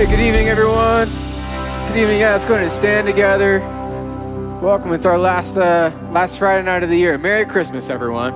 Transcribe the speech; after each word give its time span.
Hey, 0.00 0.06
good 0.06 0.20
evening, 0.20 0.48
everyone. 0.48 1.08
Good 1.88 2.00
evening. 2.00 2.20
Yeah, 2.20 2.32
let's 2.32 2.46
go 2.46 2.54
ahead 2.54 2.64
and 2.64 2.72
stand 2.72 3.06
together. 3.06 3.60
Welcome. 4.62 4.94
It's 4.94 5.04
our 5.04 5.18
last 5.18 5.58
uh, 5.58 5.92
last 6.10 6.38
Friday 6.38 6.64
night 6.64 6.82
of 6.82 6.88
the 6.88 6.96
year. 6.96 7.18
Merry 7.18 7.44
Christmas, 7.44 7.90
everyone. 7.90 8.32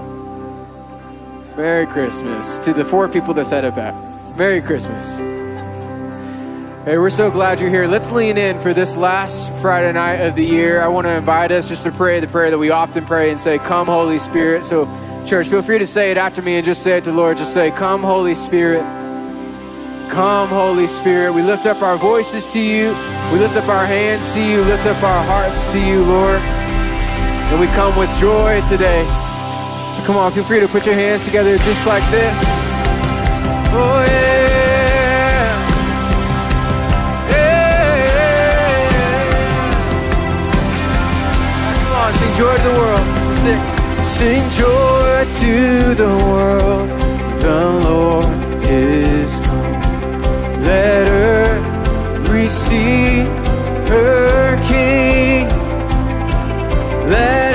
Merry 1.56 1.86
Christmas 1.86 2.58
to 2.58 2.74
the 2.74 2.84
four 2.84 3.08
people 3.08 3.32
that 3.32 3.46
said 3.46 3.64
it 3.64 3.74
back. 3.74 3.94
Merry 4.36 4.60
Christmas. 4.60 5.20
Hey, 6.84 6.98
we're 6.98 7.08
so 7.08 7.30
glad 7.30 7.60
you're 7.60 7.70
here. 7.70 7.86
Let's 7.86 8.12
lean 8.12 8.36
in 8.36 8.60
for 8.60 8.74
this 8.74 8.94
last 8.94 9.50
Friday 9.62 9.94
night 9.94 10.16
of 10.16 10.36
the 10.36 10.44
year. 10.44 10.82
I 10.82 10.88
want 10.88 11.06
to 11.06 11.12
invite 11.12 11.50
us 11.50 11.66
just 11.66 11.84
to 11.84 11.92
pray 11.92 12.20
the 12.20 12.28
prayer 12.28 12.50
that 12.50 12.58
we 12.58 12.72
often 12.72 13.06
pray 13.06 13.30
and 13.30 13.40
say, 13.40 13.56
Come, 13.56 13.86
Holy 13.86 14.18
Spirit. 14.18 14.66
So, 14.66 14.84
church, 15.24 15.48
feel 15.48 15.62
free 15.62 15.78
to 15.78 15.86
say 15.86 16.10
it 16.10 16.18
after 16.18 16.42
me 16.42 16.56
and 16.56 16.66
just 16.66 16.82
say 16.82 16.98
it 16.98 17.04
to 17.04 17.10
the 17.10 17.16
Lord. 17.16 17.38
Just 17.38 17.54
say, 17.54 17.70
Come, 17.70 18.02
Holy 18.02 18.34
Spirit. 18.34 18.84
Come, 20.10 20.48
Holy 20.48 20.86
Spirit. 20.86 21.32
We 21.32 21.42
lift 21.42 21.66
up 21.66 21.82
our 21.82 21.96
voices 21.96 22.46
to 22.52 22.60
you. 22.60 22.94
We 23.32 23.38
lift 23.38 23.56
up 23.56 23.68
our 23.68 23.86
hands 23.86 24.32
to 24.34 24.40
you. 24.40 24.62
Lift 24.64 24.86
up 24.86 25.02
our 25.02 25.24
hearts 25.24 25.70
to 25.72 25.78
you, 25.78 26.04
Lord. 26.04 26.40
And 27.50 27.60
we 27.60 27.66
come 27.68 27.96
with 27.98 28.10
joy 28.18 28.60
today. 28.68 29.04
So 29.94 30.02
come 30.04 30.16
on, 30.16 30.32
feel 30.32 30.44
free 30.44 30.60
to 30.60 30.68
put 30.68 30.86
your 30.86 30.94
hands 30.94 31.24
together 31.24 31.56
just 31.58 31.86
like 31.86 32.02
this. 32.10 32.38
Oh, 33.76 34.04
yeah. 34.06 34.34
Sing 42.14 42.34
joy 42.34 42.56
to 42.56 42.62
the 42.62 42.72
world. 42.72 43.34
Sing, 43.34 43.60
sing 44.04 44.50
joy 44.50 45.24
to 45.40 45.94
the 45.94 46.08
world. 46.24 46.88
The 47.40 47.80
Lord 47.84 48.66
is. 48.66 49.13
Let 50.64 51.08
her 51.08 51.60
receive 52.32 53.26
her 53.88 54.56
King. 54.66 55.46
Let 57.10 57.53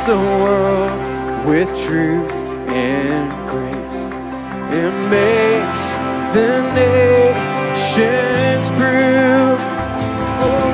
rules 0.00 0.06
the 0.06 0.16
world 0.42 1.46
with 1.46 1.68
truth 1.84 2.32
and 2.68 3.30
grace. 3.48 4.00
It 4.72 4.92
makes 5.10 5.94
the 6.34 6.62
nations 6.74 8.68
prove 8.78 9.60
oh, 10.40 10.70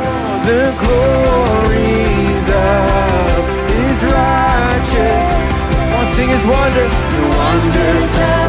the 0.47 0.67
glories 0.83 2.47
of 2.51 3.45
his 3.71 4.03
righteous. 4.03 5.57
One 5.97 6.09
sing 6.15 6.29
his 6.29 6.45
wonders, 6.45 6.93
the 6.93 7.29
wonders 7.37 8.15
of 8.19 8.46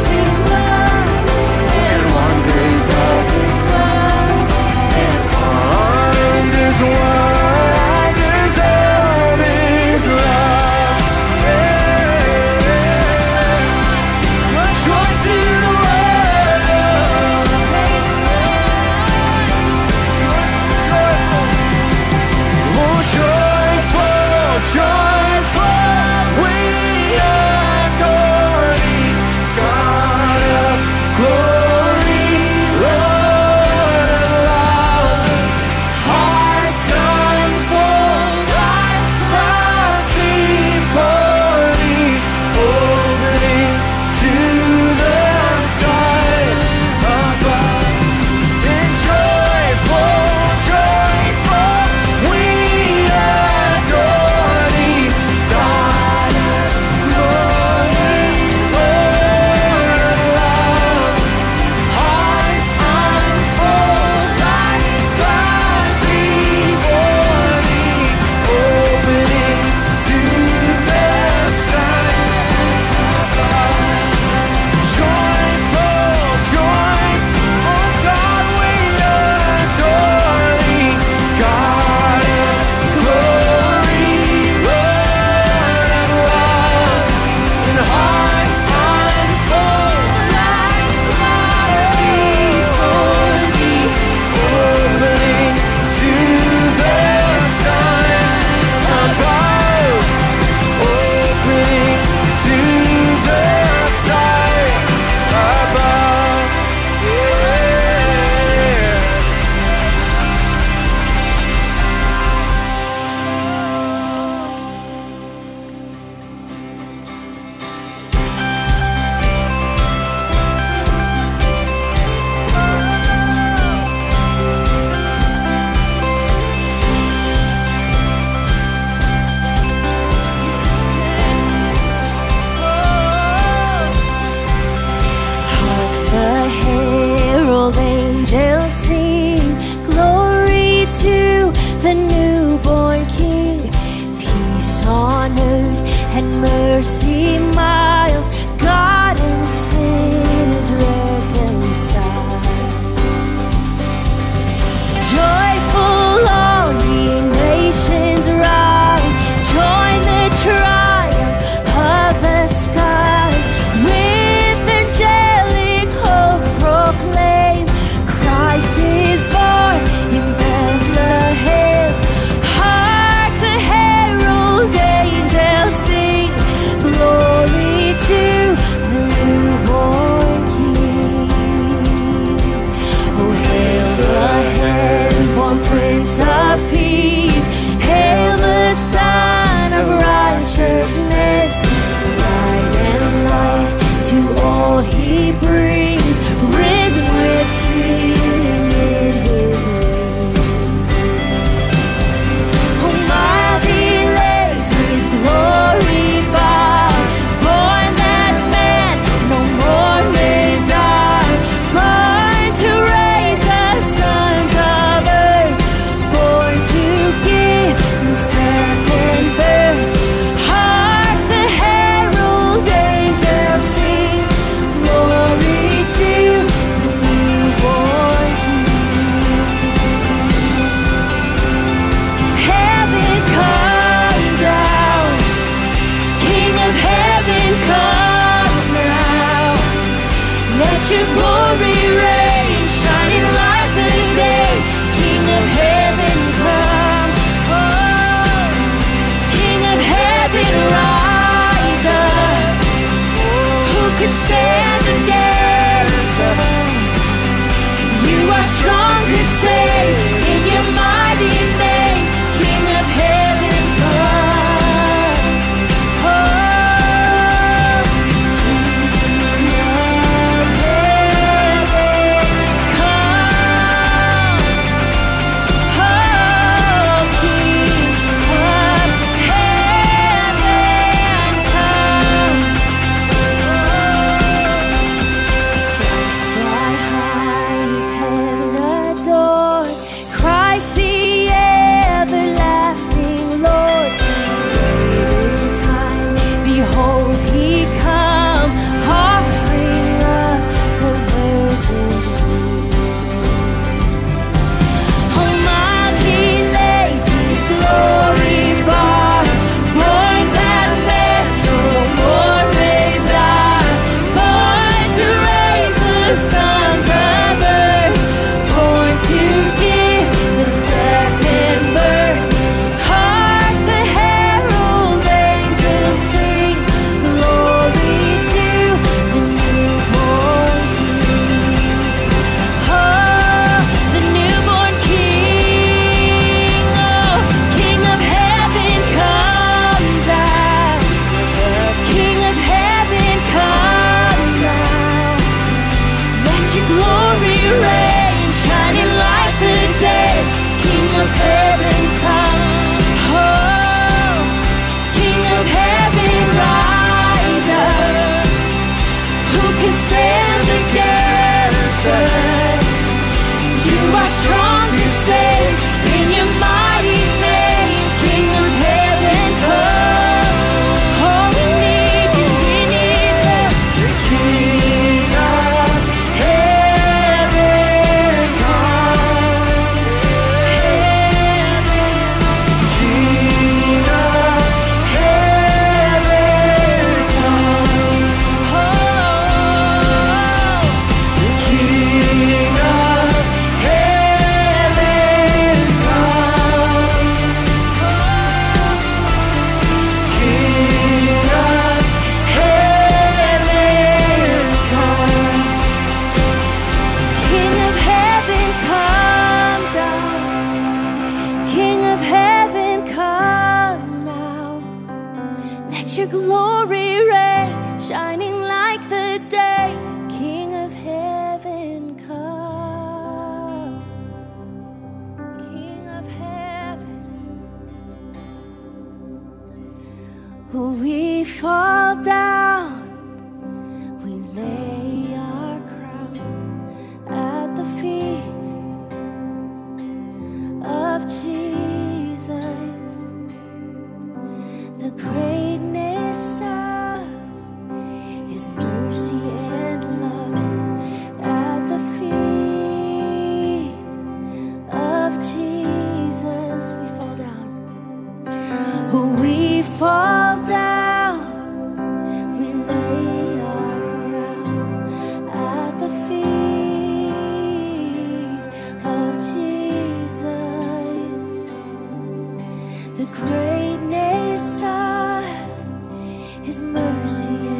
His 476.48 476.62
mercy 476.62 477.57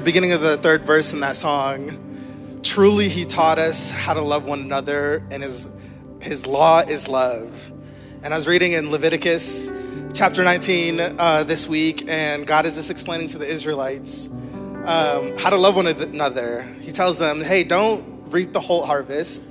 the 0.00 0.04
beginning 0.06 0.32
of 0.32 0.40
the 0.40 0.56
third 0.56 0.82
verse 0.82 1.12
in 1.12 1.20
that 1.20 1.36
song. 1.36 2.58
Truly, 2.62 3.10
He 3.10 3.26
taught 3.26 3.58
us 3.58 3.90
how 3.90 4.14
to 4.14 4.22
love 4.22 4.46
one 4.46 4.60
another, 4.60 5.22
and 5.30 5.42
His 5.42 5.68
His 6.20 6.46
law 6.46 6.78
is 6.80 7.06
love. 7.06 7.70
And 8.22 8.32
I 8.32 8.36
was 8.38 8.48
reading 8.48 8.72
in 8.72 8.90
Leviticus 8.90 9.70
chapter 10.14 10.42
19 10.42 11.00
uh, 11.00 11.44
this 11.44 11.68
week, 11.68 12.08
and 12.08 12.46
God 12.46 12.64
is 12.64 12.76
just 12.76 12.90
explaining 12.90 13.28
to 13.28 13.38
the 13.38 13.46
Israelites 13.46 14.28
um, 14.86 15.36
how 15.36 15.50
to 15.50 15.56
love 15.56 15.76
one 15.76 15.86
another. 15.86 16.62
He 16.80 16.92
tells 16.92 17.18
them, 17.18 17.42
"Hey, 17.42 17.62
don't 17.62 18.22
reap 18.30 18.54
the 18.54 18.60
whole 18.60 18.86
harvest. 18.86 19.42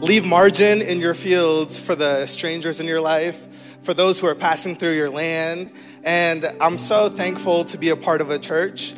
Leave 0.00 0.26
margin 0.26 0.82
in 0.82 0.98
your 0.98 1.14
fields 1.14 1.78
for 1.78 1.94
the 1.94 2.26
strangers 2.26 2.80
in 2.80 2.86
your 2.88 3.00
life, 3.00 3.46
for 3.82 3.94
those 3.94 4.18
who 4.18 4.26
are 4.26 4.34
passing 4.34 4.74
through 4.74 4.96
your 4.96 5.10
land." 5.10 5.70
And 6.02 6.44
I'm 6.60 6.78
so 6.78 7.08
thankful 7.08 7.64
to 7.66 7.78
be 7.78 7.90
a 7.90 7.96
part 7.96 8.20
of 8.20 8.30
a 8.30 8.40
church 8.40 8.94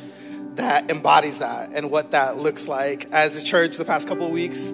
that 0.56 0.90
embodies 0.90 1.38
that 1.38 1.70
and 1.72 1.90
what 1.90 2.10
that 2.10 2.38
looks 2.38 2.68
like. 2.68 3.10
As 3.12 3.40
a 3.40 3.44
church, 3.44 3.76
the 3.76 3.84
past 3.84 4.08
couple 4.08 4.26
of 4.26 4.32
weeks, 4.32 4.72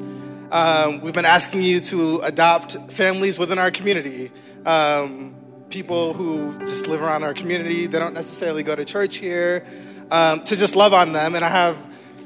um, 0.51 1.01
we've 1.01 1.15
been 1.15 1.25
asking 1.25 1.63
you 1.63 1.81
to 1.81 2.21
adopt 2.21 2.77
families 2.91 3.39
within 3.39 3.59
our 3.59 3.71
community. 3.71 4.31
Um, 4.65 5.35
people 5.71 6.13
who 6.13 6.59
just 6.61 6.87
live 6.87 7.03
around 7.03 7.25
our 7.25 7.35
community, 7.35 7.87
they 7.87 7.99
don't 7.99 8.15
necessarily 8.15 8.63
go 8.63 8.75
to 8.75 8.85
church 8.85 9.17
here, 9.17 9.67
um, 10.11 10.43
to 10.45 10.57
just 10.57 10.77
love 10.77 10.93
on 10.93 11.13
them. 11.13 11.35
And 11.35 11.45
I 11.45 11.49
have 11.49 11.77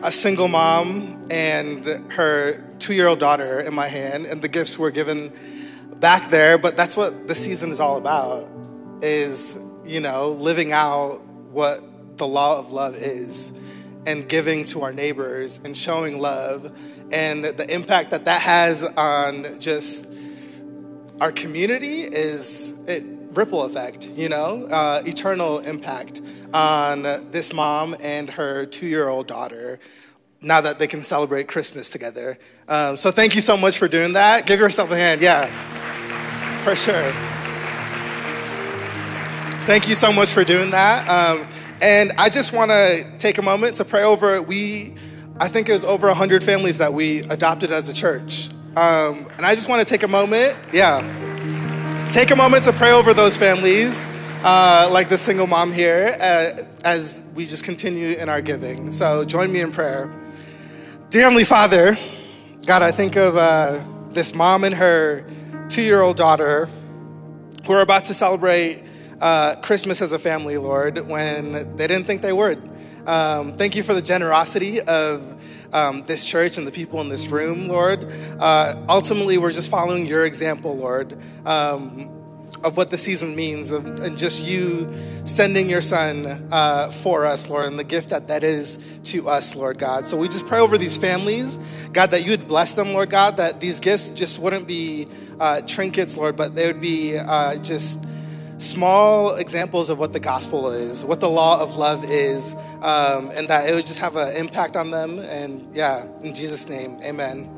a 0.02 0.12
single 0.12 0.48
mom 0.48 1.26
and 1.30 1.84
her 2.12 2.64
two 2.78 2.94
year 2.94 3.06
old 3.06 3.18
daughter 3.18 3.60
in 3.60 3.74
my 3.74 3.88
hand, 3.88 4.26
and 4.26 4.42
the 4.42 4.48
gifts 4.48 4.78
were 4.78 4.90
given 4.90 5.32
back 5.96 6.30
there. 6.30 6.58
But 6.58 6.76
that's 6.76 6.96
what 6.96 7.28
the 7.28 7.34
season 7.34 7.70
is 7.70 7.80
all 7.80 7.96
about 7.96 8.48
is, 9.02 9.58
you 9.84 10.00
know, 10.00 10.30
living 10.30 10.72
out 10.72 11.24
what 11.52 11.82
the 12.20 12.26
law 12.26 12.58
of 12.58 12.70
love 12.70 12.94
is 12.94 13.52
and 14.06 14.28
giving 14.28 14.64
to 14.66 14.82
our 14.82 14.92
neighbors 14.92 15.58
and 15.64 15.76
showing 15.76 16.18
love 16.18 16.70
and 17.10 17.44
the 17.44 17.74
impact 17.74 18.10
that 18.10 18.26
that 18.26 18.40
has 18.40 18.84
on 18.84 19.58
just 19.58 20.06
our 21.20 21.32
community 21.32 22.02
is 22.02 22.74
it 22.86 23.04
ripple 23.32 23.64
effect 23.64 24.06
you 24.10 24.28
know 24.28 24.66
uh, 24.66 25.02
eternal 25.06 25.58
impact 25.60 26.20
on 26.54 27.02
this 27.30 27.52
mom 27.52 27.96
and 28.00 28.30
her 28.30 28.66
two-year-old 28.66 29.26
daughter 29.26 29.80
now 30.42 30.60
that 30.60 30.78
they 30.78 30.86
can 30.86 31.02
celebrate 31.02 31.48
christmas 31.48 31.90
together. 31.90 32.38
Um, 32.68 32.96
so 32.96 33.10
thank 33.10 33.34
you 33.34 33.40
so 33.40 33.56
much 33.56 33.78
for 33.78 33.88
doing 33.88 34.12
that. 34.12 34.46
Give 34.46 34.60
yourself 34.60 34.90
a 34.90 34.96
hand 34.96 35.20
yeah 35.20 35.48
for 36.60 36.76
sure. 36.76 37.12
Thank 39.66 39.88
you 39.88 39.94
so 39.94 40.12
much 40.12 40.30
for 40.30 40.44
doing 40.44 40.70
that. 40.70 41.08
Um, 41.08 41.46
and 41.80 42.12
i 42.18 42.28
just 42.28 42.52
want 42.52 42.70
to 42.70 43.04
take 43.18 43.38
a 43.38 43.42
moment 43.42 43.76
to 43.76 43.84
pray 43.84 44.02
over 44.02 44.40
we 44.42 44.94
I 45.40 45.48
think 45.48 45.70
it 45.70 45.72
was 45.72 45.84
over 45.84 46.06
100 46.08 46.44
families 46.44 46.76
that 46.78 46.92
we 46.92 47.20
adopted 47.20 47.72
as 47.72 47.88
a 47.88 47.94
church. 47.94 48.50
Um, 48.76 49.26
and 49.38 49.46
I 49.46 49.54
just 49.54 49.70
want 49.70 49.80
to 49.80 49.86
take 49.86 50.02
a 50.02 50.08
moment, 50.08 50.54
yeah, 50.70 51.00
take 52.12 52.30
a 52.30 52.36
moment 52.36 52.64
to 52.64 52.74
pray 52.74 52.92
over 52.92 53.14
those 53.14 53.38
families, 53.38 54.06
uh, 54.44 54.90
like 54.92 55.08
the 55.08 55.16
single 55.16 55.46
mom 55.46 55.72
here, 55.72 56.14
uh, 56.20 56.62
as 56.84 57.22
we 57.34 57.46
just 57.46 57.64
continue 57.64 58.10
in 58.10 58.28
our 58.28 58.42
giving. 58.42 58.92
So 58.92 59.24
join 59.24 59.50
me 59.50 59.62
in 59.62 59.72
prayer. 59.72 60.12
Dear 61.08 61.22
Heavenly 61.22 61.44
Father, 61.44 61.96
God, 62.66 62.82
I 62.82 62.92
think 62.92 63.16
of 63.16 63.38
uh, 63.38 63.82
this 64.10 64.34
mom 64.34 64.62
and 64.64 64.74
her 64.74 65.24
two 65.70 65.82
year 65.82 66.02
old 66.02 66.18
daughter 66.18 66.68
who 67.64 67.72
are 67.72 67.80
about 67.80 68.04
to 68.04 68.14
celebrate 68.14 68.84
uh, 69.20 69.56
Christmas 69.56 70.00
as 70.02 70.12
a 70.12 70.18
family, 70.18 70.56
Lord, 70.56 71.06
when 71.08 71.76
they 71.76 71.86
didn't 71.86 72.04
think 72.04 72.22
they 72.22 72.32
would. 72.32 72.70
Um, 73.06 73.56
thank 73.56 73.76
you 73.76 73.82
for 73.82 73.94
the 73.94 74.02
generosity 74.02 74.80
of 74.80 75.40
um, 75.72 76.02
this 76.02 76.26
church 76.26 76.58
and 76.58 76.66
the 76.66 76.72
people 76.72 77.00
in 77.00 77.08
this 77.08 77.28
room, 77.28 77.68
Lord. 77.68 78.10
Uh, 78.38 78.76
ultimately, 78.88 79.38
we're 79.38 79.52
just 79.52 79.70
following 79.70 80.06
your 80.06 80.24
example, 80.26 80.76
Lord, 80.76 81.18
um, 81.46 82.16
of 82.62 82.76
what 82.76 82.90
the 82.90 82.98
season 82.98 83.34
means, 83.34 83.72
of, 83.72 83.86
and 83.86 84.18
just 84.18 84.44
you 84.44 84.92
sending 85.24 85.70
your 85.70 85.82
son 85.82 86.48
uh, 86.50 86.90
for 86.90 87.24
us, 87.24 87.48
Lord, 87.48 87.66
and 87.66 87.78
the 87.78 87.84
gift 87.84 88.10
that 88.10 88.28
that 88.28 88.42
is 88.42 88.78
to 89.04 89.28
us, 89.28 89.54
Lord 89.54 89.78
God. 89.78 90.06
So 90.06 90.16
we 90.16 90.28
just 90.28 90.46
pray 90.46 90.60
over 90.60 90.76
these 90.76 90.96
families, 90.96 91.58
God, 91.92 92.10
that 92.10 92.24
you 92.24 92.30
would 92.32 92.48
bless 92.48 92.72
them, 92.72 92.92
Lord 92.92 93.10
God, 93.10 93.36
that 93.36 93.60
these 93.60 93.80
gifts 93.80 94.10
just 94.10 94.38
wouldn't 94.38 94.66
be 94.66 95.06
uh, 95.38 95.62
trinkets, 95.62 96.16
Lord, 96.16 96.36
but 96.36 96.54
they 96.54 96.66
would 96.66 96.80
be 96.80 97.16
uh, 97.16 97.56
just 97.56 98.04
small 98.60 99.36
examples 99.36 99.88
of 99.88 99.98
what 99.98 100.12
the 100.12 100.20
gospel 100.20 100.70
is, 100.70 101.04
what 101.04 101.18
the 101.18 101.28
law 101.28 101.60
of 101.60 101.76
love 101.76 102.04
is, 102.04 102.54
um, 102.82 103.30
and 103.30 103.48
that 103.48 103.68
it 103.68 103.74
would 103.74 103.86
just 103.86 103.98
have 103.98 104.16
an 104.16 104.36
impact 104.36 104.76
on 104.76 104.90
them. 104.90 105.18
And 105.18 105.74
yeah, 105.74 106.06
in 106.22 106.34
Jesus' 106.34 106.68
name, 106.68 106.98
amen. 107.02 107.56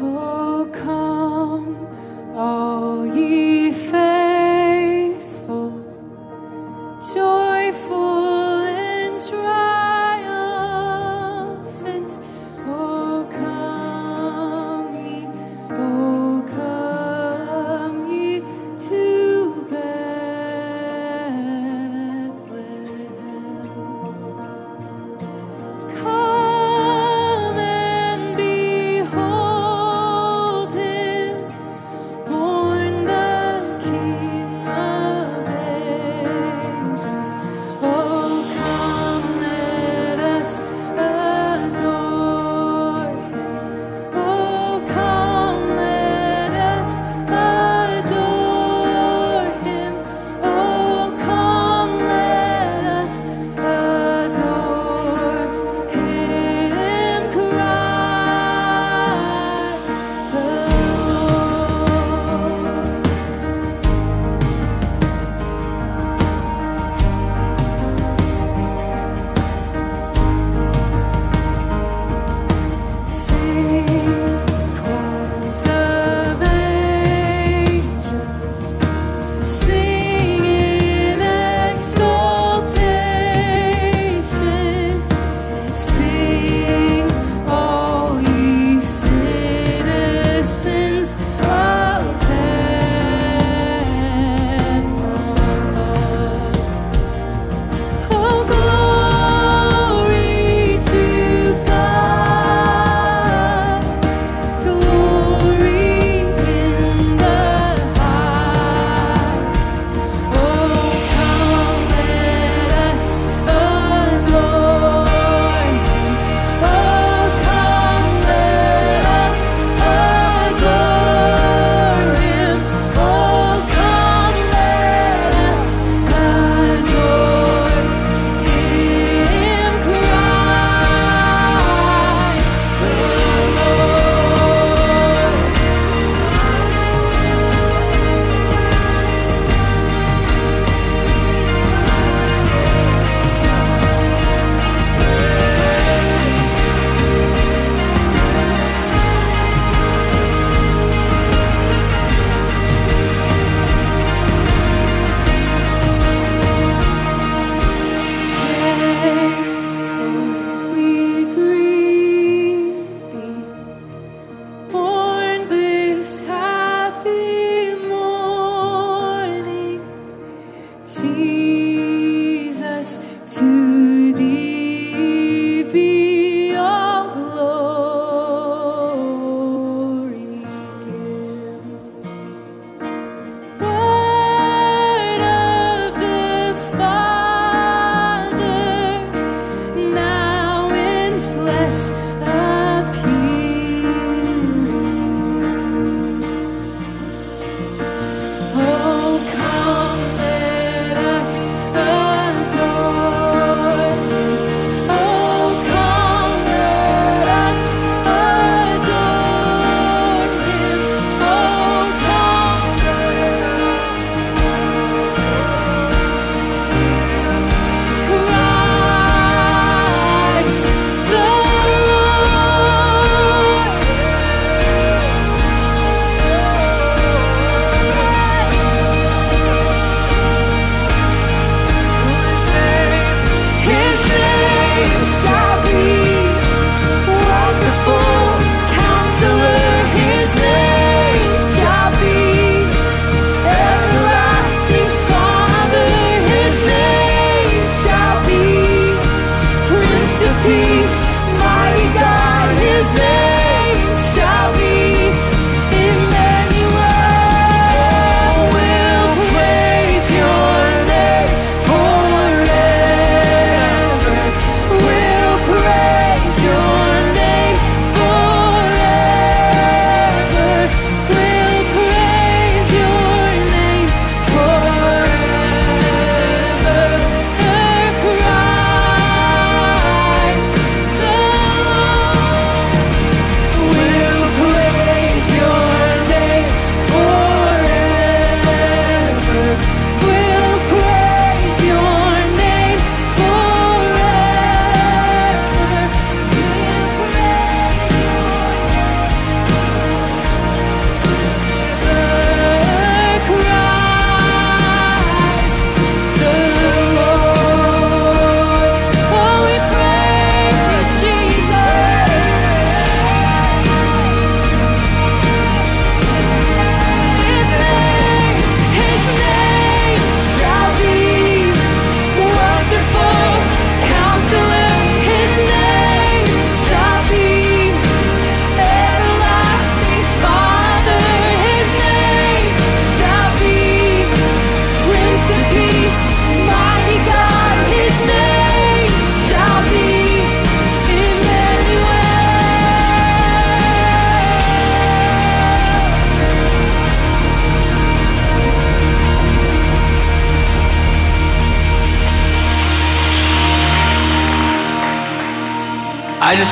Oh, 0.00 0.68
come, 0.72 2.34
all 2.34 2.75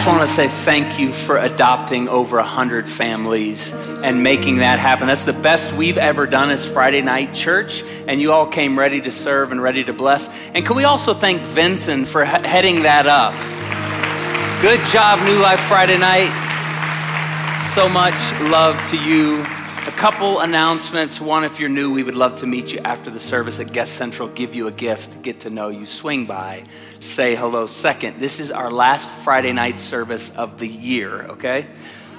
just 0.04 0.16
want 0.18 0.28
to 0.28 0.34
say 0.34 0.48
thank 0.48 0.98
you 0.98 1.14
for 1.14 1.38
adopting 1.38 2.10
over 2.10 2.36
100 2.36 2.86
families 2.86 3.72
and 3.72 4.22
making 4.22 4.58
that 4.58 4.78
happen. 4.78 5.06
That's 5.06 5.24
the 5.24 5.32
best 5.32 5.72
we've 5.72 5.96
ever 5.96 6.26
done 6.26 6.50
as 6.50 6.66
Friday 6.68 7.00
night 7.00 7.32
church, 7.32 7.82
and 8.06 8.20
you 8.20 8.30
all 8.30 8.46
came 8.46 8.78
ready 8.78 9.00
to 9.00 9.10
serve 9.10 9.50
and 9.50 9.62
ready 9.62 9.82
to 9.82 9.94
bless. 9.94 10.28
And 10.52 10.66
can 10.66 10.76
we 10.76 10.84
also 10.84 11.14
thank 11.14 11.40
Vincent 11.40 12.06
for 12.06 12.22
he- 12.22 12.46
heading 12.46 12.82
that 12.82 13.06
up? 13.06 13.32
Good 14.60 14.80
job, 14.90 15.20
New 15.24 15.38
Life 15.38 15.60
Friday 15.60 15.96
night. 15.96 16.28
So 17.74 17.88
much 17.88 18.12
love 18.50 18.76
to 18.90 18.98
you. 18.98 19.46
A 19.86 19.92
couple 19.92 20.40
announcements. 20.40 21.20
One, 21.20 21.44
if 21.44 21.60
you're 21.60 21.68
new, 21.68 21.92
we 21.92 22.02
would 22.02 22.14
love 22.14 22.36
to 22.36 22.46
meet 22.46 22.72
you 22.72 22.78
after 22.78 23.10
the 23.10 23.20
service 23.20 23.60
at 23.60 23.70
Guest 23.70 23.92
Central, 23.96 24.28
give 24.28 24.54
you 24.54 24.66
a 24.66 24.72
gift, 24.72 25.20
get 25.20 25.40
to 25.40 25.50
know 25.50 25.68
you, 25.68 25.84
swing 25.84 26.24
by, 26.24 26.64
say 27.00 27.34
hello. 27.34 27.66
Second, 27.66 28.18
this 28.18 28.40
is 28.40 28.50
our 28.50 28.70
last 28.70 29.10
Friday 29.10 29.52
night 29.52 29.78
service 29.78 30.30
of 30.36 30.56
the 30.56 30.66
year, 30.66 31.24
okay? 31.24 31.66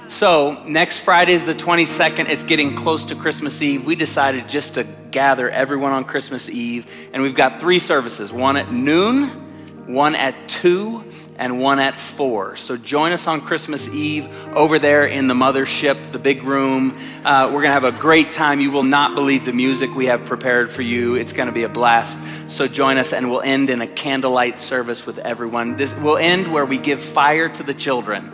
So, 0.06 0.62
next 0.64 1.00
Friday 1.00 1.32
is 1.32 1.42
the 1.42 1.56
22nd. 1.56 2.28
It's 2.28 2.44
getting 2.44 2.76
close 2.76 3.02
to 3.06 3.16
Christmas 3.16 3.60
Eve. 3.60 3.84
We 3.84 3.96
decided 3.96 4.48
just 4.48 4.74
to 4.74 4.84
gather 4.84 5.50
everyone 5.50 5.90
on 5.90 6.04
Christmas 6.04 6.48
Eve, 6.48 6.88
and 7.12 7.20
we've 7.20 7.34
got 7.34 7.58
three 7.58 7.80
services 7.80 8.32
one 8.32 8.56
at 8.56 8.70
noon, 8.70 9.45
one 9.86 10.14
at 10.14 10.48
2, 10.48 11.04
and 11.38 11.60
one 11.60 11.78
at 11.78 11.94
4. 11.94 12.56
So 12.56 12.76
join 12.76 13.12
us 13.12 13.26
on 13.26 13.40
Christmas 13.40 13.88
Eve 13.88 14.28
over 14.54 14.78
there 14.78 15.06
in 15.06 15.28
the 15.28 15.34
mothership, 15.34 16.12
the 16.12 16.18
big 16.18 16.42
room. 16.42 16.96
Uh, 17.24 17.46
we're 17.46 17.62
going 17.62 17.74
to 17.74 17.80
have 17.80 17.84
a 17.84 17.92
great 17.92 18.32
time. 18.32 18.60
You 18.60 18.70
will 18.70 18.84
not 18.84 19.14
believe 19.14 19.44
the 19.44 19.52
music 19.52 19.94
we 19.94 20.06
have 20.06 20.24
prepared 20.24 20.70
for 20.70 20.82
you. 20.82 21.14
It's 21.14 21.32
going 21.32 21.48
to 21.48 21.52
be 21.52 21.64
a 21.64 21.68
blast. 21.68 22.16
So 22.48 22.66
join 22.66 22.96
us, 22.96 23.12
and 23.12 23.30
we'll 23.30 23.42
end 23.42 23.70
in 23.70 23.82
a 23.82 23.86
candlelight 23.86 24.58
service 24.58 25.06
with 25.06 25.18
everyone. 25.18 25.76
This 25.76 25.94
will 25.94 26.16
end 26.16 26.52
where 26.52 26.64
we 26.64 26.78
give 26.78 27.00
fire 27.00 27.48
to 27.48 27.62
the 27.62 27.74
children. 27.74 28.32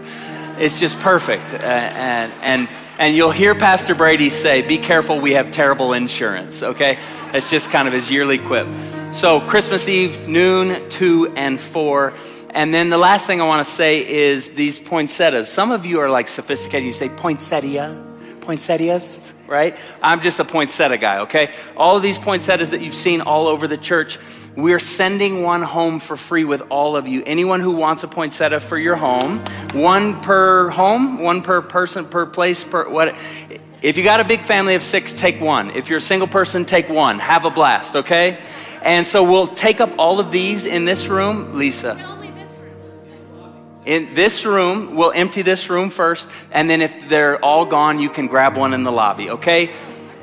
It's 0.59 0.79
just 0.79 0.99
perfect. 1.01 1.55
Uh, 1.55 1.57
and, 1.57 2.33
and, 2.43 2.69
and 2.99 3.17
you'll 3.17 3.31
hear 3.31 3.55
Pastor 3.55 3.95
Brady 3.95 4.31
say, 4.31 4.63
Be 4.63 4.79
careful, 4.79 5.21
we 5.21 5.33
have 5.33 5.51
terrible 5.51 5.93
insurance, 5.93 6.63
okay? 6.63 6.99
It's 7.35 7.51
just 7.51 7.71
kind 7.71 7.89
of 7.89 7.95
his 7.95 8.11
yearly 8.11 8.39
quip. 8.39 8.69
So, 9.13 9.41
Christmas 9.41 9.89
Eve, 9.89 10.27
noon, 10.27 10.89
2, 10.89 11.35
and 11.37 11.61
4. 11.61 12.15
And 12.55 12.73
then 12.73 12.89
the 12.89 12.97
last 12.97 13.27
thing 13.27 13.43
I 13.43 13.47
want 13.47 13.65
to 13.65 13.71
say 13.71 14.09
is 14.09 14.53
these 14.53 14.79
poinsettias. 14.79 15.53
Some 15.53 15.71
of 15.71 15.85
you 15.85 16.01
are 16.01 16.09
like 16.09 16.29
sophisticated. 16.29 16.87
You 16.87 16.95
say 16.95 17.11
poinsettia, 17.11 18.03
poinsettias, 18.41 19.35
right? 19.47 19.77
I'm 20.03 20.23
just 20.23 20.41
a 20.41 20.47
poinsettia 20.47 20.97
guy, 20.97 21.19
okay? 21.19 21.53
All 21.77 21.95
of 21.95 22.03
these 22.03 22.19
poinsettias 22.19 22.71
that 22.71 22.81
you've 22.81 22.95
seen 22.95 23.21
all 23.21 23.49
over 23.49 23.69
the 23.69 23.77
church, 23.77 24.19
we're 24.57 24.81
sending 24.81 25.43
one 25.43 25.61
home 25.61 26.01
for 26.01 26.17
free 26.17 26.45
with 26.45 26.63
all 26.71 26.97
of 26.97 27.07
you. 27.07 27.23
Anyone 27.27 27.61
who 27.61 27.77
wants 27.77 28.03
a 28.03 28.09
poinsettia 28.09 28.61
for 28.61 28.79
your 28.79 28.97
home, 28.97 29.45
one 29.75 30.23
per 30.23 30.71
home, 30.71 31.23
one 31.23 31.43
per 31.43 31.61
person, 31.61 32.07
per 32.07 32.25
place, 32.25 32.65
per 32.65 32.89
what. 32.89 33.15
If 33.83 33.99
you 33.99 34.05
got 34.05 34.21
a 34.21 34.25
big 34.25 34.41
family 34.41 34.75
of 34.75 34.83
six, 34.83 35.13
take 35.13 35.39
one. 35.39 35.71
If 35.73 35.91
you're 35.91 35.99
a 35.99 36.01
single 36.01 36.29
person, 36.29 36.65
take 36.65 36.89
one. 36.89 37.19
Have 37.19 37.45
a 37.45 37.51
blast, 37.51 37.95
okay? 37.95 38.39
And 38.83 39.07
so 39.07 39.23
we'll 39.23 39.49
take 39.49 39.81
up 39.81 39.93
all 39.99 40.21
of 40.21 40.33
these 40.33 40.67
in 40.67 40.85
this 40.85 41.09
room. 41.09 41.55
Lisa. 41.55 41.97
In 43.85 44.15
this 44.15 44.45
room, 44.45 44.95
we'll 44.95 45.11
empty 45.13 45.43
this 45.43 45.69
room 45.69 45.91
first, 45.91 46.29
and 46.53 46.71
then 46.71 46.81
if 46.81 47.09
they're 47.09 47.45
all 47.45 47.67
gone, 47.67 47.99
you 47.99 48.11
can 48.11 48.29
grab 48.29 48.57
one 48.57 48.75
in 48.75 48.85
the 48.85 48.93
lobby, 48.93 49.31
okay? 49.31 49.73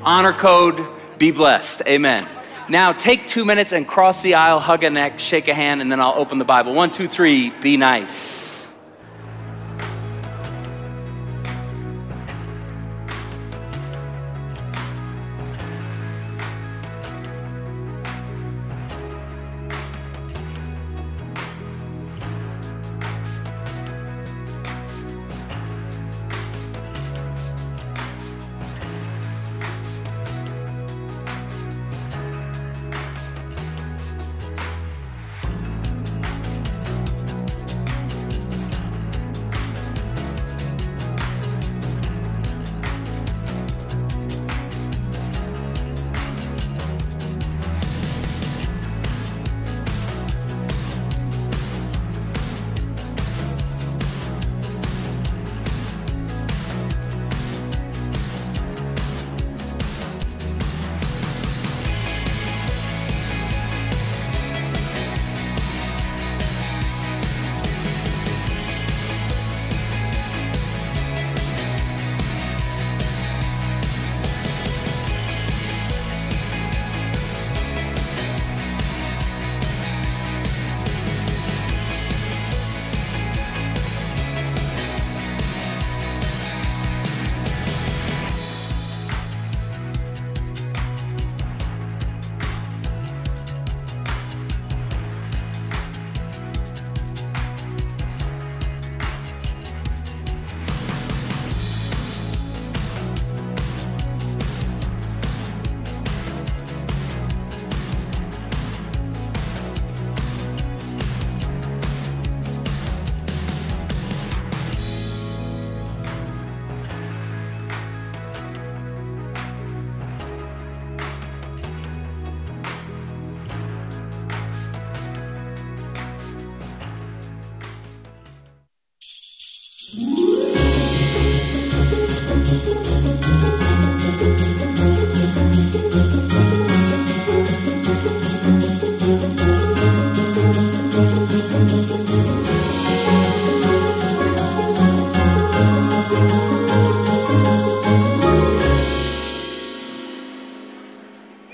Honor 0.02 0.32
code, 0.32 0.86
be 1.18 1.30
blessed. 1.30 1.82
Amen. 1.86 2.26
Now 2.70 2.92
take 2.92 3.26
two 3.26 3.44
minutes 3.44 3.72
and 3.72 3.86
cross 3.86 4.22
the 4.22 4.36
aisle, 4.36 4.60
hug 4.60 4.82
a 4.82 4.88
neck, 4.88 5.18
shake 5.18 5.48
a 5.48 5.54
hand, 5.54 5.82
and 5.82 5.92
then 5.92 6.00
I'll 6.00 6.14
open 6.16 6.38
the 6.38 6.44
Bible. 6.46 6.72
One, 6.72 6.90
two, 6.90 7.06
three, 7.06 7.50
be 7.50 7.76
nice. 7.76 8.49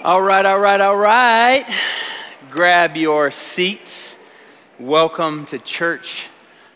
All 0.06 0.22
right, 0.22 0.46
all 0.46 0.60
right, 0.60 0.80
all 0.80 0.96
right. 0.96 1.66
Grab 2.52 2.96
your 2.96 3.32
seats. 3.32 4.16
Welcome 4.78 5.46
to 5.46 5.58
church 5.58 6.28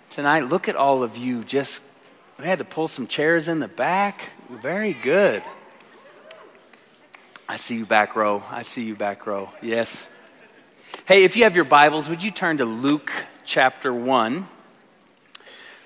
tonight. 0.09 0.49
Look 0.49 0.69
at 0.69 0.75
all 0.75 1.05
of 1.05 1.17
you. 1.17 1.45
Just, 1.45 1.81
we 2.41 2.47
had 2.47 2.59
to 2.59 2.65
pull 2.65 2.89
some 2.89 3.07
chairs 3.07 3.47
in 3.47 3.61
the 3.61 3.69
back. 3.69 4.31
Very 4.51 4.95
good. 4.95 5.45
I 7.49 7.55
see 7.55 7.77
you 7.77 7.87
back 7.87 8.17
row. 8.17 8.43
I 8.51 8.63
see 8.63 8.83
you 8.83 8.97
back 8.97 9.29
row. 9.29 9.51
Yes. 9.63 10.09
Hey, 11.07 11.23
if 11.23 11.37
you 11.37 11.45
have 11.45 11.55
your 11.55 11.65
Bibles, 11.65 12.09
would 12.09 12.25
you 12.25 12.33
turn 12.33 12.59
to 12.59 12.65
Luke 12.65 13.13
chapter 13.45 13.95
1? 13.95 14.49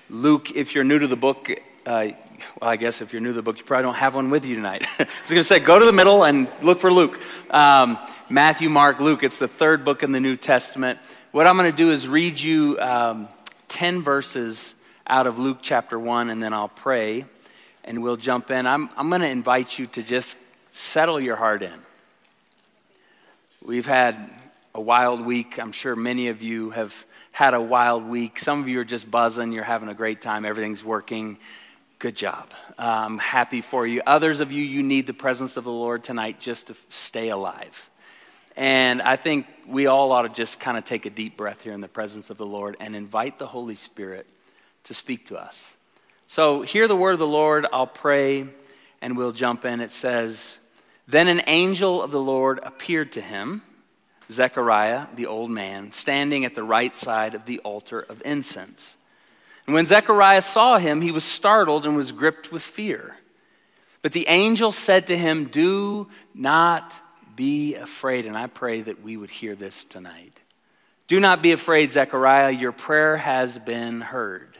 Luke, 0.09 0.49
if 0.55 0.73
you're 0.73 0.83
new 0.83 0.97
to 0.97 1.05
the 1.05 1.15
book, 1.15 1.51
uh, 1.85 2.07
well, 2.59 2.69
I 2.69 2.75
guess 2.75 3.01
if 3.01 3.13
you're 3.13 3.21
new 3.21 3.29
to 3.29 3.33
the 3.33 3.41
book, 3.41 3.57
you 3.57 3.63
probably 3.63 3.83
don't 3.83 3.95
have 3.95 4.15
one 4.15 4.29
with 4.29 4.45
you 4.45 4.55
tonight. 4.55 4.85
I 4.99 5.03
was 5.03 5.29
going 5.29 5.41
to 5.41 5.43
say, 5.43 5.59
go 5.59 5.79
to 5.79 5.85
the 5.85 5.91
middle 5.91 6.23
and 6.23 6.47
look 6.61 6.79
for 6.79 6.91
Luke. 6.91 7.19
Um, 7.49 7.97
Matthew, 8.29 8.69
Mark, 8.69 8.99
Luke. 8.99 9.23
It's 9.23 9.39
the 9.39 9.47
third 9.47 9.83
book 9.83 10.03
in 10.03 10.11
the 10.11 10.19
New 10.19 10.35
Testament. 10.35 10.99
What 11.31 11.47
I'm 11.47 11.57
going 11.57 11.71
to 11.71 11.75
do 11.75 11.91
is 11.91 12.07
read 12.07 12.39
you 12.39 12.79
um, 12.79 13.27
10 13.67 14.01
verses 14.01 14.73
out 15.07 15.27
of 15.27 15.39
Luke 15.39 15.59
chapter 15.61 15.99
1, 15.99 16.29
and 16.29 16.41
then 16.41 16.53
I'll 16.53 16.69
pray 16.69 17.25
and 17.85 18.01
we'll 18.01 18.17
jump 18.17 18.51
in. 18.51 18.65
I'm, 18.65 18.89
I'm 18.97 19.09
going 19.09 19.21
to 19.21 19.29
invite 19.29 19.77
you 19.77 19.85
to 19.87 20.03
just 20.03 20.35
settle 20.71 21.19
your 21.19 21.35
heart 21.35 21.61
in. 21.61 21.85
We've 23.63 23.85
had 23.85 24.29
a 24.73 24.81
wild 24.81 25.21
week. 25.21 25.59
I'm 25.59 25.71
sure 25.71 25.95
many 25.95 26.27
of 26.27 26.41
you 26.41 26.71
have 26.71 27.05
had 27.31 27.53
a 27.53 27.61
wild 27.61 28.03
week. 28.05 28.39
Some 28.39 28.61
of 28.61 28.67
you 28.67 28.79
are 28.79 28.85
just 28.85 29.09
buzzing. 29.09 29.51
You're 29.51 29.63
having 29.63 29.89
a 29.89 29.93
great 29.93 30.21
time. 30.21 30.45
Everything's 30.45 30.83
working. 30.83 31.37
Good 32.05 32.15
job. 32.15 32.51
I'm 32.77 33.17
happy 33.17 33.61
for 33.61 33.87
you. 33.87 34.03
Others 34.05 34.39
of 34.39 34.51
you, 34.51 34.61
you 34.61 34.83
need 34.83 35.07
the 35.07 35.13
presence 35.13 35.57
of 35.57 35.63
the 35.63 35.71
Lord 35.71 36.03
tonight 36.03 36.39
just 36.39 36.67
to 36.67 36.75
stay 36.89 37.29
alive. 37.29 37.89
And 38.55 39.01
I 39.01 39.15
think 39.15 39.47
we 39.65 39.87
all 39.87 40.11
ought 40.11 40.21
to 40.21 40.29
just 40.29 40.59
kind 40.59 40.77
of 40.77 40.85
take 40.85 41.07
a 41.07 41.09
deep 41.09 41.35
breath 41.35 41.63
here 41.63 41.73
in 41.73 41.81
the 41.81 41.87
presence 41.87 42.29
of 42.29 42.37
the 42.37 42.45
Lord 42.45 42.77
and 42.79 42.95
invite 42.95 43.39
the 43.39 43.47
Holy 43.47 43.73
Spirit 43.73 44.27
to 44.83 44.93
speak 44.93 45.25
to 45.29 45.37
us. 45.37 45.67
So, 46.27 46.61
hear 46.61 46.87
the 46.87 46.95
word 46.95 47.13
of 47.13 47.19
the 47.19 47.25
Lord. 47.25 47.65
I'll 47.73 47.87
pray 47.87 48.49
and 49.01 49.17
we'll 49.17 49.31
jump 49.31 49.65
in. 49.65 49.81
It 49.81 49.91
says, 49.91 50.59
Then 51.07 51.27
an 51.27 51.41
angel 51.47 52.03
of 52.03 52.11
the 52.11 52.21
Lord 52.21 52.59
appeared 52.61 53.13
to 53.13 53.21
him, 53.21 53.63
Zechariah, 54.31 55.07
the 55.15 55.25
old 55.25 55.49
man, 55.49 55.91
standing 55.91 56.45
at 56.45 56.53
the 56.53 56.61
right 56.61 56.95
side 56.95 57.33
of 57.33 57.45
the 57.45 57.57
altar 57.61 57.99
of 57.99 58.21
incense. 58.23 58.95
And 59.65 59.73
when 59.73 59.85
Zechariah 59.85 60.41
saw 60.41 60.77
him, 60.77 61.01
he 61.01 61.11
was 61.11 61.23
startled 61.23 61.85
and 61.85 61.95
was 61.95 62.11
gripped 62.11 62.51
with 62.51 62.61
fear. 62.61 63.15
But 64.01 64.11
the 64.11 64.27
angel 64.27 64.71
said 64.71 65.07
to 65.07 65.17
him, 65.17 65.45
Do 65.45 66.07
not 66.33 66.93
be 67.35 67.75
afraid. 67.75 68.25
And 68.25 68.37
I 68.37 68.47
pray 68.47 68.81
that 68.81 69.01
we 69.01 69.17
would 69.17 69.31
hear 69.31 69.55
this 69.55 69.83
tonight. 69.83 70.39
Do 71.07 71.19
not 71.19 71.41
be 71.41 71.51
afraid, 71.51 71.91
Zechariah. 71.91 72.51
Your 72.51 72.71
prayer 72.71 73.17
has 73.17 73.57
been 73.57 74.01
heard. 74.01 74.55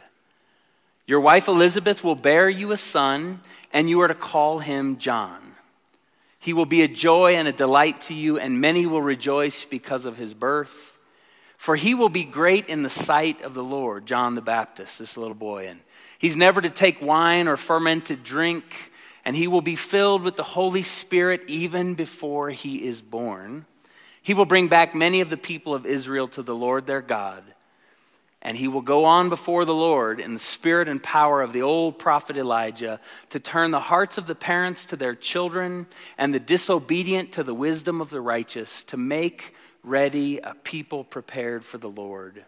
Your 1.07 1.19
wife 1.19 1.47
Elizabeth 1.47 2.03
will 2.03 2.15
bear 2.15 2.49
you 2.49 2.71
a 2.71 2.77
son, 2.77 3.41
and 3.71 3.89
you 3.89 4.01
are 4.01 4.07
to 4.07 4.15
call 4.15 4.59
him 4.59 4.97
John. 4.97 5.39
He 6.39 6.53
will 6.53 6.65
be 6.65 6.81
a 6.81 6.87
joy 6.87 7.35
and 7.35 7.47
a 7.47 7.51
delight 7.51 8.01
to 8.01 8.13
you, 8.13 8.39
and 8.39 8.61
many 8.61 8.85
will 8.85 9.01
rejoice 9.01 9.65
because 9.65 10.05
of 10.05 10.17
his 10.17 10.33
birth. 10.33 10.94
For 11.65 11.75
he 11.75 11.95
will 11.95 12.09
be 12.09 12.25
great 12.25 12.67
in 12.67 12.83
the 12.83 12.91
sight 12.91 13.41
of 13.41 13.55
the 13.55 13.63
Lord, 13.63 14.05
John 14.05 14.35
the 14.35 14.41
Baptist, 14.41 14.99
this 14.99 15.17
little 15.17 15.33
boy. 15.33 15.67
And 15.67 15.79
he's 16.19 16.35
never 16.35 16.61
to 16.61 16.69
take 16.69 17.01
wine 17.01 17.47
or 17.47 17.57
fermented 17.57 18.23
drink 18.23 18.91
and 19.25 19.35
he 19.35 19.47
will 19.47 19.63
be 19.63 19.75
filled 19.75 20.21
with 20.21 20.35
the 20.35 20.43
Holy 20.43 20.83
Spirit 20.83 21.41
even 21.47 21.95
before 21.95 22.51
he 22.51 22.85
is 22.85 23.01
born. 23.01 23.65
He 24.21 24.35
will 24.35 24.45
bring 24.45 24.67
back 24.67 24.93
many 24.93 25.21
of 25.21 25.31
the 25.31 25.37
people 25.37 25.73
of 25.73 25.87
Israel 25.87 26.27
to 26.27 26.43
the 26.43 26.53
Lord 26.53 26.85
their 26.85 27.01
God. 27.01 27.43
And 28.43 28.55
he 28.55 28.67
will 28.67 28.83
go 28.83 29.05
on 29.05 29.29
before 29.29 29.65
the 29.65 29.73
Lord 29.73 30.19
in 30.19 30.35
the 30.35 30.39
spirit 30.39 30.87
and 30.87 31.01
power 31.01 31.41
of 31.41 31.51
the 31.51 31.63
old 31.63 31.97
prophet 31.97 32.37
Elijah 32.37 32.99
to 33.31 33.39
turn 33.39 33.71
the 33.71 33.79
hearts 33.79 34.19
of 34.19 34.27
the 34.27 34.35
parents 34.35 34.85
to 34.85 34.95
their 34.95 35.15
children 35.15 35.87
and 36.15 36.31
the 36.31 36.39
disobedient 36.39 37.31
to 37.31 37.43
the 37.43 37.55
wisdom 37.55 38.01
of 38.01 38.11
the 38.11 38.21
righteous, 38.21 38.83
to 38.83 38.97
make 38.97 39.55
ready 39.85 40.39
a 40.39 40.53
people 40.55 41.03
prepared 41.03 41.63
for 41.63 41.77
the 41.77 41.89
Lord. 41.89 42.43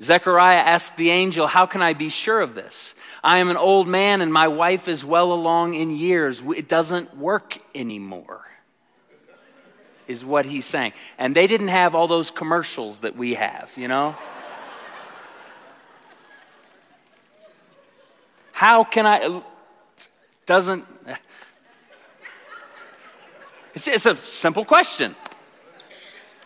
Zechariah 0.00 0.58
asked 0.58 0.96
the 0.96 1.10
angel, 1.10 1.46
How 1.46 1.66
can 1.66 1.82
I 1.82 1.94
be 1.94 2.08
sure 2.08 2.40
of 2.40 2.54
this? 2.54 2.94
I 3.24 3.38
am 3.38 3.48
an 3.48 3.56
old 3.56 3.88
man 3.88 4.20
and 4.20 4.32
my 4.32 4.48
wife 4.48 4.88
is 4.88 5.04
well 5.04 5.32
along 5.32 5.74
in 5.74 5.96
years. 5.96 6.42
It 6.54 6.68
doesn't 6.68 7.16
work 7.16 7.58
anymore, 7.74 8.44
is 10.06 10.24
what 10.24 10.44
he's 10.44 10.66
saying. 10.66 10.92
And 11.18 11.34
they 11.34 11.46
didn't 11.46 11.68
have 11.68 11.94
all 11.94 12.08
those 12.08 12.30
commercials 12.30 12.98
that 12.98 13.16
we 13.16 13.34
have, 13.34 13.72
you 13.76 13.88
know? 13.88 14.14
How 18.52 18.84
can 18.84 19.06
I? 19.06 19.42
Doesn't. 20.46 20.86
It's, 23.74 23.86
it's 23.86 24.06
a 24.06 24.14
simple 24.14 24.64
question. 24.64 25.14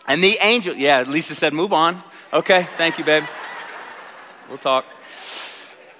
And 0.07 0.23
the 0.23 0.37
angel, 0.41 0.75
yeah, 0.75 1.03
Lisa 1.03 1.35
said, 1.35 1.53
move 1.53 1.73
on. 1.73 2.01
Okay, 2.33 2.67
thank 2.77 2.97
you, 2.97 3.03
babe. 3.03 3.23
We'll 4.49 4.57
talk. 4.57 4.85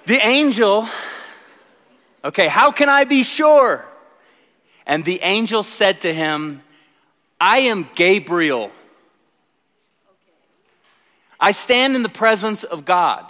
The 0.06 0.18
angel, 0.26 0.88
okay, 2.24 2.48
how 2.48 2.72
can 2.72 2.90
I 2.90 3.04
be 3.04 3.24
sure? 3.24 3.86
And 4.86 5.06
the 5.06 5.22
angel 5.22 5.64
said 5.64 6.02
to 6.02 6.14
him, 6.14 6.64
I 7.40 7.60
am 7.60 7.88
Gabriel. 7.96 8.72
I 11.40 11.52
stand 11.52 11.96
in 11.96 12.04
the 12.04 12.10
presence 12.10 12.64
of 12.64 12.86
God, 12.86 13.26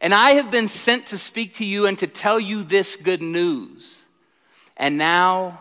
and 0.00 0.14
I 0.14 0.32
have 0.32 0.50
been 0.50 0.68
sent 0.68 1.06
to 1.06 1.18
speak 1.18 1.54
to 1.56 1.64
you 1.64 1.86
and 1.86 1.98
to 1.98 2.06
tell 2.06 2.38
you 2.38 2.62
this 2.62 2.94
good 2.96 3.22
news. 3.22 3.98
And 4.76 4.96
now 4.96 5.60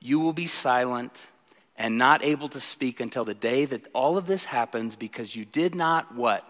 you 0.00 0.18
will 0.20 0.32
be 0.32 0.46
silent 0.46 1.26
and 1.76 1.98
not 1.98 2.24
able 2.24 2.48
to 2.48 2.60
speak 2.60 3.00
until 3.00 3.24
the 3.24 3.34
day 3.34 3.64
that 3.64 3.88
all 3.92 4.16
of 4.16 4.26
this 4.26 4.44
happens 4.44 4.96
because 4.96 5.34
you 5.34 5.44
did 5.44 5.74
not 5.74 6.14
what? 6.14 6.48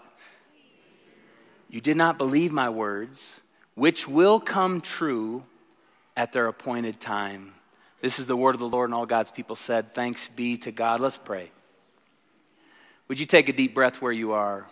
You 1.70 1.80
did 1.80 1.96
not 1.96 2.18
believe 2.18 2.52
my 2.52 2.68
words, 2.68 3.40
which 3.74 4.06
will 4.06 4.38
come 4.38 4.80
true 4.80 5.44
at 6.16 6.32
their 6.32 6.46
appointed 6.46 7.00
time. 7.00 7.54
This 8.00 8.18
is 8.18 8.26
the 8.26 8.36
word 8.36 8.54
of 8.54 8.60
the 8.60 8.68
Lord, 8.68 8.90
and 8.90 8.94
all 8.94 9.06
God's 9.06 9.30
people 9.30 9.56
said, 9.56 9.94
Thanks 9.94 10.28
be 10.28 10.56
to 10.58 10.70
God. 10.70 11.00
Let's 11.00 11.16
pray. 11.16 11.50
Would 13.08 13.18
you 13.18 13.26
take 13.26 13.48
a 13.48 13.52
deep 13.52 13.74
breath 13.74 14.00
where 14.00 14.12
you 14.12 14.32
are? 14.32 14.66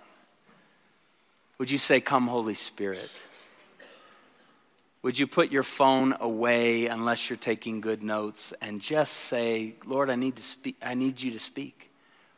Would 1.59 1.71
you 1.71 1.79
say, 1.79 2.01
Come, 2.01 2.27
Holy 2.27 2.55
Spirit? 2.55 3.11
Would 5.03 5.19
you 5.19 5.27
put 5.27 5.51
your 5.51 5.65
phone 5.65 6.15
away 6.21 6.87
unless 6.87 7.29
you're 7.29 7.37
taking 7.37 7.81
good 7.81 8.05
notes 8.05 8.55
and 8.61 8.81
just 8.81 9.13
say, 9.13 9.75
Lord, 9.85 10.11
I 10.11 10.15
need 10.15 10.37
to 10.37 10.43
speak, 10.45 10.77
I 10.81 10.95
need 10.95 11.21
you 11.21 11.33
to 11.33 11.41
speak. 11.41 11.91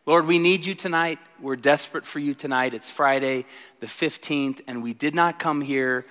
Lord, 0.07 0.27
we 0.27 0.39
need 0.39 0.65
you 0.65 0.75
tonight. 0.75 1.19
We're 1.41 1.57
desperate 1.57 2.07
for 2.07 2.19
you 2.19 2.35
tonight. 2.35 2.73
It's 2.73 2.89
Friday, 2.89 3.45
the 3.81 3.87
15th, 3.87 4.61
and 4.67 4.83
we 4.83 4.95
did 4.95 5.15
not 5.15 5.39
come 5.39 5.61
here 5.61 6.07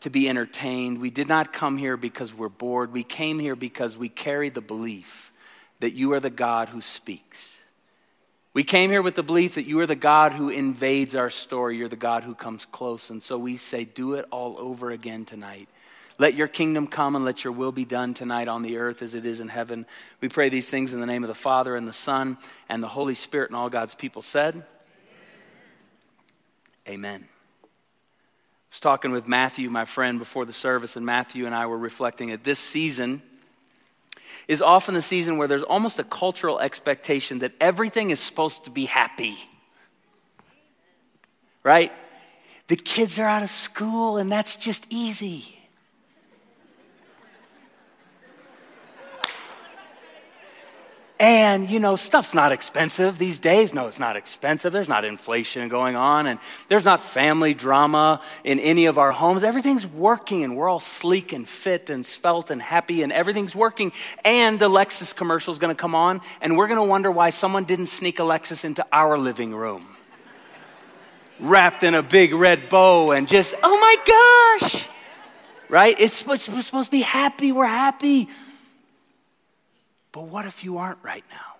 to 0.00 0.10
be 0.10 0.28
entertained. 0.28 1.00
We 1.00 1.10
did 1.10 1.28
not 1.28 1.52
come 1.52 1.78
here 1.78 1.96
because 1.96 2.34
we're 2.34 2.48
bored. 2.48 2.92
We 2.92 3.04
came 3.04 3.38
here 3.38 3.54
because 3.54 3.96
we 3.96 4.08
carry 4.08 4.48
the 4.48 4.60
belief 4.60 5.32
that 5.78 5.92
you 5.92 6.12
are 6.12 6.20
the 6.20 6.30
God 6.30 6.68
who 6.68 6.80
speaks. 6.80 7.56
We 8.54 8.64
came 8.64 8.90
here 8.90 9.02
with 9.02 9.14
the 9.14 9.22
belief 9.22 9.54
that 9.54 9.66
you 9.66 9.78
are 9.80 9.86
the 9.86 9.94
God 9.94 10.32
who 10.32 10.48
invades 10.48 11.14
our 11.14 11.30
story. 11.30 11.76
You're 11.76 11.88
the 11.88 11.96
God 11.96 12.24
who 12.24 12.34
comes 12.34 12.66
close. 12.66 13.10
And 13.10 13.22
so 13.22 13.38
we 13.38 13.56
say, 13.56 13.84
do 13.84 14.14
it 14.14 14.26
all 14.30 14.56
over 14.58 14.90
again 14.90 15.24
tonight. 15.24 15.68
Let 16.18 16.34
your 16.34 16.48
kingdom 16.48 16.86
come 16.86 17.16
and 17.16 17.24
let 17.24 17.44
your 17.44 17.52
will 17.52 17.72
be 17.72 17.84
done 17.84 18.14
tonight 18.14 18.48
on 18.48 18.62
the 18.62 18.76
earth 18.76 19.02
as 19.02 19.14
it 19.14 19.24
is 19.24 19.40
in 19.40 19.48
heaven. 19.48 19.86
We 20.20 20.28
pray 20.28 20.48
these 20.48 20.68
things 20.68 20.92
in 20.92 21.00
the 21.00 21.06
name 21.06 21.24
of 21.24 21.28
the 21.28 21.34
Father 21.34 21.74
and 21.74 21.88
the 21.88 21.92
Son 21.92 22.38
and 22.68 22.82
the 22.82 22.88
Holy 22.88 23.14
Spirit, 23.14 23.50
and 23.50 23.56
all 23.56 23.70
God's 23.70 23.94
people 23.94 24.22
said, 24.22 24.54
Amen. 26.86 26.94
Amen. 26.94 27.24
I 27.24 27.66
was 28.70 28.80
talking 28.80 29.12
with 29.12 29.26
Matthew, 29.26 29.68
my 29.70 29.84
friend, 29.84 30.18
before 30.18 30.44
the 30.44 30.52
service, 30.52 30.96
and 30.96 31.04
Matthew 31.04 31.46
and 31.46 31.54
I 31.54 31.66
were 31.66 31.78
reflecting 31.78 32.28
that 32.28 32.44
this 32.44 32.58
season 32.58 33.22
is 34.48 34.62
often 34.62 34.94
the 34.94 35.02
season 35.02 35.38
where 35.38 35.48
there's 35.48 35.62
almost 35.62 35.98
a 35.98 36.04
cultural 36.04 36.58
expectation 36.58 37.40
that 37.40 37.52
everything 37.60 38.10
is 38.10 38.20
supposed 38.20 38.64
to 38.64 38.70
be 38.70 38.86
happy. 38.86 39.36
Right? 41.62 41.92
The 42.68 42.76
kids 42.76 43.18
are 43.18 43.26
out 43.26 43.42
of 43.42 43.50
school, 43.50 44.16
and 44.16 44.30
that's 44.30 44.56
just 44.56 44.86
easy. 44.90 45.58
And, 51.22 51.70
you 51.70 51.78
know, 51.78 51.94
stuff's 51.94 52.34
not 52.34 52.50
expensive 52.50 53.16
these 53.16 53.38
days. 53.38 53.72
No, 53.72 53.86
it's 53.86 54.00
not 54.00 54.16
expensive. 54.16 54.72
There's 54.72 54.88
not 54.88 55.04
inflation 55.04 55.68
going 55.68 55.94
on, 55.94 56.26
and 56.26 56.40
there's 56.66 56.84
not 56.84 57.00
family 57.00 57.54
drama 57.54 58.20
in 58.42 58.58
any 58.58 58.86
of 58.86 58.98
our 58.98 59.12
homes. 59.12 59.44
Everything's 59.44 59.86
working, 59.86 60.42
and 60.42 60.56
we're 60.56 60.68
all 60.68 60.80
sleek 60.80 61.32
and 61.32 61.48
fit 61.48 61.90
and 61.90 62.04
svelte 62.04 62.50
and 62.50 62.60
happy, 62.60 63.04
and 63.04 63.12
everything's 63.12 63.54
working. 63.54 63.92
And 64.24 64.58
the 64.58 64.68
Lexus 64.68 65.14
commercial 65.14 65.52
is 65.52 65.60
going 65.60 65.72
to 65.72 65.80
come 65.80 65.94
on, 65.94 66.22
and 66.40 66.56
we're 66.56 66.66
going 66.66 66.80
to 66.80 66.82
wonder 66.82 67.08
why 67.08 67.30
someone 67.30 67.66
didn't 67.66 67.86
sneak 67.86 68.18
a 68.18 68.22
Lexus 68.22 68.64
into 68.64 68.84
our 68.92 69.16
living 69.16 69.54
room. 69.54 69.86
Wrapped 71.38 71.84
in 71.84 71.94
a 71.94 72.02
big 72.02 72.34
red 72.34 72.68
bow, 72.68 73.12
and 73.12 73.28
just, 73.28 73.54
oh 73.62 73.78
my 73.78 74.58
gosh! 74.60 74.88
Right? 75.68 75.94
It's, 76.00 76.26
it's 76.26 76.44
supposed 76.44 76.86
to 76.86 76.90
be 76.90 77.02
happy. 77.02 77.52
We're 77.52 77.66
happy. 77.66 78.28
But 80.12 80.28
what 80.28 80.44
if 80.44 80.62
you 80.62 80.78
aren't 80.78 81.02
right 81.02 81.24
now? 81.30 81.52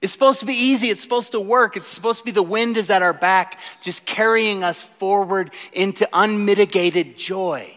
It's 0.00 0.12
supposed 0.12 0.40
to 0.40 0.46
be 0.46 0.54
easy. 0.54 0.88
It's 0.88 1.02
supposed 1.02 1.32
to 1.32 1.40
work. 1.40 1.76
It's 1.76 1.88
supposed 1.88 2.20
to 2.20 2.24
be 2.24 2.30
the 2.30 2.42
wind 2.42 2.78
is 2.78 2.88
at 2.88 3.02
our 3.02 3.12
back, 3.12 3.60
just 3.82 4.06
carrying 4.06 4.64
us 4.64 4.80
forward 4.80 5.52
into 5.72 6.08
unmitigated 6.12 7.18
joy. 7.18 7.74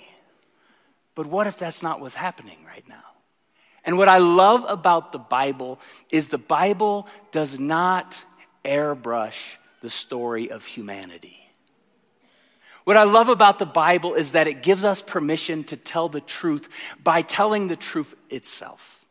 But 1.16 1.26
what 1.26 1.48
if 1.48 1.58
that's 1.58 1.84
not 1.84 2.00
what's 2.00 2.16
happening 2.16 2.58
right 2.66 2.88
now? 2.88 3.04
And 3.84 3.98
what 3.98 4.08
I 4.08 4.20
love 4.20 4.64
about 4.70 5.12
the 5.12 5.20
Bible 5.20 5.80
is 6.10 6.28
the 6.28 6.38
Bible 6.38 7.08
does 7.32 7.60
not 7.60 8.24
airbrush 8.64 9.58
the 9.82 9.90
story 9.90 10.50
of 10.50 10.66
humanity. 10.66 11.43
What 12.84 12.98
I 12.98 13.04
love 13.04 13.30
about 13.30 13.60
the 13.60 13.66
Bible 13.66 14.14
is 14.14 14.34
that 14.34 14.48
it 14.48 14.62
gives 14.62 14.84
us 14.84 15.02
permission 15.02 15.64
to 15.66 15.78
tell 15.78 16.10
the 16.10 16.22
truth 16.22 16.68
by 17.02 17.22
telling 17.22 17.68
the 17.68 17.76
truth 17.76 18.14
itself. 18.30 19.04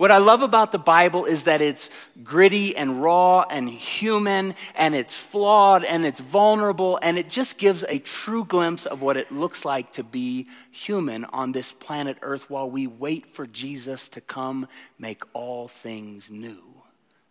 What 0.00 0.10
I 0.10 0.16
love 0.16 0.40
about 0.40 0.72
the 0.72 0.78
Bible 0.78 1.26
is 1.26 1.44
that 1.44 1.60
it's 1.60 1.90
gritty 2.24 2.74
and 2.74 3.02
raw 3.02 3.42
and 3.42 3.68
human 3.68 4.54
and 4.74 4.94
it's 4.94 5.14
flawed 5.14 5.84
and 5.84 6.06
it's 6.06 6.20
vulnerable 6.20 6.98
and 7.02 7.18
it 7.18 7.28
just 7.28 7.58
gives 7.58 7.84
a 7.86 7.98
true 7.98 8.46
glimpse 8.46 8.86
of 8.86 9.02
what 9.02 9.18
it 9.18 9.30
looks 9.30 9.66
like 9.66 9.92
to 9.92 10.02
be 10.02 10.48
human 10.70 11.26
on 11.26 11.52
this 11.52 11.70
planet 11.70 12.16
Earth 12.22 12.48
while 12.48 12.70
we 12.70 12.86
wait 12.86 13.34
for 13.34 13.46
Jesus 13.46 14.08
to 14.08 14.22
come 14.22 14.66
make 14.98 15.22
all 15.34 15.68
things 15.68 16.30
new. 16.30 16.62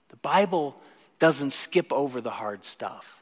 The 0.09 0.17
Bible 0.17 0.79
doesn't 1.17 1.53
skip 1.53 1.91
over 1.91 2.21
the 2.21 2.29
hard 2.29 2.63
stuff. 2.63 3.18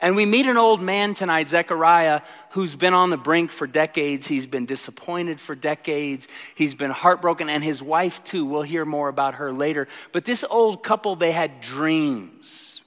And 0.00 0.14
we 0.14 0.26
meet 0.26 0.46
an 0.46 0.56
old 0.56 0.80
man 0.80 1.14
tonight, 1.14 1.48
Zechariah, 1.48 2.20
who's 2.50 2.76
been 2.76 2.94
on 2.94 3.10
the 3.10 3.16
brink 3.16 3.50
for 3.50 3.66
decades. 3.66 4.28
He's 4.28 4.46
been 4.46 4.64
disappointed 4.64 5.40
for 5.40 5.56
decades. 5.56 6.28
He's 6.54 6.76
been 6.76 6.92
heartbroken, 6.92 7.50
and 7.50 7.64
his 7.64 7.82
wife, 7.82 8.22
too. 8.22 8.46
We'll 8.46 8.62
hear 8.62 8.84
more 8.84 9.08
about 9.08 9.34
her 9.34 9.52
later. 9.52 9.88
But 10.12 10.24
this 10.24 10.44
old 10.48 10.84
couple, 10.84 11.16
they 11.16 11.32
had 11.32 11.60
dreams 11.60 12.80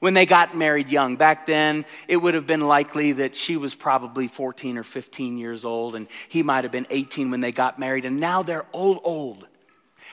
when 0.00 0.14
they 0.14 0.26
got 0.26 0.56
married 0.56 0.88
young. 0.88 1.14
Back 1.14 1.46
then, 1.46 1.84
it 2.08 2.16
would 2.16 2.34
have 2.34 2.48
been 2.48 2.66
likely 2.66 3.12
that 3.12 3.36
she 3.36 3.56
was 3.56 3.76
probably 3.76 4.26
14 4.26 4.76
or 4.76 4.82
15 4.82 5.38
years 5.38 5.64
old, 5.64 5.94
and 5.94 6.08
he 6.28 6.42
might 6.42 6.64
have 6.64 6.72
been 6.72 6.86
18 6.90 7.30
when 7.30 7.40
they 7.40 7.52
got 7.52 7.78
married. 7.78 8.04
And 8.04 8.18
now 8.18 8.42
they're 8.42 8.66
old, 8.72 8.98
old 9.04 9.46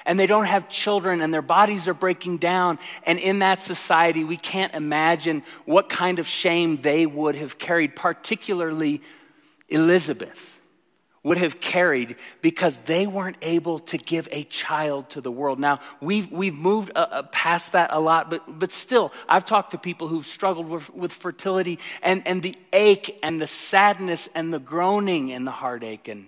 and 0.07 0.17
they 0.17 0.25
don't 0.25 0.45
have 0.45 0.69
children 0.69 1.21
and 1.21 1.33
their 1.33 1.43
bodies 1.43 1.87
are 1.87 1.93
breaking 1.93 2.37
down. 2.37 2.79
And 3.03 3.19
in 3.19 3.39
that 3.39 3.61
society, 3.61 4.23
we 4.23 4.37
can't 4.37 4.73
imagine 4.73 5.43
what 5.65 5.89
kind 5.89 6.17
of 6.17 6.25
shame 6.25 6.77
they 6.77 7.05
would 7.05 7.35
have 7.35 7.59
carried, 7.59 7.95
particularly 7.95 9.01
Elizabeth 9.67 10.59
would 11.23 11.37
have 11.37 11.59
carried 11.59 12.15
because 12.41 12.77
they 12.85 13.05
weren't 13.05 13.35
able 13.41 13.79
to 13.79 13.97
give 13.97 14.29
a 14.31 14.45
child 14.45 15.09
to 15.09 15.19
the 15.19 15.31
world. 15.31 15.59
Now, 15.59 15.81
we've, 15.99 16.31
we've 16.31 16.55
moved 16.55 16.93
uh, 16.95 17.07
uh 17.11 17.23
past 17.23 17.73
that 17.73 17.89
a 17.91 17.99
lot, 17.99 18.29
but, 18.29 18.59
but 18.59 18.71
still, 18.71 19.11
I've 19.27 19.45
talked 19.45 19.71
to 19.71 19.77
people 19.77 20.07
who've 20.07 20.25
struggled 20.25 20.69
with, 20.69 20.89
with 20.93 21.11
fertility 21.11 21.79
and, 22.01 22.25
and 22.25 22.41
the 22.41 22.55
ache 22.71 23.19
and 23.21 23.41
the 23.41 23.47
sadness 23.47 24.29
and 24.33 24.53
the 24.53 24.59
groaning 24.59 25.33
and 25.33 25.45
the 25.45 25.51
heartache. 25.51 26.07
And 26.07 26.27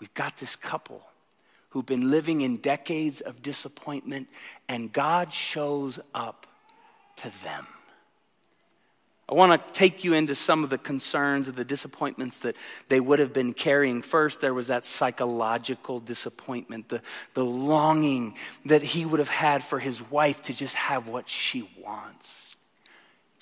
we've 0.00 0.14
got 0.14 0.38
this 0.38 0.56
couple 0.56 1.02
who've 1.72 1.86
been 1.86 2.10
living 2.10 2.42
in 2.42 2.58
decades 2.58 3.22
of 3.22 3.42
disappointment, 3.42 4.28
and 4.68 4.92
God 4.92 5.32
shows 5.32 5.98
up 6.14 6.46
to 7.16 7.30
them. 7.42 7.66
I 9.28 9.34
want 9.34 9.52
to 9.52 9.72
take 9.72 10.04
you 10.04 10.12
into 10.12 10.34
some 10.34 10.62
of 10.62 10.68
the 10.68 10.76
concerns 10.76 11.48
of 11.48 11.56
the 11.56 11.64
disappointments 11.64 12.40
that 12.40 12.54
they 12.90 13.00
would 13.00 13.18
have 13.18 13.32
been 13.32 13.54
carrying. 13.54 14.02
First, 14.02 14.42
there 14.42 14.52
was 14.52 14.66
that 14.66 14.84
psychological 14.84 16.00
disappointment, 16.00 16.90
the, 16.90 17.00
the 17.32 17.44
longing 17.44 18.36
that 18.66 18.82
he 18.82 19.06
would 19.06 19.20
have 19.20 19.30
had 19.30 19.64
for 19.64 19.78
his 19.78 20.02
wife 20.10 20.42
to 20.44 20.52
just 20.52 20.74
have 20.74 21.08
what 21.08 21.30
she 21.30 21.70
wants. 21.82 22.51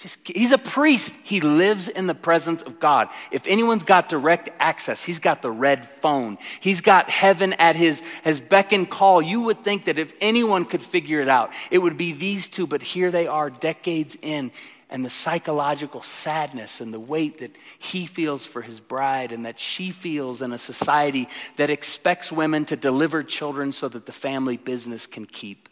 Just, 0.01 0.29
he's 0.29 0.53
a 0.53 0.59
priest. 0.59 1.15
He 1.23 1.43
lives 1.43 1.87
in 1.87 2.07
the 2.07 2.15
presence 2.15 2.63
of 2.63 2.81
God. 2.81 3.09
If 3.31 3.47
anyone's 3.47 3.83
got 3.83 4.09
direct 4.09 4.49
access, 4.59 5.03
he's 5.03 5.19
got 5.19 5.43
the 5.43 5.51
red 5.51 5.87
phone. 5.87 6.39
He's 6.61 6.81
got 6.81 7.11
heaven 7.11 7.53
at 7.55 7.77
his, 7.77 8.03
his 8.25 8.41
beck 8.41 8.73
and 8.73 8.89
call. 8.89 9.21
You 9.21 9.43
would 9.43 9.63
think 9.63 9.85
that 9.85 9.99
if 9.99 10.15
anyone 10.23 10.65
could 10.65 10.83
figure 10.83 11.21
it 11.21 11.29
out, 11.29 11.53
it 11.71 11.79
would 11.79 11.99
be 11.99 12.13
these 12.13 12.49
two, 12.49 12.67
but 12.67 12.83
here 12.83 13.11
they 13.11 13.27
are 13.27 13.51
decades 13.51 14.17
in, 14.23 14.53
and 14.89 15.05
the 15.05 15.11
psychological 15.11 16.01
sadness 16.01 16.81
and 16.81 16.95
the 16.95 17.01
weight 17.01 17.41
that 17.41 17.55
he 17.79 18.07
feels 18.07 18.47
for 18.47 18.63
his 18.63 18.81
bride 18.81 19.33
and 19.33 19.45
that 19.45 19.61
she 19.61 19.91
feels 19.91 20.41
in 20.41 20.55
a 20.55 20.59
society 20.59 21.29
that 21.57 21.69
expects 21.69 22.33
women 22.33 22.65
to 22.65 22.75
deliver 22.75 23.23
children 23.23 23.71
so 23.71 23.87
that 23.87 24.07
the 24.07 24.13
family 24.13 24.57
business 24.57 25.07
can 25.07 25.27
keep 25.27 25.69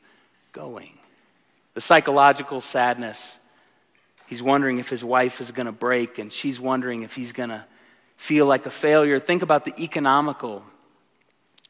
going. 0.53 0.99
The 1.73 1.81
psychological 1.81 2.61
sadness 2.61 3.39
He's 4.29 4.43
wondering 4.43 4.79
if 4.79 4.91
his 4.91 5.03
wife 5.03 5.41
is 5.41 5.53
going 5.53 5.67
to 5.67 5.73
break, 5.73 6.19
and 6.19 6.31
she's 6.31 6.61
wondering 6.61 7.03
if 7.03 7.15
he's 7.15 7.33
going 7.33 7.49
to 7.49 7.65
feel 8.17 8.45
like 8.45 8.67
a 8.67 8.71
failure. 8.71 9.19
Think 9.19 9.41
about 9.43 9.65
the 9.65 9.73
economical 9.83 10.63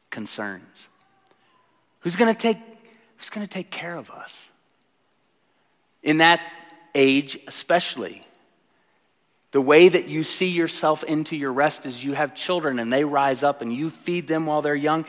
concerns. 0.09 0.89
Who's 2.01 2.17
going 2.17 2.33
to 2.33 2.37
take, 2.37 2.57
who's 3.15 3.29
going 3.29 3.47
to 3.47 3.49
take 3.51 3.71
care 3.71 3.95
of 3.95 4.11
us? 4.11 4.45
In 6.03 6.17
that 6.17 6.41
age, 6.93 7.39
especially, 7.47 8.27
the 9.51 9.61
way 9.61 9.87
that 9.87 10.09
you 10.09 10.23
see 10.23 10.49
yourself 10.49 11.05
into 11.05 11.37
your 11.37 11.53
rest 11.53 11.85
is 11.85 12.03
you 12.03 12.11
have 12.11 12.35
children 12.35 12.77
and 12.79 12.91
they 12.91 13.05
rise 13.05 13.41
up 13.41 13.61
and 13.61 13.73
you 13.73 13.89
feed 13.89 14.27
them 14.27 14.45
while 14.45 14.61
they're 14.61 14.75
young, 14.75 15.05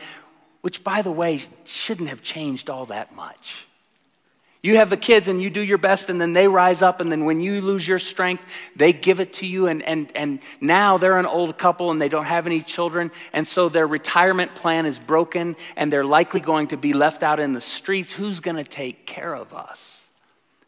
which, 0.61 0.85
by 0.85 1.01
the 1.01 1.11
way, 1.11 1.41
shouldn't 1.65 2.07
have 2.07 2.21
changed 2.21 2.69
all 2.69 2.85
that 2.85 3.13
much. 3.13 3.65
You 4.63 4.75
have 4.75 4.91
the 4.91 4.97
kids 4.97 5.27
and 5.27 5.41
you 5.41 5.49
do 5.49 5.61
your 5.61 5.79
best, 5.79 6.09
and 6.09 6.21
then 6.21 6.33
they 6.33 6.47
rise 6.47 6.83
up, 6.83 7.01
and 7.01 7.11
then 7.11 7.25
when 7.25 7.41
you 7.41 7.61
lose 7.61 7.87
your 7.87 7.97
strength, 7.97 8.45
they 8.75 8.93
give 8.93 9.19
it 9.19 9.33
to 9.33 9.47
you. 9.47 9.65
And, 9.67 9.81
and, 9.81 10.11
and 10.15 10.39
now 10.59 10.97
they're 10.97 11.17
an 11.17 11.25
old 11.25 11.57
couple 11.57 11.89
and 11.89 11.99
they 11.99 12.09
don't 12.09 12.25
have 12.25 12.45
any 12.45 12.61
children, 12.61 13.11
and 13.33 13.47
so 13.47 13.69
their 13.69 13.87
retirement 13.87 14.53
plan 14.53 14.85
is 14.85 14.99
broken, 14.99 15.55
and 15.75 15.91
they're 15.91 16.05
likely 16.05 16.41
going 16.41 16.67
to 16.67 16.77
be 16.77 16.93
left 16.93 17.23
out 17.23 17.39
in 17.39 17.53
the 17.53 17.61
streets. 17.61 18.11
Who's 18.11 18.39
going 18.39 18.57
to 18.57 18.63
take 18.63 19.07
care 19.07 19.33
of 19.33 19.51
us 19.51 20.01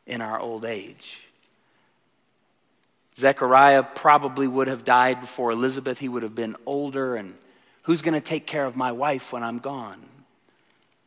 in 0.07 0.21
our 0.21 0.39
old 0.39 0.65
age? 0.65 1.19
Zechariah 3.15 3.83
probably 3.83 4.47
would 4.47 4.67
have 4.67 4.83
died 4.83 5.21
before 5.21 5.51
Elizabeth. 5.51 5.99
He 5.99 6.09
would 6.09 6.23
have 6.23 6.33
been 6.33 6.55
older, 6.65 7.15
and 7.15 7.35
who's 7.83 8.01
going 8.01 8.15
to 8.15 8.21
take 8.21 8.47
care 8.47 8.65
of 8.65 8.75
my 8.75 8.91
wife 8.91 9.31
when 9.31 9.43
I'm 9.43 9.59
gone? 9.59 10.01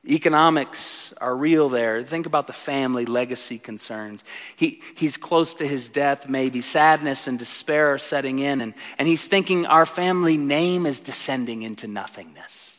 Economics 0.06 1.12
are 1.20 1.34
real 1.34 1.68
there. 1.68 2.02
Think 2.04 2.26
about 2.26 2.46
the 2.46 2.52
family 2.52 3.06
legacy 3.06 3.58
concerns. 3.58 4.22
He, 4.54 4.80
he's 4.94 5.16
close 5.16 5.54
to 5.54 5.66
his 5.66 5.88
death, 5.88 6.28
maybe. 6.28 6.60
Sadness 6.60 7.26
and 7.26 7.38
despair 7.38 7.94
are 7.94 7.98
setting 7.98 8.38
in, 8.38 8.60
and, 8.60 8.74
and 8.98 9.08
he's 9.08 9.26
thinking 9.26 9.66
our 9.66 9.86
family 9.86 10.36
name 10.36 10.86
is 10.86 11.00
descending 11.00 11.62
into 11.62 11.88
nothingness. 11.88 12.76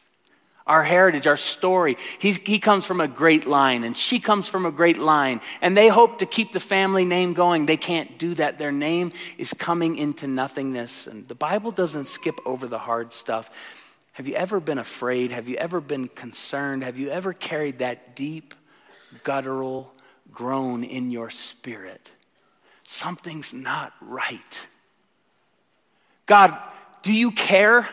Our 0.65 0.84
heritage, 0.84 1.28
our 1.28 1.38
story. 1.38 1.95
He's, 2.19 2.38
he 2.38 2.59
comes 2.59 2.86
from 2.86 2.99
a 2.99 3.07
great 3.07 3.47
line, 3.47 3.86
and 3.86 3.97
she 3.97 4.19
comes 4.19 4.49
from 4.49 4.65
a 4.65 4.71
great 4.71 4.97
line, 4.97 5.39
and 5.61 5.78
they 5.78 5.88
hope 5.88 6.19
to 6.19 6.25
keep 6.25 6.51
the 6.51 6.59
family 6.59 7.05
name 7.05 7.34
going. 7.34 7.65
They 7.65 7.78
can't 7.78 8.17
do 8.17 8.34
that. 8.36 8.57
Their 8.57 8.73
name 8.73 9.13
is 9.38 9.53
coming 9.53 9.97
into 9.97 10.28
nothingness. 10.28 11.07
And 11.07 11.28
the 11.28 11.36
Bible 11.36 11.71
doesn't 11.71 12.07
skip 12.07 12.39
over 12.45 12.67
the 12.67 12.80
hard 12.80 13.13
stuff. 13.13 13.49
Have 14.18 14.28
you 14.28 14.34
ever 14.34 14.59
been 14.59 14.80
afraid? 14.80 15.32
Have 15.32 15.47
you 15.47 15.57
ever 15.57 15.80
been 15.80 16.07
concerned? 16.07 16.84
Have 16.84 16.97
you 16.97 17.11
ever 17.11 17.34
carried 17.34 17.78
that 17.80 18.15
deep, 18.15 18.55
guttural 19.24 19.93
groan 20.34 20.84
in 20.84 21.11
your 21.11 21.30
spirit? 21.30 22.11
Something's 22.82 23.53
not 23.53 23.93
right. 24.01 24.68
God, 26.26 26.57
do 27.03 27.13
you 27.13 27.30
care? 27.30 27.88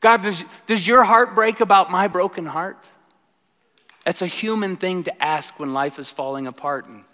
God, 0.00 0.20
does, 0.20 0.44
does 0.66 0.86
your 0.86 1.02
heart 1.02 1.34
break 1.34 1.60
about 1.60 1.90
my 1.90 2.06
broken 2.06 2.44
heart? 2.44 2.90
That's 4.04 4.20
a 4.20 4.26
human 4.26 4.76
thing 4.76 5.04
to 5.04 5.22
ask 5.22 5.58
when 5.58 5.72
life 5.72 5.98
is 5.98 6.10
falling 6.10 6.46
apart. 6.46 6.86
And 6.86 7.04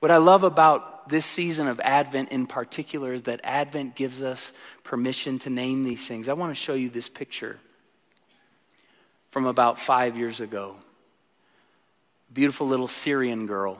what 0.00 0.10
I 0.10 0.16
love 0.16 0.42
about 0.42 0.93
this 1.08 1.26
season 1.26 1.66
of 1.66 1.80
Advent 1.80 2.30
in 2.30 2.46
particular 2.46 3.12
is 3.12 3.22
that 3.22 3.40
Advent 3.42 3.94
gives 3.94 4.22
us 4.22 4.52
permission 4.82 5.38
to 5.40 5.50
name 5.50 5.84
these 5.84 6.06
things. 6.06 6.28
I 6.28 6.34
want 6.34 6.50
to 6.50 6.54
show 6.54 6.74
you 6.74 6.90
this 6.90 7.08
picture 7.08 7.58
from 9.30 9.46
about 9.46 9.80
five 9.80 10.16
years 10.16 10.40
ago. 10.40 10.76
Beautiful 12.32 12.68
little 12.68 12.88
Syrian 12.88 13.46
girl. 13.46 13.78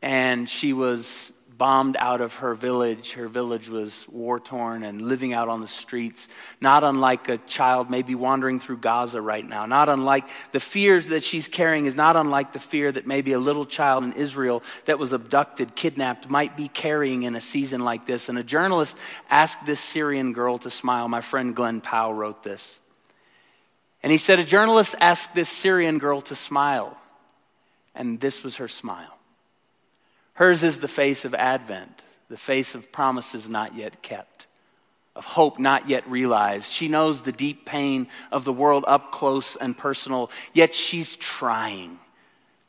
And 0.00 0.48
she 0.48 0.72
was 0.72 1.31
bombed 1.62 1.96
out 2.00 2.20
of 2.20 2.34
her 2.34 2.56
village. 2.56 3.12
Her 3.12 3.28
village 3.28 3.68
was 3.68 4.04
war 4.08 4.40
torn 4.40 4.82
and 4.82 5.00
living 5.00 5.32
out 5.32 5.48
on 5.48 5.60
the 5.60 5.68
streets, 5.68 6.26
not 6.60 6.82
unlike 6.82 7.28
a 7.28 7.38
child 7.38 7.88
maybe 7.88 8.16
wandering 8.16 8.58
through 8.58 8.78
Gaza 8.78 9.20
right 9.20 9.48
now. 9.48 9.64
Not 9.64 9.88
unlike 9.88 10.28
the 10.50 10.58
fear 10.58 11.00
that 11.00 11.22
she's 11.22 11.46
carrying, 11.46 11.86
is 11.86 11.94
not 11.94 12.16
unlike 12.16 12.52
the 12.52 12.58
fear 12.58 12.90
that 12.90 13.06
maybe 13.06 13.30
a 13.32 13.38
little 13.38 13.64
child 13.64 14.02
in 14.02 14.12
Israel 14.14 14.64
that 14.86 14.98
was 14.98 15.12
abducted, 15.12 15.76
kidnapped, 15.76 16.28
might 16.28 16.56
be 16.56 16.66
carrying 16.66 17.22
in 17.22 17.36
a 17.36 17.40
season 17.40 17.84
like 17.84 18.06
this. 18.06 18.28
And 18.28 18.38
a 18.38 18.42
journalist 18.42 18.96
asked 19.30 19.64
this 19.64 19.78
Syrian 19.78 20.32
girl 20.32 20.58
to 20.58 20.68
smile. 20.68 21.06
My 21.06 21.20
friend 21.20 21.54
Glenn 21.54 21.80
Powell 21.80 22.12
wrote 22.12 22.42
this. 22.42 22.76
And 24.02 24.10
he 24.10 24.18
said, 24.18 24.40
A 24.40 24.44
journalist 24.44 24.96
asked 24.98 25.32
this 25.32 25.48
Syrian 25.48 26.00
girl 26.00 26.22
to 26.22 26.34
smile. 26.34 26.98
And 27.94 28.18
this 28.18 28.42
was 28.42 28.56
her 28.56 28.66
smile. 28.66 29.16
Hers 30.34 30.62
is 30.62 30.78
the 30.78 30.88
face 30.88 31.24
of 31.24 31.34
Advent, 31.34 32.04
the 32.28 32.36
face 32.36 32.74
of 32.74 32.90
promises 32.90 33.48
not 33.48 33.76
yet 33.76 34.02
kept, 34.02 34.46
of 35.14 35.24
hope 35.24 35.58
not 35.58 35.88
yet 35.88 36.08
realized. 36.08 36.70
She 36.70 36.88
knows 36.88 37.20
the 37.20 37.32
deep 37.32 37.66
pain 37.66 38.08
of 38.30 38.44
the 38.44 38.52
world 38.52 38.84
up 38.88 39.12
close 39.12 39.56
and 39.56 39.76
personal, 39.76 40.30
yet 40.54 40.74
she's 40.74 41.14
trying 41.16 41.98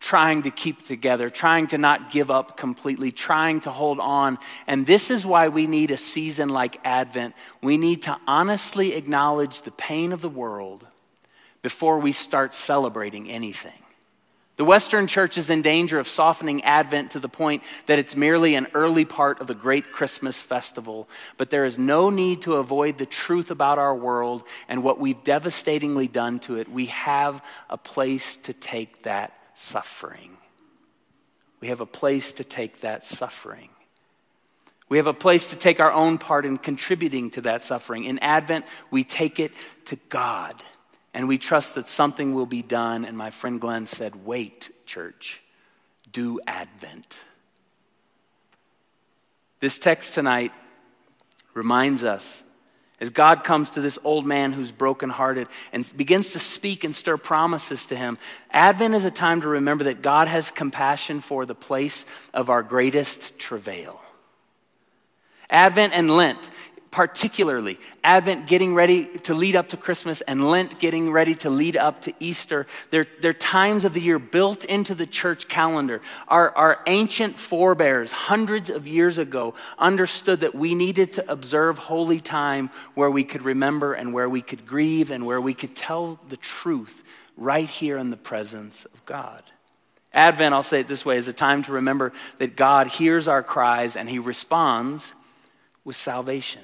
trying 0.03 0.41
to 0.41 0.51
keep 0.51 0.85
together, 0.85 1.29
trying 1.29 1.65
to 1.65 1.77
not 1.77 2.11
give 2.11 2.29
up 2.29 2.57
completely, 2.57 3.09
trying 3.09 3.61
to 3.61 3.71
hold 3.71 4.01
on. 4.01 4.37
And 4.67 4.85
this 4.85 5.09
is 5.09 5.25
why 5.25 5.47
we 5.47 5.65
need 5.65 5.91
a 5.91 5.97
season 5.97 6.49
like 6.49 6.77
Advent. 6.83 7.35
We 7.61 7.77
need 7.77 8.01
to 8.03 8.17
honestly 8.27 8.95
acknowledge 8.95 9.61
the 9.61 9.71
pain 9.71 10.11
of 10.11 10.19
the 10.19 10.27
world 10.27 10.85
before 11.61 11.99
we 11.99 12.11
start 12.11 12.53
celebrating 12.53 13.31
anything. 13.31 13.82
The 14.63 14.69
Western 14.69 15.07
church 15.07 15.37
is 15.37 15.49
in 15.49 15.61
danger 15.61 15.99
of 15.99 16.07
softening 16.07 16.63
Advent 16.63 17.11
to 17.11 17.19
the 17.19 17.27
point 17.27 17.63
that 17.87 17.99
it's 17.99 18.15
merely 18.15 18.55
an 18.55 18.67
early 18.73 19.03
part 19.03 19.41
of 19.41 19.47
the 19.47 19.53
great 19.53 19.91
Christmas 19.91 20.39
festival. 20.39 21.09
But 21.35 21.49
there 21.49 21.65
is 21.65 21.77
no 21.77 22.09
need 22.09 22.43
to 22.43 22.53
avoid 22.53 22.97
the 22.97 23.05
truth 23.05 23.51
about 23.51 23.77
our 23.77 23.93
world 23.93 24.43
and 24.69 24.81
what 24.81 25.01
we've 25.01 25.21
devastatingly 25.25 26.07
done 26.07 26.39
to 26.39 26.55
it. 26.55 26.71
We 26.71 26.85
have 26.85 27.43
a 27.69 27.75
place 27.75 28.37
to 28.37 28.53
take 28.53 29.03
that 29.03 29.37
suffering. 29.53 30.37
We 31.59 31.67
have 31.67 31.81
a 31.81 31.85
place 31.85 32.31
to 32.31 32.45
take 32.45 32.79
that 32.79 33.03
suffering. 33.03 33.67
We 34.87 34.95
have 34.95 35.07
a 35.07 35.13
place 35.13 35.49
to 35.49 35.57
take 35.57 35.81
our 35.81 35.91
own 35.91 36.17
part 36.17 36.45
in 36.45 36.57
contributing 36.57 37.31
to 37.31 37.41
that 37.41 37.63
suffering. 37.63 38.05
In 38.05 38.17
Advent, 38.19 38.63
we 38.91 39.03
take 39.03 39.41
it 39.41 39.51
to 39.87 39.97
God 40.07 40.55
and 41.13 41.27
we 41.27 41.37
trust 41.37 41.75
that 41.75 41.87
something 41.87 42.33
will 42.33 42.45
be 42.45 42.61
done. 42.61 43.05
And 43.05 43.17
my 43.17 43.29
friend 43.29 43.59
Glenn 43.61 43.85
said, 43.85 44.25
Wait, 44.25 44.71
church, 44.85 45.41
do 46.11 46.39
Advent. 46.47 47.19
This 49.59 49.79
text 49.79 50.13
tonight 50.13 50.51
reminds 51.53 52.03
us 52.03 52.43
as 53.03 53.09
God 53.09 53.43
comes 53.43 53.71
to 53.71 53.81
this 53.81 53.99
old 54.05 54.25
man 54.25 54.53
who's 54.53 54.71
brokenhearted 54.71 55.49
and 55.73 55.91
begins 55.97 56.29
to 56.29 56.39
speak 56.39 56.85
and 56.85 56.95
stir 56.95 57.17
promises 57.17 57.85
to 57.87 57.97
him, 57.97 58.17
Advent 58.51 58.93
is 58.93 59.03
a 59.03 59.11
time 59.11 59.41
to 59.41 59.47
remember 59.49 59.83
that 59.85 60.01
God 60.01 60.29
has 60.29 60.51
compassion 60.51 61.19
for 61.19 61.45
the 61.45 61.53
place 61.53 62.05
of 62.33 62.49
our 62.49 62.63
greatest 62.63 63.37
travail. 63.37 63.99
Advent 65.49 65.91
and 65.93 66.15
Lent 66.15 66.49
particularly 66.93 67.79
Advent 68.03 68.45
getting 68.45 68.75
ready 68.75 69.05
to 69.23 69.33
lead 69.33 69.55
up 69.55 69.69
to 69.69 69.77
Christmas 69.77 70.21
and 70.21 70.47
Lent 70.47 70.79
getting 70.79 71.11
ready 71.11 71.33
to 71.33 71.49
lead 71.49 71.75
up 71.75 72.03
to 72.03 72.13
Easter. 72.19 72.67
They're, 72.91 73.07
they're 73.19 73.33
times 73.33 73.83
of 73.83 73.95
the 73.95 73.99
year 73.99 74.19
built 74.19 74.63
into 74.63 74.93
the 74.93 75.07
church 75.07 75.47
calendar. 75.47 76.01
Our, 76.27 76.55
our 76.55 76.83
ancient 76.85 77.39
forebears, 77.39 78.11
hundreds 78.11 78.69
of 78.69 78.87
years 78.87 79.17
ago, 79.17 79.55
understood 79.79 80.41
that 80.41 80.53
we 80.53 80.75
needed 80.75 81.13
to 81.13 81.31
observe 81.31 81.79
holy 81.79 82.19
time 82.19 82.69
where 82.93 83.09
we 83.09 83.23
could 83.23 83.41
remember 83.41 83.93
and 83.93 84.13
where 84.13 84.29
we 84.29 84.43
could 84.43 84.67
grieve 84.67 85.09
and 85.09 85.25
where 85.25 85.41
we 85.41 85.55
could 85.55 85.75
tell 85.75 86.19
the 86.29 86.37
truth 86.37 87.03
right 87.35 87.67
here 87.67 87.97
in 87.97 88.11
the 88.11 88.17
presence 88.17 88.85
of 88.85 89.03
God. 89.07 89.41
Advent, 90.13 90.53
I'll 90.53 90.61
say 90.61 90.81
it 90.81 90.87
this 90.87 91.03
way, 91.03 91.17
is 91.17 91.27
a 91.27 91.33
time 91.33 91.63
to 91.63 91.71
remember 91.71 92.13
that 92.37 92.55
God 92.55 92.85
hears 92.85 93.27
our 93.27 93.41
cries 93.41 93.95
and 93.95 94.07
he 94.07 94.19
responds 94.19 95.15
with 95.83 95.95
salvation. 95.95 96.61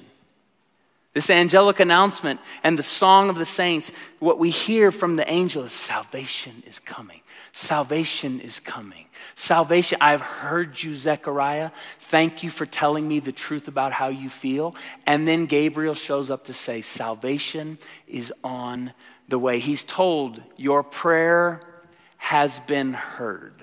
This 1.12 1.28
angelic 1.28 1.80
announcement 1.80 2.38
and 2.62 2.78
the 2.78 2.84
song 2.84 3.30
of 3.30 3.36
the 3.36 3.44
saints, 3.44 3.90
what 4.20 4.38
we 4.38 4.50
hear 4.50 4.92
from 4.92 5.16
the 5.16 5.28
angel 5.28 5.64
is 5.64 5.72
salvation 5.72 6.62
is 6.68 6.78
coming. 6.78 7.20
Salvation 7.50 8.38
is 8.38 8.60
coming. 8.60 9.06
Salvation, 9.34 9.98
I've 10.00 10.20
heard 10.20 10.80
you, 10.80 10.94
Zechariah. 10.94 11.72
Thank 11.98 12.44
you 12.44 12.50
for 12.50 12.64
telling 12.64 13.08
me 13.08 13.18
the 13.18 13.32
truth 13.32 13.66
about 13.66 13.92
how 13.92 14.06
you 14.06 14.30
feel. 14.30 14.76
And 15.04 15.26
then 15.26 15.46
Gabriel 15.46 15.94
shows 15.94 16.30
up 16.30 16.44
to 16.44 16.54
say, 16.54 16.80
Salvation 16.80 17.78
is 18.06 18.32
on 18.44 18.92
the 19.28 19.38
way. 19.38 19.58
He's 19.58 19.82
told, 19.82 20.40
Your 20.56 20.84
prayer 20.84 21.60
has 22.18 22.60
been 22.60 22.92
heard. 22.92 23.54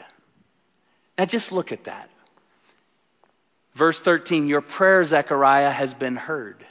Now 1.18 1.24
just 1.24 1.54
look 1.54 1.72
at 1.72 1.86
that. 1.86 2.10
Verse 3.74 4.02
13, 4.02 4.50
Your 4.50 4.62
prayer, 4.62 5.06
Zechariah, 5.06 5.72
has 5.72 5.94
been 5.94 6.18
heard. 6.18 6.67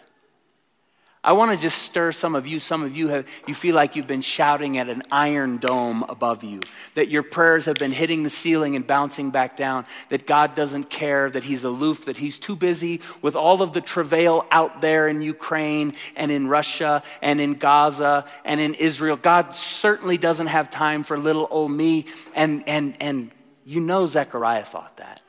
I 1.26 1.32
want 1.32 1.50
to 1.50 1.56
just 1.60 1.82
stir 1.82 2.12
some 2.12 2.36
of 2.36 2.46
you. 2.46 2.60
Some 2.60 2.84
of 2.84 2.96
you 2.96 3.08
have, 3.08 3.26
you 3.48 3.54
feel 3.54 3.74
like 3.74 3.96
you've 3.96 4.06
been 4.06 4.22
shouting 4.22 4.78
at 4.78 4.88
an 4.88 5.02
iron 5.10 5.56
dome 5.56 6.04
above 6.04 6.44
you, 6.44 6.60
that 6.94 7.10
your 7.10 7.24
prayers 7.24 7.64
have 7.64 7.74
been 7.74 7.90
hitting 7.90 8.22
the 8.22 8.30
ceiling 8.30 8.76
and 8.76 8.86
bouncing 8.86 9.32
back 9.32 9.56
down, 9.56 9.86
that 10.10 10.28
God 10.28 10.54
doesn't 10.54 10.88
care, 10.88 11.28
that 11.28 11.42
He's 11.42 11.64
aloof, 11.64 12.04
that 12.04 12.16
He's 12.16 12.38
too 12.38 12.54
busy 12.54 13.00
with 13.22 13.34
all 13.34 13.60
of 13.60 13.72
the 13.72 13.80
travail 13.80 14.46
out 14.52 14.80
there 14.80 15.08
in 15.08 15.20
Ukraine 15.20 15.94
and 16.14 16.30
in 16.30 16.46
Russia 16.46 17.02
and 17.20 17.40
in 17.40 17.54
Gaza 17.54 18.24
and 18.44 18.60
in 18.60 18.74
Israel. 18.74 19.16
God 19.16 19.52
certainly 19.52 20.18
doesn't 20.18 20.46
have 20.46 20.70
time 20.70 21.02
for 21.02 21.18
little 21.18 21.48
old 21.50 21.72
me. 21.72 22.06
And, 22.36 22.62
and, 22.68 22.94
and 23.00 23.32
you 23.64 23.80
know 23.80 24.06
Zechariah 24.06 24.64
thought 24.64 24.98
that. 24.98 25.22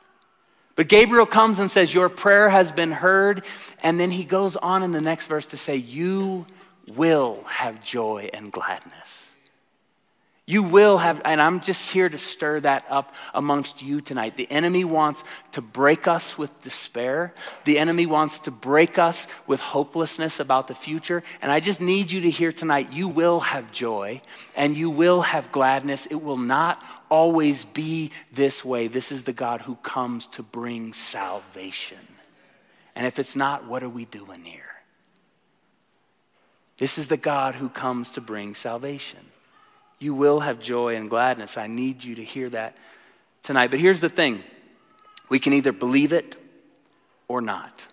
But 0.78 0.86
Gabriel 0.86 1.26
comes 1.26 1.58
and 1.58 1.68
says, 1.68 1.92
Your 1.92 2.08
prayer 2.08 2.48
has 2.48 2.70
been 2.70 2.92
heard. 2.92 3.44
And 3.82 3.98
then 3.98 4.12
he 4.12 4.22
goes 4.22 4.54
on 4.54 4.84
in 4.84 4.92
the 4.92 5.00
next 5.00 5.26
verse 5.26 5.44
to 5.46 5.56
say, 5.56 5.74
You 5.74 6.46
will 6.86 7.42
have 7.46 7.82
joy 7.82 8.30
and 8.32 8.52
gladness. 8.52 9.28
You 10.46 10.62
will 10.62 10.98
have, 10.98 11.20
and 11.24 11.42
I'm 11.42 11.60
just 11.62 11.90
here 11.90 12.08
to 12.08 12.16
stir 12.16 12.60
that 12.60 12.84
up 12.88 13.12
amongst 13.34 13.82
you 13.82 14.00
tonight. 14.00 14.36
The 14.36 14.48
enemy 14.52 14.84
wants 14.84 15.24
to 15.52 15.60
break 15.60 16.06
us 16.06 16.38
with 16.38 16.62
despair. 16.62 17.34
The 17.64 17.80
enemy 17.80 18.06
wants 18.06 18.38
to 18.40 18.52
break 18.52 18.98
us 19.00 19.26
with 19.48 19.58
hopelessness 19.58 20.38
about 20.38 20.68
the 20.68 20.76
future. 20.76 21.24
And 21.42 21.50
I 21.50 21.58
just 21.58 21.80
need 21.80 22.12
you 22.12 22.20
to 22.20 22.30
hear 22.30 22.52
tonight 22.52 22.92
you 22.92 23.08
will 23.08 23.40
have 23.40 23.72
joy 23.72 24.22
and 24.54 24.76
you 24.76 24.90
will 24.90 25.22
have 25.22 25.50
gladness. 25.50 26.06
It 26.06 26.22
will 26.22 26.38
not 26.38 26.80
always 27.08 27.64
be 27.64 28.10
this 28.32 28.64
way. 28.64 28.86
This 28.86 29.10
is 29.10 29.24
the 29.24 29.32
God 29.32 29.62
who 29.62 29.76
comes 29.76 30.26
to 30.28 30.42
bring 30.42 30.92
salvation. 30.92 31.98
And 32.94 33.06
if 33.06 33.18
it's 33.18 33.36
not, 33.36 33.66
what 33.66 33.82
are 33.82 33.88
we 33.88 34.04
doing 34.04 34.44
here? 34.44 34.64
This 36.78 36.96
is 36.96 37.08
the 37.08 37.16
God 37.16 37.54
who 37.54 37.68
comes 37.68 38.10
to 38.10 38.20
bring 38.20 38.54
salvation. 38.54 39.20
You 39.98 40.14
will 40.14 40.40
have 40.40 40.60
joy 40.60 40.94
and 40.94 41.10
gladness. 41.10 41.56
I 41.56 41.66
need 41.66 42.04
you 42.04 42.14
to 42.14 42.24
hear 42.24 42.48
that 42.50 42.76
tonight. 43.42 43.70
But 43.70 43.80
here's 43.80 44.00
the 44.00 44.08
thing 44.08 44.44
we 45.28 45.40
can 45.40 45.52
either 45.52 45.72
believe 45.72 46.12
it 46.12 46.38
or 47.26 47.40
not. 47.40 47.86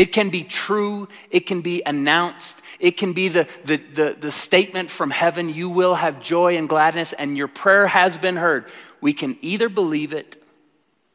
It 0.00 0.12
can 0.12 0.30
be 0.30 0.44
true, 0.44 1.08
it 1.30 1.40
can 1.40 1.60
be 1.60 1.82
announced, 1.84 2.62
it 2.78 2.92
can 2.92 3.12
be 3.12 3.28
the, 3.28 3.46
the, 3.66 3.76
the, 3.76 4.16
the, 4.18 4.32
statement 4.32 4.90
from 4.90 5.10
heaven, 5.10 5.52
you 5.52 5.68
will 5.68 5.94
have 5.94 6.22
joy 6.22 6.56
and 6.56 6.70
gladness, 6.70 7.12
and 7.12 7.36
your 7.36 7.48
prayer 7.48 7.86
has 7.86 8.16
been 8.16 8.36
heard. 8.36 8.64
We 9.02 9.12
can 9.12 9.36
either 9.42 9.68
believe 9.68 10.14
it 10.14 10.42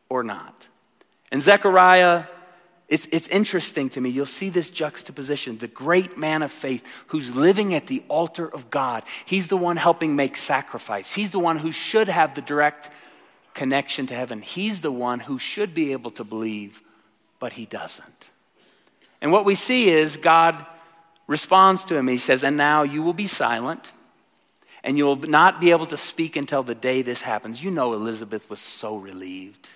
or 0.07 0.21
not. 0.21 0.67
And 1.31 1.41
Zechariah 1.41 2.25
it's, 2.87 3.07
it's 3.11 3.27
interesting 3.29 3.89
to 3.89 4.01
me. 4.01 4.11
You'll 4.11 4.27
see 4.27 4.49
this 4.49 4.69
juxtaposition. 4.69 5.57
The 5.57 5.67
great 5.67 6.19
man 6.19 6.43
of 6.43 6.51
faith 6.51 6.85
who's 7.07 7.35
living 7.35 7.73
at 7.73 7.87
the 7.87 8.03
altar 8.07 8.47
of 8.47 8.69
God, 8.69 9.01
he's 9.25 9.47
the 9.47 9.57
one 9.57 9.77
helping 9.77 10.15
make 10.15 10.37
sacrifice. 10.37 11.11
He's 11.11 11.31
the 11.31 11.39
one 11.39 11.57
who 11.57 11.71
should 11.71 12.07
have 12.07 12.35
the 12.35 12.41
direct 12.41 12.91
connection 13.55 14.05
to 14.05 14.13
heaven. 14.13 14.43
He's 14.43 14.81
the 14.81 14.91
one 14.91 15.21
who 15.21 15.39
should 15.39 15.73
be 15.73 15.93
able 15.93 16.11
to 16.11 16.23
believe, 16.23 16.83
but 17.39 17.53
he 17.53 17.65
doesn't. 17.65 18.29
And 19.25 19.31
what 19.31 19.43
we 19.43 19.55
see 19.55 19.89
is 19.89 20.17
God 20.17 20.63
responds 21.25 21.83
to 21.85 21.95
him. 21.95 22.07
He 22.07 22.19
says, 22.19 22.43
And 22.43 22.57
now 22.57 22.83
you 22.83 23.01
will 23.01 23.11
be 23.11 23.25
silent, 23.25 23.91
and 24.83 24.99
you 24.99 25.05
will 25.05 25.15
not 25.15 25.59
be 25.59 25.71
able 25.71 25.87
to 25.87 25.97
speak 25.97 26.35
until 26.35 26.61
the 26.61 26.75
day 26.75 27.01
this 27.01 27.21
happens. 27.21 27.63
You 27.63 27.71
know, 27.71 27.93
Elizabeth 27.93 28.47
was 28.51 28.59
so 28.59 28.97
relieved. 28.97 29.71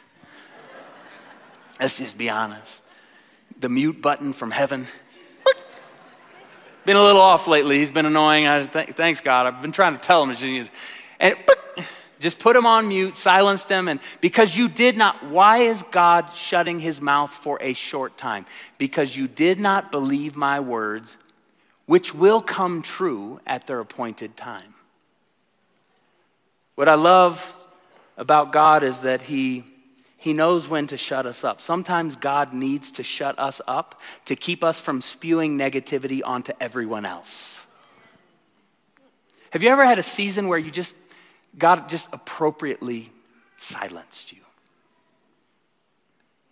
Let's 1.80 1.98
just 1.98 2.16
be 2.16 2.30
honest 2.30 2.84
the 3.60 3.70
mute 3.70 4.04
button 4.04 4.34
from 4.34 4.52
heaven. 4.52 4.86
Been 6.86 6.96
a 6.96 7.02
little 7.02 7.20
off 7.20 7.48
lately. 7.48 7.80
He's 7.80 7.90
been 7.90 8.06
annoying. 8.06 8.46
I 8.46 8.64
th- 8.64 8.90
thanks 8.90 9.20
God. 9.20 9.48
I've 9.48 9.64
been 9.64 9.72
trying 9.72 9.98
to 9.98 10.00
tell 10.00 10.24
him. 10.24 10.70
And 11.20 11.36
just 12.20 12.40
put 12.40 12.56
him 12.56 12.66
on 12.66 12.88
mute, 12.88 13.16
silenced 13.16 13.70
him, 13.70 13.88
and 13.88 14.00
because 14.22 14.56
you 14.56 14.68
did 14.68 14.98
not, 14.98 15.26
why 15.26 15.60
is 15.60 15.84
God 15.92 16.30
shutting 16.36 16.80
his 16.80 17.00
mouth 17.02 17.32
for 17.32 17.58
a 17.62 17.74
short 17.74 18.18
time? 18.18 18.46
Because 18.78 19.16
you 19.16 19.28
did 19.28 19.60
not 19.60 19.92
believe 19.92 20.36
my 20.36 20.60
words, 20.60 21.18
which 21.86 22.14
will 22.14 22.42
come 22.42 22.82
true 22.82 23.40
at 23.48 23.68
their 23.68 23.80
appointed 23.80 24.36
time. 24.36 24.76
What 26.76 26.90
I 26.90 26.96
love 26.96 27.56
about 28.18 28.52
God 28.52 28.84
is 28.84 29.00
that 29.02 29.22
he 29.22 29.64
he 30.22 30.34
knows 30.34 30.68
when 30.68 30.86
to 30.88 30.98
shut 30.98 31.26
us 31.26 31.46
up. 31.46 31.62
Sometimes 31.62 32.18
God 32.18 32.54
needs 32.54 32.92
to 32.94 33.04
shut 33.04 33.40
us 33.40 33.62
up 33.66 34.02
to 34.26 34.36
keep 34.36 34.66
us 34.66 34.78
from 34.78 35.00
spewing 35.00 35.58
negativity 35.58 36.20
onto 36.22 36.52
everyone 36.60 37.06
else. 37.06 37.66
Have 39.52 39.64
you 39.64 39.70
ever 39.70 39.86
had 39.86 39.98
a 39.98 40.04
season 40.04 40.50
where 40.50 40.60
you 40.60 40.70
just, 40.70 40.94
God 41.58 41.90
just 41.90 42.08
appropriately 42.12 43.12
silenced 43.58 44.32
you? 44.32 44.40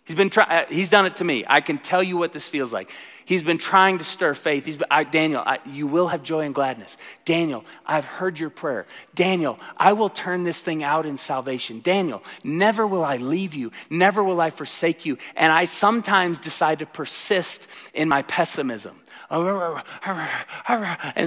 He's 0.08 0.16
been 0.16 0.30
try- 0.30 0.44
uh, 0.44 0.64
he's 0.70 0.88
done 0.88 1.04
it 1.04 1.16
to 1.16 1.24
me. 1.24 1.44
I 1.46 1.60
can 1.60 1.76
tell 1.76 2.02
you 2.02 2.16
what 2.16 2.32
this 2.32 2.48
feels 2.48 2.72
like. 2.72 2.90
He's 3.26 3.42
been 3.42 3.58
trying 3.58 3.98
to 3.98 4.04
stir 4.04 4.32
faith. 4.32 4.64
He's 4.64 4.78
been, 4.78 4.88
I, 4.90 5.04
Daniel, 5.04 5.42
I, 5.44 5.58
you 5.66 5.86
will 5.86 6.08
have 6.08 6.22
joy 6.22 6.46
and 6.46 6.54
gladness. 6.54 6.96
Daniel, 7.26 7.62
I've 7.84 8.06
heard 8.06 8.38
your 8.38 8.48
prayer. 8.48 8.86
Daniel, 9.14 9.58
I 9.76 9.92
will 9.92 10.08
turn 10.08 10.44
this 10.44 10.62
thing 10.62 10.82
out 10.82 11.04
in 11.04 11.18
salvation. 11.18 11.80
Daniel, 11.80 12.22
never 12.42 12.86
will 12.86 13.04
I 13.04 13.18
leave 13.18 13.52
you. 13.52 13.70
Never 13.90 14.24
will 14.24 14.40
I 14.40 14.48
forsake 14.48 15.04
you. 15.04 15.18
And 15.36 15.52
I 15.52 15.66
sometimes 15.66 16.38
decide 16.38 16.78
to 16.78 16.86
persist 16.86 17.68
in 17.92 18.08
my 18.08 18.22
pessimism. 18.22 18.98
And 19.28 19.82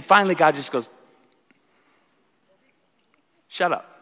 finally, 0.04 0.34
God 0.34 0.56
just 0.56 0.72
goes, 0.72 0.90
Shut 3.52 3.74
up. 3.74 4.00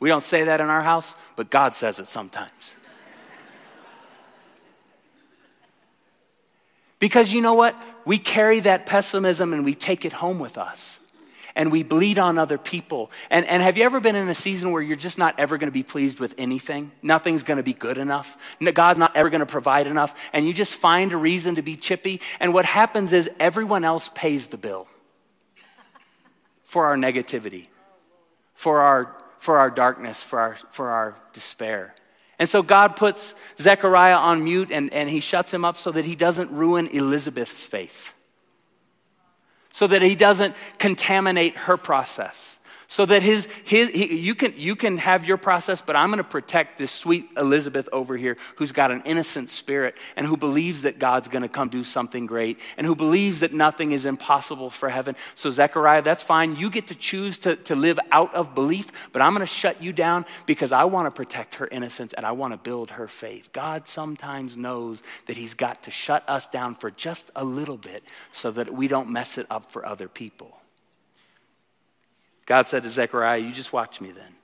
We 0.00 0.08
don't 0.08 0.24
say 0.24 0.42
that 0.44 0.60
in 0.60 0.68
our 0.68 0.82
house, 0.82 1.14
but 1.36 1.50
God 1.50 1.72
says 1.72 2.00
it 2.00 2.08
sometimes. 2.08 2.74
Because 6.98 7.32
you 7.32 7.40
know 7.40 7.54
what? 7.54 7.76
We 8.04 8.18
carry 8.18 8.58
that 8.60 8.86
pessimism 8.86 9.52
and 9.52 9.64
we 9.64 9.76
take 9.76 10.04
it 10.04 10.12
home 10.12 10.40
with 10.40 10.58
us. 10.58 10.98
And 11.54 11.70
we 11.70 11.84
bleed 11.84 12.18
on 12.18 12.36
other 12.36 12.58
people. 12.58 13.12
And, 13.30 13.46
and 13.46 13.62
have 13.62 13.78
you 13.78 13.84
ever 13.84 14.00
been 14.00 14.16
in 14.16 14.28
a 14.28 14.34
season 14.34 14.72
where 14.72 14.82
you're 14.82 14.96
just 14.96 15.16
not 15.16 15.38
ever 15.38 15.56
going 15.56 15.68
to 15.68 15.72
be 15.72 15.84
pleased 15.84 16.18
with 16.18 16.34
anything? 16.36 16.90
Nothing's 17.02 17.44
going 17.44 17.58
to 17.58 17.62
be 17.62 17.72
good 17.72 17.98
enough. 17.98 18.36
God's 18.60 18.98
not 18.98 19.16
ever 19.16 19.30
going 19.30 19.40
to 19.40 19.46
provide 19.46 19.86
enough. 19.86 20.12
And 20.32 20.44
you 20.44 20.52
just 20.52 20.74
find 20.74 21.12
a 21.12 21.16
reason 21.16 21.54
to 21.54 21.62
be 21.62 21.76
chippy. 21.76 22.20
And 22.40 22.52
what 22.52 22.64
happens 22.64 23.12
is 23.12 23.30
everyone 23.38 23.84
else 23.84 24.10
pays 24.12 24.48
the 24.48 24.56
bill 24.56 24.88
for 26.64 26.86
our 26.86 26.96
negativity, 26.96 27.68
for 28.54 28.80
our, 28.80 29.16
for 29.38 29.58
our 29.58 29.70
darkness, 29.70 30.22
for 30.22 30.40
our, 30.40 30.56
for 30.70 30.90
our 30.90 31.16
despair. 31.32 31.94
And 32.38 32.48
so 32.48 32.62
God 32.62 32.96
puts 32.96 33.34
Zechariah 33.58 34.16
on 34.16 34.42
mute 34.42 34.70
and, 34.72 34.92
and 34.92 35.08
he 35.08 35.20
shuts 35.20 35.52
him 35.52 35.64
up 35.64 35.78
so 35.78 35.92
that 35.92 36.04
he 36.04 36.16
doesn't 36.16 36.50
ruin 36.50 36.88
Elizabeth's 36.88 37.62
faith, 37.62 38.14
so 39.70 39.86
that 39.86 40.02
he 40.02 40.14
doesn't 40.14 40.54
contaminate 40.78 41.56
her 41.56 41.76
process 41.76 42.53
so 42.94 43.04
that 43.04 43.24
his, 43.24 43.48
his 43.64 43.88
he, 43.88 44.20
you, 44.20 44.36
can, 44.36 44.54
you 44.56 44.76
can 44.76 44.98
have 44.98 45.26
your 45.26 45.36
process, 45.36 45.80
but 45.80 45.96
I'm 45.96 46.10
going 46.10 46.18
to 46.18 46.22
protect 46.22 46.78
this 46.78 46.92
sweet 46.92 47.28
Elizabeth 47.36 47.88
over 47.90 48.16
here 48.16 48.36
who's 48.54 48.70
got 48.70 48.92
an 48.92 49.02
innocent 49.04 49.50
spirit 49.50 49.96
and 50.14 50.24
who 50.24 50.36
believes 50.36 50.82
that 50.82 51.00
God's 51.00 51.26
going 51.26 51.42
to 51.42 51.48
come 51.48 51.68
do 51.68 51.82
something 51.82 52.26
great 52.26 52.60
and 52.78 52.86
who 52.86 52.94
believes 52.94 53.40
that 53.40 53.52
nothing 53.52 53.90
is 53.90 54.06
impossible 54.06 54.70
for 54.70 54.88
heaven. 54.88 55.16
So, 55.34 55.50
Zechariah, 55.50 56.02
that's 56.02 56.22
fine. 56.22 56.54
You 56.54 56.70
get 56.70 56.86
to 56.86 56.94
choose 56.94 57.36
to, 57.38 57.56
to 57.56 57.74
live 57.74 57.98
out 58.12 58.32
of 58.32 58.54
belief, 58.54 59.10
but 59.10 59.20
I'm 59.20 59.34
going 59.34 59.44
to 59.44 59.52
shut 59.52 59.82
you 59.82 59.92
down 59.92 60.24
because 60.46 60.70
I 60.70 60.84
want 60.84 61.06
to 61.06 61.10
protect 61.10 61.56
her 61.56 61.66
innocence 61.66 62.12
and 62.12 62.24
I 62.24 62.30
want 62.30 62.52
to 62.52 62.58
build 62.58 62.92
her 62.92 63.08
faith. 63.08 63.52
God 63.52 63.88
sometimes 63.88 64.56
knows 64.56 65.02
that 65.26 65.36
he's 65.36 65.54
got 65.54 65.82
to 65.82 65.90
shut 65.90 66.22
us 66.28 66.46
down 66.46 66.76
for 66.76 66.92
just 66.92 67.32
a 67.34 67.42
little 67.42 67.76
bit 67.76 68.04
so 68.30 68.52
that 68.52 68.72
we 68.72 68.86
don't 68.86 69.10
mess 69.10 69.36
it 69.36 69.48
up 69.50 69.72
for 69.72 69.84
other 69.84 70.06
people. 70.06 70.60
God 72.46 72.68
said 72.68 72.82
to 72.82 72.88
Zechariah, 72.88 73.38
You 73.38 73.52
just 73.52 73.72
watch 73.72 74.00
me 74.00 74.10
then. 74.10 74.34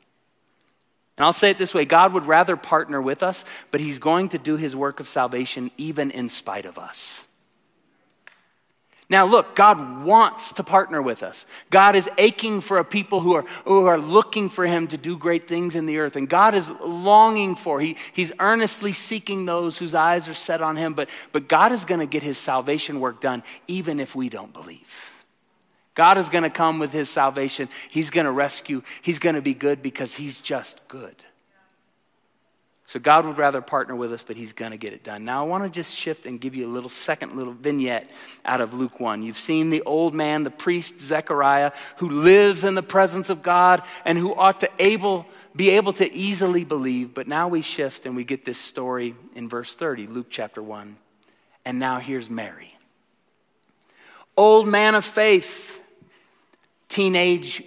And 1.16 1.24
I'll 1.26 1.34
say 1.34 1.50
it 1.50 1.58
this 1.58 1.74
way 1.74 1.84
God 1.84 2.14
would 2.14 2.26
rather 2.26 2.56
partner 2.56 3.00
with 3.00 3.22
us, 3.22 3.44
but 3.70 3.80
He's 3.80 3.98
going 3.98 4.30
to 4.30 4.38
do 4.38 4.56
His 4.56 4.74
work 4.74 5.00
of 5.00 5.08
salvation 5.08 5.70
even 5.76 6.10
in 6.10 6.28
spite 6.28 6.64
of 6.64 6.78
us. 6.78 7.24
Now, 9.10 9.26
look, 9.26 9.56
God 9.56 10.04
wants 10.04 10.52
to 10.52 10.62
partner 10.62 11.02
with 11.02 11.24
us. 11.24 11.44
God 11.68 11.96
is 11.96 12.08
aching 12.16 12.60
for 12.60 12.78
a 12.78 12.84
people 12.84 13.20
who 13.20 13.34
are, 13.34 13.42
who 13.64 13.86
are 13.86 13.98
looking 13.98 14.48
for 14.48 14.64
Him 14.64 14.86
to 14.86 14.96
do 14.96 15.18
great 15.18 15.48
things 15.48 15.74
in 15.74 15.84
the 15.84 15.98
earth. 15.98 16.14
And 16.14 16.28
God 16.28 16.54
is 16.54 16.70
longing 16.70 17.56
for, 17.56 17.80
he, 17.80 17.96
He's 18.12 18.30
earnestly 18.38 18.92
seeking 18.92 19.44
those 19.44 19.76
whose 19.76 19.96
eyes 19.96 20.28
are 20.28 20.34
set 20.34 20.62
on 20.62 20.76
Him. 20.76 20.94
But, 20.94 21.10
but 21.32 21.48
God 21.48 21.72
is 21.72 21.84
going 21.84 21.98
to 21.98 22.06
get 22.06 22.22
His 22.22 22.38
salvation 22.38 23.00
work 23.00 23.20
done 23.20 23.42
even 23.66 23.98
if 23.98 24.14
we 24.14 24.28
don't 24.28 24.52
believe. 24.52 25.12
God 26.00 26.16
is 26.16 26.30
going 26.30 26.44
to 26.44 26.50
come 26.50 26.78
with 26.78 26.92
his 26.92 27.10
salvation. 27.10 27.68
He's 27.90 28.08
going 28.08 28.24
to 28.24 28.30
rescue. 28.30 28.82
He's 29.02 29.18
going 29.18 29.34
to 29.34 29.42
be 29.42 29.52
good 29.52 29.82
because 29.82 30.14
he's 30.14 30.38
just 30.38 30.80
good. 30.88 31.14
So 32.86 32.98
God 32.98 33.26
would 33.26 33.36
rather 33.36 33.60
partner 33.60 33.94
with 33.94 34.10
us, 34.10 34.22
but 34.22 34.36
he's 34.36 34.54
going 34.54 34.70
to 34.70 34.78
get 34.78 34.94
it 34.94 35.04
done. 35.04 35.26
Now 35.26 35.44
I 35.44 35.46
want 35.46 35.64
to 35.64 35.68
just 35.68 35.94
shift 35.94 36.24
and 36.24 36.40
give 36.40 36.54
you 36.54 36.66
a 36.66 36.72
little 36.72 36.88
second 36.88 37.36
little 37.36 37.52
vignette 37.52 38.08
out 38.46 38.62
of 38.62 38.72
Luke 38.72 38.98
1. 38.98 39.22
You've 39.22 39.38
seen 39.38 39.68
the 39.68 39.82
old 39.82 40.14
man, 40.14 40.42
the 40.42 40.50
priest 40.50 41.02
Zechariah, 41.02 41.72
who 41.98 42.08
lives 42.08 42.64
in 42.64 42.76
the 42.76 42.82
presence 42.82 43.28
of 43.28 43.42
God 43.42 43.82
and 44.06 44.16
who 44.16 44.34
ought 44.34 44.60
to 44.60 44.70
able, 44.78 45.26
be 45.54 45.68
able 45.68 45.92
to 45.92 46.10
easily 46.10 46.64
believe. 46.64 47.12
But 47.12 47.28
now 47.28 47.48
we 47.48 47.60
shift 47.60 48.06
and 48.06 48.16
we 48.16 48.24
get 48.24 48.46
this 48.46 48.58
story 48.58 49.14
in 49.34 49.50
verse 49.50 49.74
30, 49.74 50.06
Luke 50.06 50.28
chapter 50.30 50.62
1. 50.62 50.96
And 51.66 51.78
now 51.78 51.98
here's 51.98 52.30
Mary. 52.30 52.74
Old 54.34 54.66
man 54.66 54.94
of 54.94 55.04
faith 55.04 55.79
teenage 56.90 57.62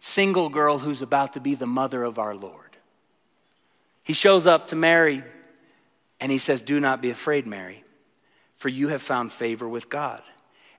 single 0.00 0.48
girl 0.48 0.78
who's 0.78 1.02
about 1.02 1.34
to 1.34 1.40
be 1.40 1.54
the 1.54 1.66
mother 1.66 2.02
of 2.02 2.18
our 2.18 2.34
Lord. 2.34 2.76
He 4.02 4.14
shows 4.14 4.46
up 4.46 4.68
to 4.68 4.76
Mary 4.76 5.22
and 6.18 6.32
he 6.32 6.38
says, 6.38 6.62
Do 6.62 6.80
not 6.80 7.02
be 7.02 7.10
afraid, 7.10 7.46
Mary, 7.46 7.84
for 8.56 8.68
you 8.68 8.88
have 8.88 9.02
found 9.02 9.32
favor 9.32 9.68
with 9.68 9.90
God. 9.90 10.22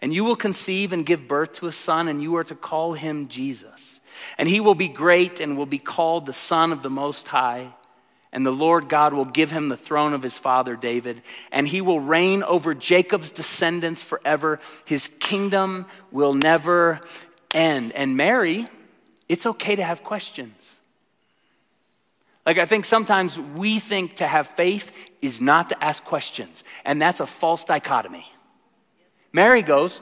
And 0.01 0.13
you 0.13 0.25
will 0.25 0.35
conceive 0.35 0.91
and 0.91 1.05
give 1.05 1.29
birth 1.29 1.53
to 1.53 1.67
a 1.67 1.71
son, 1.71 2.09
and 2.09 2.21
you 2.21 2.35
are 2.35 2.43
to 2.43 2.55
call 2.55 2.91
him 2.91 3.29
Jesus. 3.29 4.01
And 4.37 4.49
he 4.49 4.59
will 4.59 4.75
be 4.75 4.89
great 4.89 5.39
and 5.39 5.57
will 5.57 5.65
be 5.65 5.77
called 5.77 6.25
the 6.25 6.33
Son 6.33 6.73
of 6.73 6.83
the 6.83 6.89
Most 6.89 7.29
High. 7.29 7.73
And 8.33 8.45
the 8.45 8.51
Lord 8.51 8.89
God 8.89 9.13
will 9.13 9.23
give 9.23 9.51
him 9.51 9.69
the 9.69 9.77
throne 9.77 10.13
of 10.13 10.21
his 10.21 10.37
father 10.37 10.75
David, 10.75 11.21
and 11.53 11.65
he 11.65 11.79
will 11.79 12.01
reign 12.01 12.43
over 12.43 12.73
Jacob's 12.73 13.31
descendants 13.31 14.01
forever. 14.01 14.59
His 14.83 15.07
kingdom 15.19 15.85
will 16.11 16.33
never 16.33 16.99
end. 17.53 17.91
And 17.93 18.17
Mary, 18.17 18.67
it's 19.29 19.45
okay 19.45 19.75
to 19.75 19.83
have 19.83 20.03
questions. 20.03 20.69
Like, 22.45 22.57
I 22.57 22.65
think 22.65 22.85
sometimes 22.85 23.39
we 23.39 23.79
think 23.79 24.17
to 24.17 24.27
have 24.27 24.47
faith 24.47 24.91
is 25.21 25.39
not 25.39 25.69
to 25.69 25.83
ask 25.83 26.03
questions, 26.03 26.63
and 26.83 27.01
that's 27.01 27.21
a 27.21 27.25
false 27.25 27.63
dichotomy. 27.63 28.27
Mary 29.31 29.61
goes, 29.61 30.01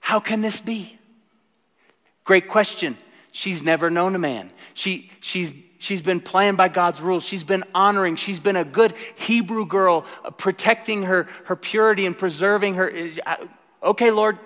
How 0.00 0.18
can 0.18 0.40
this 0.40 0.60
be? 0.60 0.98
Great 2.24 2.48
question. 2.48 2.96
She's 3.32 3.62
never 3.62 3.90
known 3.90 4.14
a 4.14 4.18
man. 4.18 4.50
She, 4.74 5.10
she's, 5.20 5.52
she's 5.78 6.02
been 6.02 6.20
playing 6.20 6.56
by 6.56 6.68
God's 6.68 7.00
rules. 7.00 7.24
She's 7.24 7.44
been 7.44 7.64
honoring. 7.74 8.16
She's 8.16 8.40
been 8.40 8.56
a 8.56 8.64
good 8.64 8.94
Hebrew 9.16 9.66
girl, 9.66 10.04
uh, 10.24 10.30
protecting 10.30 11.04
her, 11.04 11.26
her 11.44 11.56
purity 11.56 12.06
and 12.06 12.16
preserving 12.16 12.74
her. 12.74 12.92
Uh, 13.26 13.36
okay, 13.82 14.10
Lord, 14.10 14.38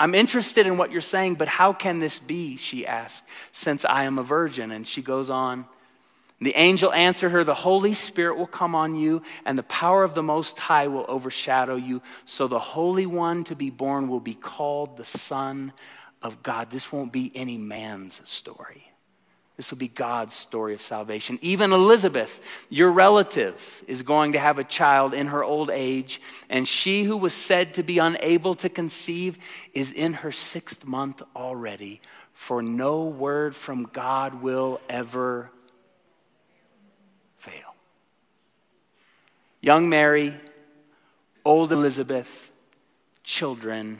I'm 0.00 0.14
interested 0.14 0.66
in 0.66 0.78
what 0.78 0.90
you're 0.90 1.02
saying, 1.02 1.34
but 1.34 1.46
how 1.46 1.74
can 1.74 1.98
this 2.00 2.18
be? 2.18 2.56
She 2.56 2.86
asked, 2.86 3.22
since 3.52 3.84
I 3.84 4.04
am 4.04 4.18
a 4.18 4.22
virgin. 4.22 4.72
And 4.72 4.86
she 4.86 5.02
goes 5.02 5.28
on. 5.28 5.66
The 6.40 6.56
angel 6.56 6.90
answered 6.90 7.28
her, 7.28 7.44
The 7.44 7.54
Holy 7.54 7.92
Spirit 7.92 8.38
will 8.38 8.46
come 8.46 8.74
on 8.74 8.94
you, 8.94 9.20
and 9.44 9.58
the 9.58 9.62
power 9.62 10.02
of 10.02 10.14
the 10.14 10.22
Most 10.22 10.58
High 10.58 10.88
will 10.88 11.04
overshadow 11.06 11.76
you. 11.76 12.00
So 12.24 12.48
the 12.48 12.58
Holy 12.58 13.04
One 13.04 13.44
to 13.44 13.54
be 13.54 13.68
born 13.68 14.08
will 14.08 14.20
be 14.20 14.32
called 14.32 14.96
the 14.96 15.04
Son 15.04 15.74
of 16.22 16.42
God. 16.42 16.70
This 16.70 16.90
won't 16.90 17.12
be 17.12 17.30
any 17.34 17.58
man's 17.58 18.22
story. 18.24 18.89
This 19.60 19.70
will 19.70 19.76
be 19.76 19.88
God's 19.88 20.32
story 20.32 20.72
of 20.72 20.80
salvation. 20.80 21.38
Even 21.42 21.70
Elizabeth, 21.70 22.40
your 22.70 22.90
relative, 22.90 23.84
is 23.86 24.00
going 24.00 24.32
to 24.32 24.38
have 24.38 24.58
a 24.58 24.64
child 24.64 25.12
in 25.12 25.26
her 25.26 25.44
old 25.44 25.68
age, 25.68 26.18
and 26.48 26.66
she 26.66 27.04
who 27.04 27.18
was 27.18 27.34
said 27.34 27.74
to 27.74 27.82
be 27.82 27.98
unable 27.98 28.54
to 28.54 28.70
conceive 28.70 29.36
is 29.74 29.92
in 29.92 30.14
her 30.14 30.32
sixth 30.32 30.86
month 30.86 31.20
already, 31.36 32.00
for 32.32 32.62
no 32.62 33.04
word 33.04 33.54
from 33.54 33.82
God 33.82 34.40
will 34.40 34.80
ever 34.88 35.50
fail. 37.36 37.74
Young 39.60 39.90
Mary, 39.90 40.32
old 41.44 41.70
Elizabeth, 41.70 42.50
children, 43.22 43.98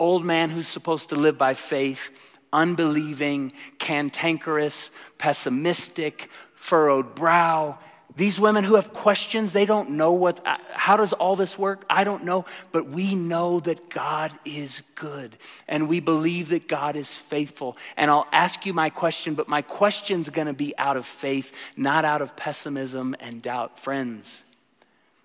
old 0.00 0.24
man 0.24 0.50
who's 0.50 0.66
supposed 0.66 1.10
to 1.10 1.14
live 1.14 1.38
by 1.38 1.54
faith 1.54 2.10
unbelieving, 2.52 3.52
cantankerous, 3.78 4.90
pessimistic, 5.18 6.28
furrowed 6.54 7.14
brow. 7.14 7.78
These 8.14 8.38
women 8.38 8.64
who 8.64 8.74
have 8.74 8.92
questions, 8.92 9.52
they 9.52 9.64
don't 9.64 9.90
know 9.90 10.12
what, 10.12 10.46
uh, 10.46 10.58
how 10.72 10.98
does 10.98 11.14
all 11.14 11.34
this 11.34 11.58
work? 11.58 11.84
I 11.88 12.04
don't 12.04 12.24
know, 12.24 12.44
but 12.70 12.86
we 12.88 13.14
know 13.14 13.60
that 13.60 13.88
God 13.88 14.32
is 14.44 14.82
good 14.94 15.36
and 15.66 15.88
we 15.88 16.00
believe 16.00 16.50
that 16.50 16.68
God 16.68 16.94
is 16.94 17.10
faithful. 17.10 17.76
And 17.96 18.10
I'll 18.10 18.28
ask 18.30 18.66
you 18.66 18.74
my 18.74 18.90
question, 18.90 19.34
but 19.34 19.48
my 19.48 19.62
question's 19.62 20.28
gonna 20.28 20.52
be 20.52 20.76
out 20.76 20.98
of 20.98 21.06
faith, 21.06 21.56
not 21.76 22.04
out 22.04 22.20
of 22.20 22.36
pessimism 22.36 23.16
and 23.18 23.40
doubt. 23.40 23.78
Friends, 23.78 24.42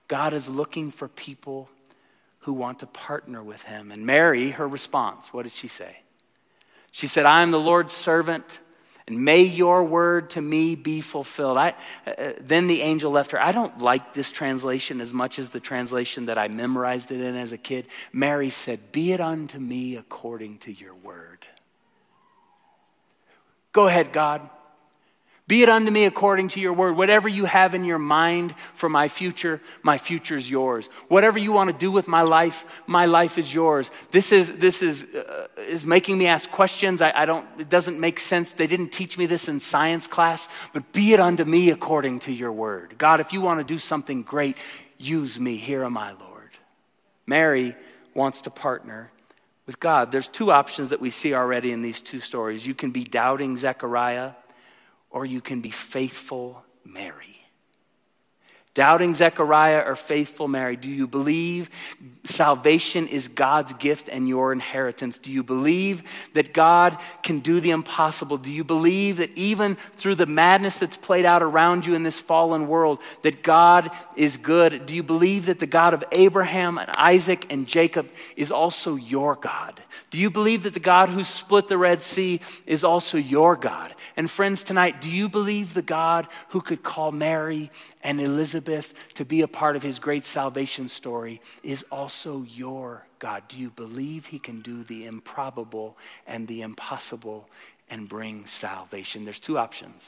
God 0.08 0.34
is 0.34 0.48
looking 0.48 0.90
for 0.92 1.10
people 1.10 1.70
who 2.42 2.54
want 2.54 2.80
to 2.80 2.88
partner 2.88 3.44
with 3.44 3.64
Him. 3.64 3.92
And 3.92 4.06
Mary, 4.06 4.52
her 4.52 4.68
response, 4.68 5.34
what 5.34 5.44
did 5.44 5.52
she 5.52 5.68
say? 5.68 5.98
She 6.98 7.06
said, 7.06 7.28
I 7.28 7.43
am 7.43 7.52
the 7.52 7.60
Lord's 7.60 7.93
servant, 7.93 8.60
And 9.08 9.24
may 9.24 9.43
your 9.43 9.84
word 9.84 10.32
to 10.32 10.41
me 10.41 10.74
be 10.74 11.02
fulfilled. 11.02 11.56
I, 11.56 11.76
uh, 12.08 12.34
then 12.41 12.66
the 12.66 12.82
angel 12.82 13.12
left 13.12 13.34
her. 13.34 13.39
I 13.39 13.52
don't 13.52 13.78
like 13.78 14.16
this 14.16 14.32
translation 14.32 15.00
as 15.00 15.14
much 15.14 15.38
as 15.38 15.52
the 15.52 15.60
translation 15.60 16.26
that 16.26 16.39
I 16.39 16.48
memorized 16.48 17.12
it 17.12 17.22
in 17.22 17.36
as 17.36 17.52
a 17.52 17.58
kid. 17.60 17.86
Mary 18.12 18.50
said, 18.50 18.91
Be 18.91 19.12
it 19.12 19.22
unto 19.22 19.60
me 19.60 19.95
according 19.95 20.58
to 20.60 20.74
your 20.74 20.95
word. 20.95 21.45
Go 23.74 23.86
ahead, 23.86 24.12
God. 24.12 24.50
Be 25.48 25.64
it 25.64 25.70
unto 25.70 25.89
me 25.89 26.04
according 26.04 26.50
to 26.50 26.60
your 26.60 26.74
word. 26.74 26.98
Whatever 26.98 27.30
you 27.30 27.45
have 27.45 27.74
in 27.74 27.86
your 27.86 28.00
mind 28.00 28.54
for 28.74 28.89
my 28.89 29.08
future, 29.08 29.62
my 29.82 29.98
future 29.98 30.36
is 30.36 30.52
yours. 30.52 30.89
Whatever 31.08 31.39
you 31.39 31.54
want 31.54 31.70
to 31.72 31.78
do 31.78 31.89
with 31.89 32.06
my 32.06 32.22
life, 32.22 32.66
my 32.86 33.06
life 33.06 33.38
is 33.38 33.54
yours. 33.54 33.89
This 34.12 34.34
is, 34.34 34.52
this 34.58 34.82
is, 34.82 35.06
uh, 35.06 35.48
is 35.58 35.86
making 35.86 36.18
me 36.18 36.28
ask 36.28 36.52
questions. 36.52 37.02
I, 37.02 37.14
I 37.16 37.26
don't, 37.26 37.48
it 37.58 37.70
doesn't 37.70 37.98
make 37.98 38.20
sense. 38.20 38.52
They 38.52 38.68
didn't 38.68 38.91
teach 38.91 39.18
me 39.18 39.26
this 39.26 39.48
in 39.48 39.62
science 39.62 40.06
class, 40.06 40.50
but 40.74 40.91
be 40.91 41.14
it 41.14 41.22
unto 41.22 41.45
me 41.45 41.70
according 41.70 42.20
to 42.22 42.34
your 42.34 42.52
word. 42.52 42.95
God, 42.98 43.22
if 43.22 43.32
you 43.32 43.39
want 43.39 43.62
to 43.62 43.64
do 43.64 43.78
something 43.78 44.24
great, 44.24 44.58
use 44.98 45.39
me. 45.39 45.56
Here 45.56 45.86
am 45.86 45.98
I, 45.98 46.12
Lord. 46.12 46.58
Mary 47.26 47.74
wants 48.14 48.41
to 48.41 48.50
partner 48.50 49.12
with 49.66 49.80
God. 49.80 50.12
There's 50.12 50.28
two 50.28 50.52
options 50.52 50.89
that 50.89 51.00
we 51.00 51.10
see 51.10 51.34
already 51.34 51.72
in 51.72 51.82
these 51.82 52.02
two 52.02 52.20
stories. 52.20 52.68
You 52.68 52.74
can 52.74 52.91
be 52.91 53.06
doubting 53.06 53.56
Zechariah 53.56 54.32
or 55.18 55.26
you 55.26 55.41
can 55.41 55.61
be 55.61 55.72
faithful 55.72 56.63
Mary. 56.86 57.37
Doubting 58.78 59.16
Zechariah 59.16 59.82
or 59.88 59.96
faithful 59.96 60.48
Mary, 60.48 60.76
do 60.76 60.88
you 60.88 61.08
believe 61.08 61.72
salvation 62.26 63.08
is 63.08 63.28
God's 63.28 63.74
gift 63.74 64.08
and 64.08 64.28
your 64.28 64.52
inheritance? 64.52 65.18
Do 65.18 65.32
you 65.32 65.42
believe 65.42 66.04
that 66.34 66.54
God 66.54 66.96
can 67.24 67.40
do 67.40 67.60
the 67.60 67.72
impossible? 67.72 68.38
Do 68.38 68.52
you 68.52 68.64
believe 68.64 69.18
that 69.18 69.36
even 69.36 69.78
through 69.96 70.14
the 70.14 70.28
madness 70.28 70.78
that's 70.78 70.96
played 70.96 71.26
out 71.26 71.42
around 71.42 71.88
you 71.88 71.96
in 71.96 72.04
this 72.04 72.20
fallen 72.20 72.68
world, 72.68 73.00
that 73.24 73.42
God 73.42 73.90
is 74.16 74.38
good? 74.38 74.86
Do 74.86 74.94
you 74.94 75.02
believe 75.02 75.48
that 75.48 75.58
the 75.58 75.66
God 75.66 75.96
of 75.96 76.04
Abraham 76.12 76.78
and 76.78 76.92
Isaac 76.92 77.48
and 77.50 77.66
Jacob 77.66 78.08
is 78.36 78.52
also 78.52 78.96
your 78.96 79.36
God? 79.36 79.82
Do 80.12 80.20
you 80.20 80.30
believe 80.30 80.64
that 80.64 80.76
the 80.76 80.80
God 80.80 81.10
who 81.10 81.24
split 81.24 81.68
the 81.68 81.80
Red 81.80 82.00
Sea 82.02 82.42
is 82.68 82.84
also 82.84 83.18
your 83.18 83.56
God? 83.56 83.96
And 84.16 84.30
friends, 84.30 84.62
tonight, 84.62 85.02
do 85.02 85.10
you 85.10 85.30
believe 85.30 85.74
the 85.74 85.82
God 85.82 86.28
who 86.50 86.62
could 86.62 86.84
call 86.84 87.12
Mary 87.12 87.72
and 88.04 88.22
Elizabeth 88.22 88.66
to 89.13 89.26
be 89.26 89.41
a 89.41 89.47
part 89.47 89.76
of 89.76 89.84
his 89.84 89.99
great 89.99 90.26
salvation 90.26 90.88
story 90.88 91.41
is 91.63 91.84
also 91.91 92.43
your 92.43 93.05
God? 93.20 93.43
Do 93.47 93.57
you 93.57 93.70
believe 93.70 94.28
he 94.28 94.39
can 94.39 94.61
do 94.61 94.84
the 94.84 95.05
improbable 95.05 95.97
and 96.26 96.47
the 96.47 96.61
impossible 96.61 97.49
and 97.89 98.07
bring 98.07 98.45
salvation? 98.45 99.26
There's 99.26 99.39
two 99.39 99.57
options. 99.57 100.03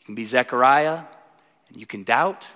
You 0.00 0.06
can 0.06 0.14
be 0.14 0.24
Zechariah 0.24 1.02
and 1.68 1.76
you 1.78 1.86
can 1.86 2.02
doubt, 2.02 2.46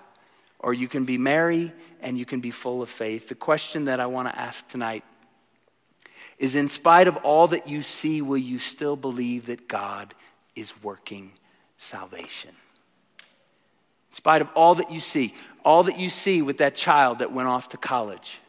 or 0.59 0.75
you 0.75 0.89
can 0.89 1.05
be 1.05 1.19
Mary 1.19 1.73
and 2.01 2.19
you 2.19 2.27
can 2.27 2.41
be 2.41 2.51
full 2.51 2.83
of 2.83 2.89
faith. 2.89 3.29
The 3.29 3.35
question 3.35 3.85
that 3.85 4.01
I 4.01 4.07
want 4.07 4.29
to 4.29 4.39
ask 4.39 4.67
tonight 4.69 5.05
is 6.39 6.55
in 6.55 6.69
spite 6.69 7.09
of 7.09 7.17
all 7.19 7.49
that 7.49 7.69
you 7.69 7.83
see, 7.83 8.23
will 8.23 8.39
you 8.39 8.59
still 8.59 8.97
believe 8.97 9.47
that 9.47 9.69
God 9.69 10.15
is 10.55 10.83
working 10.83 11.33
salvation? 11.79 12.51
Spite 14.19 14.43
of 14.43 14.49
all 14.57 14.75
that 14.75 14.91
you 14.91 14.99
see, 14.99 15.33
all 15.65 15.85
that 15.85 15.97
you 15.97 16.11
see 16.11 16.43
with 16.43 16.59
that 16.59 16.75
child 16.75 17.21
that 17.21 17.33
went 17.33 17.47
off 17.47 17.69
to 17.69 17.77
college. 17.77 18.41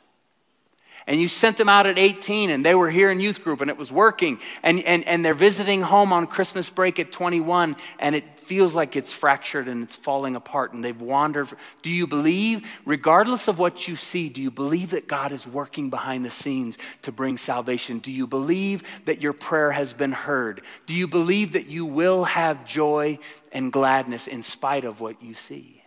And 1.10 1.20
you 1.20 1.28
sent 1.28 1.58
them 1.58 1.68
out 1.68 1.88
at 1.88 1.98
18 1.98 2.52
and 2.52 2.64
they 2.64 2.76
were 2.76 2.92
here 2.92 3.10
in 3.10 3.20
youth 3.20 3.44
group 3.44 3.62
and 3.62 3.70
it 3.72 3.78
was 3.78 3.92
working. 3.92 4.40
And, 4.62 4.80
and, 4.84 5.04
and 5.08 5.26
they're 5.26 5.34
visiting 5.34 5.82
home 5.82 6.14
on 6.14 6.28
Christmas 6.28 6.70
break 6.70 7.00
at 7.00 7.12
21 7.12 7.78
and 7.98 8.14
it 8.14 8.24
feels 8.42 8.76
like 8.76 8.96
it's 8.96 9.12
fractured 9.12 9.68
and 9.68 9.82
it's 9.82 9.96
falling 9.96 10.36
apart 10.36 10.72
and 10.72 10.86
they've 10.86 11.02
wandered. 11.02 11.50
Do 11.82 11.90
you 11.90 12.06
believe, 12.06 12.62
regardless 12.86 13.48
of 13.48 13.58
what 13.58 13.88
you 13.88 13.96
see, 13.96 14.30
do 14.30 14.40
you 14.40 14.52
believe 14.52 14.92
that 14.92 15.08
God 15.08 15.32
is 15.32 15.48
working 15.48 15.90
behind 15.90 16.24
the 16.24 16.30
scenes 16.30 16.78
to 17.02 17.12
bring 17.12 17.40
salvation? 17.40 17.98
Do 17.98 18.12
you 18.12 18.28
believe 18.28 18.84
that 19.06 19.20
your 19.20 19.34
prayer 19.34 19.72
has 19.72 19.94
been 19.94 20.12
heard? 20.12 20.62
Do 20.86 20.94
you 20.94 21.08
believe 21.08 21.54
that 21.54 21.66
you 21.66 21.88
will 21.88 22.26
have 22.26 22.68
joy 22.68 23.18
and 23.52 23.74
gladness 23.74 24.28
in 24.28 24.44
spite 24.44 24.86
of 24.86 25.02
what 25.02 25.24
you 25.24 25.34
see? 25.34 25.82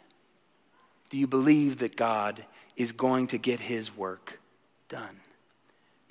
Do 1.10 1.16
you 1.16 1.28
believe 1.28 1.78
that 1.78 1.94
God 1.94 2.44
is 2.76 2.90
going 2.90 3.28
to 3.28 3.38
get 3.38 3.60
his 3.60 3.96
work 3.96 4.40
done? 4.92 5.22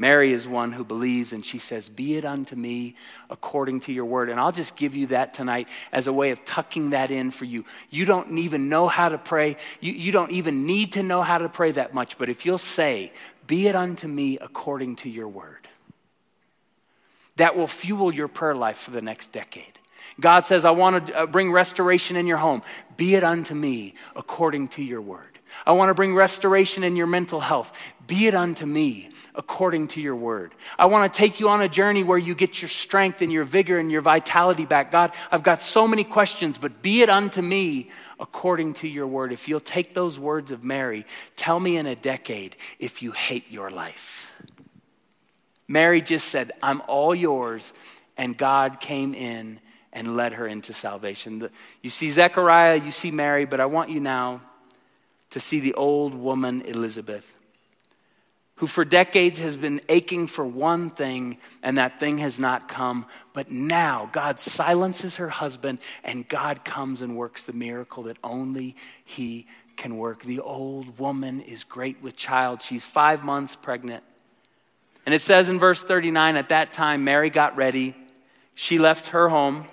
Mary 0.02 0.34
is 0.34 0.48
one 0.48 0.72
who 0.72 0.84
believes 0.84 1.32
and 1.32 1.46
she 1.46 1.60
says, 1.60 1.88
Be 1.88 2.16
it 2.16 2.26
unto 2.26 2.56
me 2.56 2.96
according 3.30 3.82
to 3.82 3.94
your 3.94 4.06
word. 4.06 4.32
And 4.32 4.40
I'll 4.40 4.52
just 4.52 4.76
give 4.76 4.96
you 4.96 5.06
that 5.08 5.36
tonight 5.36 5.68
as 5.92 6.08
a 6.08 6.14
way 6.14 6.32
of 6.32 6.44
tucking 6.44 6.90
that 6.90 7.12
in 7.12 7.30
for 7.30 7.46
you. 7.46 7.66
You 7.92 8.06
don't 8.06 8.36
even 8.40 8.68
know 8.68 8.88
how 8.88 9.10
to 9.10 9.20
pray. 9.20 9.58
You, 9.80 9.92
you 9.94 10.12
don't 10.12 10.32
even 10.32 10.66
need 10.66 10.94
to 10.94 11.04
know 11.04 11.22
how 11.22 11.38
to 11.38 11.48
pray 11.48 11.72
that 11.74 11.94
much. 11.94 12.18
But 12.18 12.30
if 12.30 12.48
you'll 12.48 12.58
say, 12.58 13.14
Be 13.46 13.68
it 13.68 13.76
unto 13.76 14.08
me 14.08 14.40
according 14.40 14.96
to 14.98 15.10
your 15.10 15.28
word, 15.28 15.68
that 17.36 17.56
will 17.56 17.68
fuel 17.68 18.12
your 18.12 18.28
prayer 18.28 18.56
life 18.56 18.78
for 18.78 18.90
the 18.90 19.04
next 19.04 19.32
decade. 19.32 19.78
God 20.20 20.48
says, 20.48 20.66
I 20.66 20.72
want 20.72 21.08
to 21.08 21.14
uh, 21.14 21.26
bring 21.28 21.52
restoration 21.52 22.16
in 22.16 22.26
your 22.26 22.38
home. 22.38 22.64
Be 22.98 23.14
it 23.14 23.24
unto 23.24 23.54
me 23.54 23.94
according 24.16 24.70
to 24.70 24.84
your 24.84 25.02
word. 25.02 25.31
I 25.66 25.74
want 25.74 25.90
to 25.90 25.94
bring 25.94 26.16
restoration 26.16 26.84
in 26.84 26.96
your 26.96 27.08
mental 27.08 27.40
health. 27.40 27.78
Be 28.08 28.28
it 28.28 28.36
unto 28.36 28.66
me 28.66 29.10
according 29.36 29.88
to 29.90 30.02
your 30.02 30.16
word. 30.16 30.54
I 30.78 30.86
want 30.86 31.12
to 31.12 31.18
take 31.18 31.40
you 31.40 31.50
on 31.50 31.62
a 31.62 31.70
journey 31.70 32.04
where 32.04 32.18
you 32.18 32.36
get 32.36 32.62
your 32.62 32.70
strength 32.70 33.22
and 33.22 33.32
your 33.32 33.44
vigor 33.44 33.78
and 33.78 33.92
your 33.92 34.02
vitality 34.02 34.66
back. 34.66 34.92
God, 34.92 35.14
I've 35.32 35.44
got 35.44 35.62
so 35.62 35.88
many 35.88 36.04
questions, 36.04 36.58
but 36.58 36.82
be 36.82 37.02
it 37.02 37.10
unto 37.10 37.42
me 37.42 37.90
according 38.20 38.76
to 38.76 38.88
your 38.88 39.08
word. 39.08 39.32
If 39.32 39.48
you'll 39.48 39.60
take 39.60 39.94
those 39.94 40.20
words 40.20 40.52
of 40.52 40.64
Mary, 40.64 41.06
tell 41.36 41.60
me 41.60 41.78
in 41.78 41.86
a 41.86 41.96
decade 41.96 42.56
if 42.80 43.02
you 43.02 43.12
hate 43.12 43.50
your 43.50 43.70
life. 43.70 44.32
Mary 45.68 46.02
just 46.02 46.28
said, 46.28 46.52
I'm 46.62 46.82
all 46.88 47.16
yours, 47.16 47.72
and 48.18 48.38
God 48.38 48.82
came 48.82 49.14
in 49.14 49.62
and 49.94 50.18
led 50.18 50.34
her 50.34 50.46
into 50.46 50.74
salvation. 50.74 51.50
You 51.82 51.90
see 51.90 52.10
Zechariah, 52.10 52.76
you 52.76 52.92
see 52.92 53.12
Mary, 53.12 53.46
but 53.46 53.62
I 53.62 53.66
want 53.68 53.90
you 53.90 54.02
now 54.02 54.42
to 55.32 55.40
see 55.40 55.60
the 55.60 55.74
old 55.74 56.14
woman 56.14 56.62
Elizabeth, 56.62 57.36
who 58.56 58.68
for 58.68 58.86
decades 58.86 59.40
has 59.40 59.58
been 59.58 59.82
aching 59.90 60.28
for 60.28 60.46
one 60.46 60.90
thing, 60.92 61.38
and 61.64 61.78
that 61.78 62.00
thing 62.00 62.20
has 62.20 62.40
not 62.40 62.70
come. 62.70 63.06
But 63.34 63.50
now 63.50 64.10
God 64.12 64.40
silences 64.40 65.16
her 65.16 65.30
husband, 65.30 65.80
and 66.04 66.28
God 66.28 66.64
comes 66.64 67.02
and 67.02 67.18
works 67.18 67.44
the 67.44 67.54
miracle 67.54 68.04
that 68.04 68.18
only 68.24 68.76
He 69.04 69.48
can 69.78 69.98
work. 69.98 70.24
The 70.24 70.40
old 70.40 71.00
woman 71.00 71.42
is 71.42 71.64
great 71.64 72.02
with 72.04 72.16
child. 72.16 72.62
She's 72.62 72.86
five 72.86 73.24
months 73.24 73.56
pregnant. 73.56 74.04
And 75.06 75.16
it 75.16 75.22
says 75.22 75.50
in 75.50 75.58
verse 75.58 75.82
39 75.82 76.36
at 76.36 76.50
that 76.50 76.72
time, 76.72 77.04
Mary 77.04 77.32
got 77.32 77.58
ready. 77.58 77.96
She 78.54 78.78
left 78.78 79.08
her 79.08 79.30
home 79.30 79.66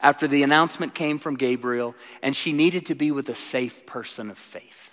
after 0.00 0.28
the 0.28 0.42
announcement 0.42 0.94
came 0.94 1.18
from 1.18 1.36
Gabriel, 1.36 1.94
and 2.22 2.34
she 2.34 2.52
needed 2.52 2.86
to 2.86 2.94
be 2.94 3.10
with 3.10 3.28
a 3.28 3.34
safe 3.34 3.86
person 3.86 4.30
of 4.30 4.38
faith. 4.38 4.88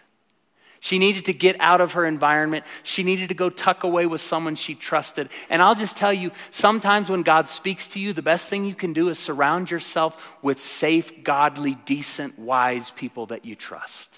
She 0.86 0.99
needed 0.99 1.26
to 1.26 1.34
get 1.34 1.56
out 1.60 1.82
of 1.82 1.93
her 1.93 2.06
environment. 2.06 2.64
She 2.84 3.01
needed 3.01 3.30
to 3.30 3.36
go 3.36 3.49
tuck 3.49 3.84
away 3.84 4.06
with 4.06 4.22
someone 4.22 4.56
she 4.56 4.76
trusted. 4.76 5.30
And 5.49 5.60
I'll 5.60 5.74
just 5.74 5.97
tell 5.97 6.14
you 6.14 6.30
sometimes 6.51 7.10
when 7.10 7.24
God 7.24 7.49
speaks 7.49 7.88
to 7.89 7.99
you, 7.99 8.14
the 8.14 8.22
best 8.22 8.49
thing 8.49 8.66
you 8.66 8.76
can 8.76 8.93
do 8.93 9.10
is 9.10 9.18
surround 9.18 9.72
yourself 9.72 10.38
with 10.43 10.60
safe, 10.60 11.24
godly, 11.24 11.74
decent, 11.86 12.38
wise 12.38 12.91
people 12.91 13.26
that 13.28 13.45
you 13.45 13.56
trust. 13.56 14.14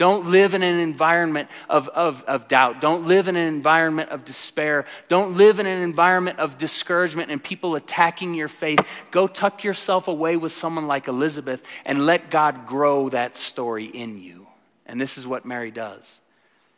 Don't 0.00 0.30
live 0.30 0.54
in 0.54 0.62
an 0.62 0.80
environment 0.80 1.50
of, 1.68 1.86
of, 1.90 2.24
of 2.26 2.48
doubt. 2.48 2.80
Don't 2.80 3.06
live 3.06 3.28
in 3.28 3.36
an 3.36 3.46
environment 3.46 4.08
of 4.08 4.24
despair. 4.24 4.86
Don't 5.08 5.36
live 5.36 5.60
in 5.60 5.66
an 5.66 5.82
environment 5.82 6.38
of 6.38 6.56
discouragement 6.56 7.30
and 7.30 7.44
people 7.44 7.74
attacking 7.74 8.32
your 8.32 8.48
faith. 8.48 8.80
Go 9.10 9.26
tuck 9.26 9.62
yourself 9.62 10.08
away 10.08 10.38
with 10.38 10.52
someone 10.52 10.86
like 10.86 11.06
Elizabeth 11.06 11.62
and 11.84 12.06
let 12.06 12.30
God 12.30 12.64
grow 12.64 13.10
that 13.10 13.36
story 13.36 13.84
in 13.84 14.18
you. 14.18 14.46
And 14.86 14.98
this 14.98 15.18
is 15.18 15.26
what 15.26 15.44
Mary 15.44 15.70
does. 15.70 16.18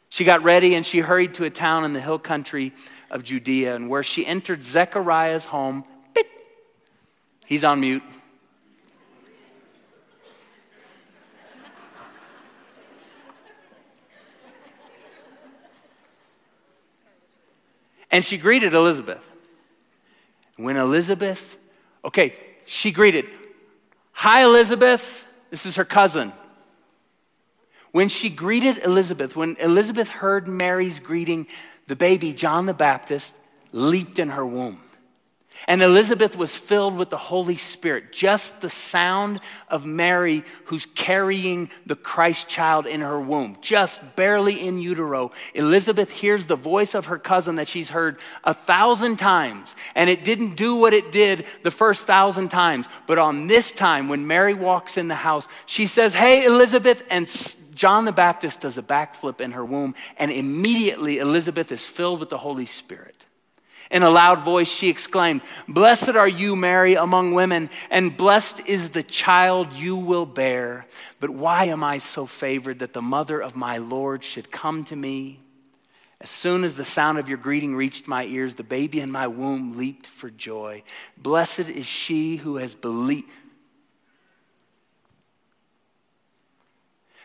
She 0.08 0.24
got 0.24 0.42
ready 0.42 0.74
and 0.74 0.84
she 0.84 0.98
hurried 0.98 1.34
to 1.34 1.44
a 1.44 1.50
town 1.50 1.84
in 1.84 1.92
the 1.92 2.00
hill 2.00 2.18
country 2.18 2.72
of 3.08 3.22
Judea, 3.22 3.76
and 3.76 3.88
where 3.88 4.02
she 4.02 4.26
entered 4.26 4.64
Zechariah's 4.64 5.44
home, 5.44 5.84
beep, 6.12 6.26
he's 7.46 7.62
on 7.62 7.78
mute. 7.78 8.02
And 18.12 18.24
she 18.24 18.36
greeted 18.36 18.74
Elizabeth. 18.74 19.28
When 20.56 20.76
Elizabeth, 20.76 21.56
okay, 22.04 22.36
she 22.66 22.92
greeted, 22.92 23.24
Hi, 24.12 24.44
Elizabeth. 24.44 25.26
This 25.50 25.66
is 25.66 25.76
her 25.76 25.84
cousin. 25.84 26.32
When 27.90 28.08
she 28.08 28.30
greeted 28.30 28.78
Elizabeth, 28.78 29.34
when 29.34 29.56
Elizabeth 29.58 30.08
heard 30.08 30.46
Mary's 30.46 30.98
greeting, 30.98 31.46
the 31.88 31.96
baby, 31.96 32.32
John 32.32 32.66
the 32.66 32.74
Baptist, 32.74 33.34
leaped 33.72 34.18
in 34.18 34.30
her 34.30 34.46
womb. 34.46 34.80
And 35.68 35.82
Elizabeth 35.82 36.36
was 36.36 36.56
filled 36.56 36.96
with 36.96 37.10
the 37.10 37.16
Holy 37.16 37.56
Spirit. 37.56 38.12
Just 38.12 38.60
the 38.60 38.70
sound 38.70 39.40
of 39.68 39.86
Mary, 39.86 40.44
who's 40.66 40.86
carrying 40.86 41.70
the 41.86 41.96
Christ 41.96 42.48
child 42.48 42.86
in 42.86 43.00
her 43.00 43.20
womb, 43.20 43.58
just 43.60 44.00
barely 44.16 44.66
in 44.66 44.80
utero. 44.80 45.30
Elizabeth 45.54 46.10
hears 46.10 46.46
the 46.46 46.56
voice 46.56 46.94
of 46.94 47.06
her 47.06 47.18
cousin 47.18 47.56
that 47.56 47.68
she's 47.68 47.90
heard 47.90 48.18
a 48.44 48.54
thousand 48.54 49.18
times. 49.18 49.76
And 49.94 50.10
it 50.10 50.24
didn't 50.24 50.56
do 50.56 50.76
what 50.76 50.94
it 50.94 51.12
did 51.12 51.46
the 51.62 51.70
first 51.70 52.06
thousand 52.06 52.48
times. 52.48 52.88
But 53.06 53.18
on 53.18 53.46
this 53.46 53.72
time, 53.72 54.08
when 54.08 54.26
Mary 54.26 54.54
walks 54.54 54.96
in 54.96 55.08
the 55.08 55.14
house, 55.14 55.48
she 55.66 55.86
says, 55.86 56.14
Hey, 56.14 56.44
Elizabeth. 56.44 57.02
And 57.10 57.28
John 57.74 58.04
the 58.04 58.12
Baptist 58.12 58.60
does 58.60 58.78
a 58.78 58.82
backflip 58.82 59.40
in 59.40 59.52
her 59.52 59.64
womb. 59.64 59.94
And 60.16 60.30
immediately, 60.30 61.18
Elizabeth 61.18 61.72
is 61.72 61.84
filled 61.84 62.20
with 62.20 62.30
the 62.30 62.38
Holy 62.38 62.66
Spirit. 62.66 63.11
In 63.92 64.02
a 64.02 64.08
loud 64.08 64.42
voice, 64.42 64.68
she 64.68 64.88
exclaimed, 64.88 65.42
Blessed 65.68 66.16
are 66.16 66.26
you, 66.26 66.56
Mary, 66.56 66.94
among 66.94 67.34
women, 67.34 67.68
and 67.90 68.16
blessed 68.16 68.66
is 68.66 68.88
the 68.88 69.02
child 69.02 69.74
you 69.74 69.96
will 69.96 70.24
bear. 70.24 70.86
But 71.20 71.28
why 71.28 71.66
am 71.66 71.84
I 71.84 71.98
so 71.98 72.24
favored 72.24 72.78
that 72.78 72.94
the 72.94 73.02
mother 73.02 73.38
of 73.38 73.54
my 73.54 73.76
Lord 73.76 74.24
should 74.24 74.50
come 74.50 74.84
to 74.84 74.96
me? 74.96 75.40
As 76.22 76.30
soon 76.30 76.64
as 76.64 76.74
the 76.74 76.86
sound 76.86 77.18
of 77.18 77.28
your 77.28 77.36
greeting 77.36 77.76
reached 77.76 78.08
my 78.08 78.24
ears, 78.24 78.54
the 78.54 78.62
baby 78.62 78.98
in 78.98 79.10
my 79.10 79.26
womb 79.26 79.76
leaped 79.76 80.06
for 80.06 80.30
joy. 80.30 80.84
Blessed 81.18 81.68
is 81.68 81.84
she 81.84 82.36
who 82.36 82.56
has 82.56 82.74
believed. 82.74 83.28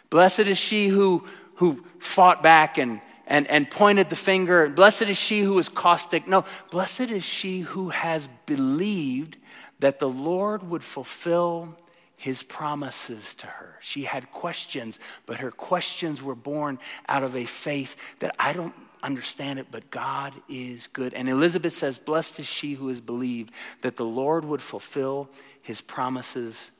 Blessed 0.09 0.41
is 0.41 0.57
she 0.57 0.89
who, 0.89 1.25
who 1.55 1.85
fought 1.99 2.43
back 2.43 2.77
and 2.77 2.99
and, 3.27 3.45
and 3.47 3.69
pointed 3.69 4.09
the 4.09 4.15
finger. 4.15 4.63
And 4.63 4.75
blessed 4.75 5.03
is 5.03 5.17
she 5.17 5.41
who 5.41 5.59
is 5.59 5.69
caustic. 5.69 6.27
No, 6.27 6.45
blessed 6.71 7.11
is 7.11 7.23
she 7.23 7.59
who 7.59 7.89
has 7.89 8.27
believed 8.45 9.37
that 9.79 9.99
the 9.99 10.09
Lord 10.09 10.67
would 10.69 10.83
fulfill 10.83 11.77
his 12.15 12.41
promises 12.41 13.35
to 13.35 13.45
her. 13.45 13.77
She 13.81 14.03
had 14.03 14.31
questions, 14.31 14.99
but 15.27 15.37
her 15.37 15.51
questions 15.51 16.21
were 16.21 16.35
born 16.35 16.79
out 17.07 17.23
of 17.23 17.35
a 17.35 17.45
faith 17.45 17.95
that 18.19 18.35
I 18.39 18.53
don't 18.53 18.73
understand 19.03 19.59
it, 19.59 19.67
but 19.69 19.91
God 19.91 20.33
is 20.49 20.87
good. 20.87 21.13
And 21.13 21.29
Elizabeth 21.29 21.73
says, 21.73 21.99
Blessed 21.99 22.39
is 22.39 22.47
she 22.47 22.73
who 22.73 22.87
has 22.87 23.01
believed 23.01 23.51
that 23.81 23.97
the 23.97 24.05
Lord 24.05 24.45
would 24.45 24.61
fulfill 24.61 25.29
his 25.61 25.79
promises 25.79 26.71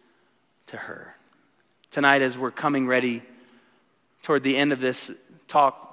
to 0.67 0.77
her. 0.77 1.15
Tonight, 1.91 2.23
as 2.23 2.35
we're 2.35 2.51
coming 2.51 2.87
ready 2.87 3.21
toward 4.23 4.41
the 4.43 4.57
end 4.57 4.73
of 4.73 4.81
this 4.81 5.11
talk, 5.47 5.86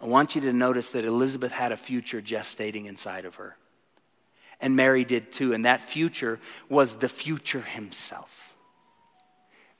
I 0.00 0.06
want 0.06 0.34
you 0.34 0.40
to 0.42 0.52
notice 0.52 0.90
that 0.92 1.04
Elizabeth 1.04 1.52
had 1.52 1.72
a 1.72 1.76
future 1.76 2.22
gestating 2.22 2.86
inside 2.86 3.24
of 3.26 3.34
her. 3.36 3.56
And 4.60 4.76
Mary 4.76 5.04
did 5.04 5.32
too. 5.32 5.52
And 5.52 5.64
that 5.64 5.82
future 5.82 6.38
was 6.68 6.96
the 6.96 7.08
future 7.08 7.60
himself. 7.60 8.50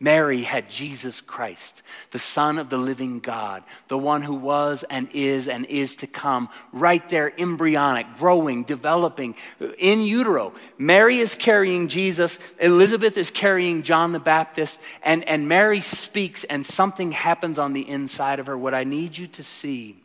Mary 0.03 0.41
had 0.41 0.71
Jesus 0.71 1.21
Christ, 1.21 1.83
the 2.11 2.19
Son 2.19 2.57
of 2.57 2.71
the 2.71 2.79
living 2.79 3.21
God, 3.21 3.63
the 3.89 3.99
one 3.99 4.23
who 4.23 4.35
was 4.35 4.83
and 4.89 5.11
is 5.13 5.47
and 5.47 5.67
is 5.67 5.97
to 5.97 6.07
come, 6.07 6.49
right 6.73 7.07
there, 7.11 7.39
embryonic, 7.39 8.17
growing, 8.17 8.65
developing 8.65 9.35
in 9.77 10.01
utero. 10.01 10.55
Mary 10.79 11.19
is 11.19 11.35
carrying 11.35 11.89
Jesus, 11.89 12.39
Elizabeth 12.59 13.19
is 13.19 13.31
carrying 13.31 13.83
John 13.83 14.13
the 14.13 14.19
Baptist, 14.19 14.81
and, 15.03 15.23
and 15.29 15.51
Mary 15.51 15.83
speaks, 15.83 16.45
and 16.45 16.65
something 16.65 17.13
happens 17.13 17.59
on 17.59 17.75
the 17.75 17.87
inside 17.87 18.39
of 18.39 18.47
her. 18.47 18.57
What 18.57 18.73
I 18.73 18.85
need 18.85 19.19
you 19.19 19.27
to 19.27 19.43
see 19.43 20.01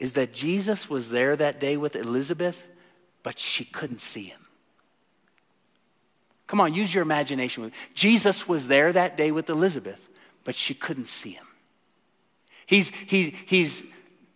is 0.00 0.12
that 0.12 0.32
Jesus 0.32 0.88
was 0.88 1.10
there 1.10 1.36
that 1.36 1.60
day 1.60 1.76
with 1.76 1.94
Elizabeth, 1.94 2.68
but 3.22 3.38
she 3.38 3.66
couldn't 3.66 4.00
see 4.00 4.24
him. 4.24 4.40
Come 6.46 6.58
on, 6.58 6.72
use 6.74 6.92
your 6.92 7.02
imagination. 7.02 7.70
Jesus 7.94 8.48
was 8.48 8.66
there 8.66 8.92
that 8.92 9.18
day 9.18 9.30
with 9.30 9.50
Elizabeth, 9.50 10.08
but 10.42 10.54
she 10.54 10.72
couldn't 10.72 11.06
see 11.06 11.32
him. 11.32 11.46
He's, 12.64 12.88
he's, 13.06 13.34
he's 13.44 13.84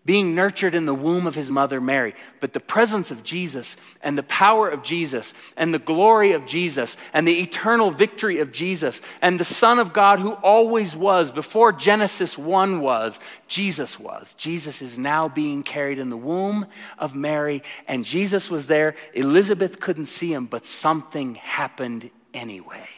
being 0.04 0.34
nurtured 0.34 0.74
in 0.74 0.84
the 0.84 0.94
womb 0.94 1.26
of 1.26 1.34
his 1.34 1.50
mother 1.50 1.80
Mary. 1.80 2.14
But 2.40 2.52
the 2.52 2.60
presence 2.60 3.10
of 3.10 3.24
Jesus 3.24 3.76
and 4.02 4.18
the 4.18 4.22
power 4.22 4.68
of 4.68 4.82
Jesus 4.82 5.32
and 5.56 5.72
the 5.72 5.78
glory 5.78 6.32
of 6.32 6.44
Jesus 6.44 6.96
and 7.12 7.26
the 7.26 7.40
eternal 7.40 7.90
victory 7.90 8.38
of 8.40 8.52
Jesus 8.52 9.00
and 9.22 9.40
the 9.40 9.44
Son 9.44 9.78
of 9.78 9.92
God 9.92 10.18
who 10.18 10.32
always 10.32 10.94
was, 10.94 11.32
before 11.32 11.72
Genesis 11.72 12.36
1 12.36 12.80
was, 12.80 13.18
Jesus 13.48 13.98
was. 13.98 14.34
Jesus 14.34 14.82
is 14.82 14.98
now 14.98 15.28
being 15.28 15.62
carried 15.62 15.98
in 15.98 16.10
the 16.10 16.16
womb 16.16 16.66
of 16.98 17.14
Mary, 17.14 17.62
and 17.88 18.04
Jesus 18.04 18.50
was 18.50 18.66
there. 18.66 18.94
Elizabeth 19.14 19.80
couldn't 19.80 20.06
see 20.06 20.32
him, 20.32 20.46
but 20.46 20.66
something 20.66 21.36
happened 21.36 22.10
anyway. 22.34 22.88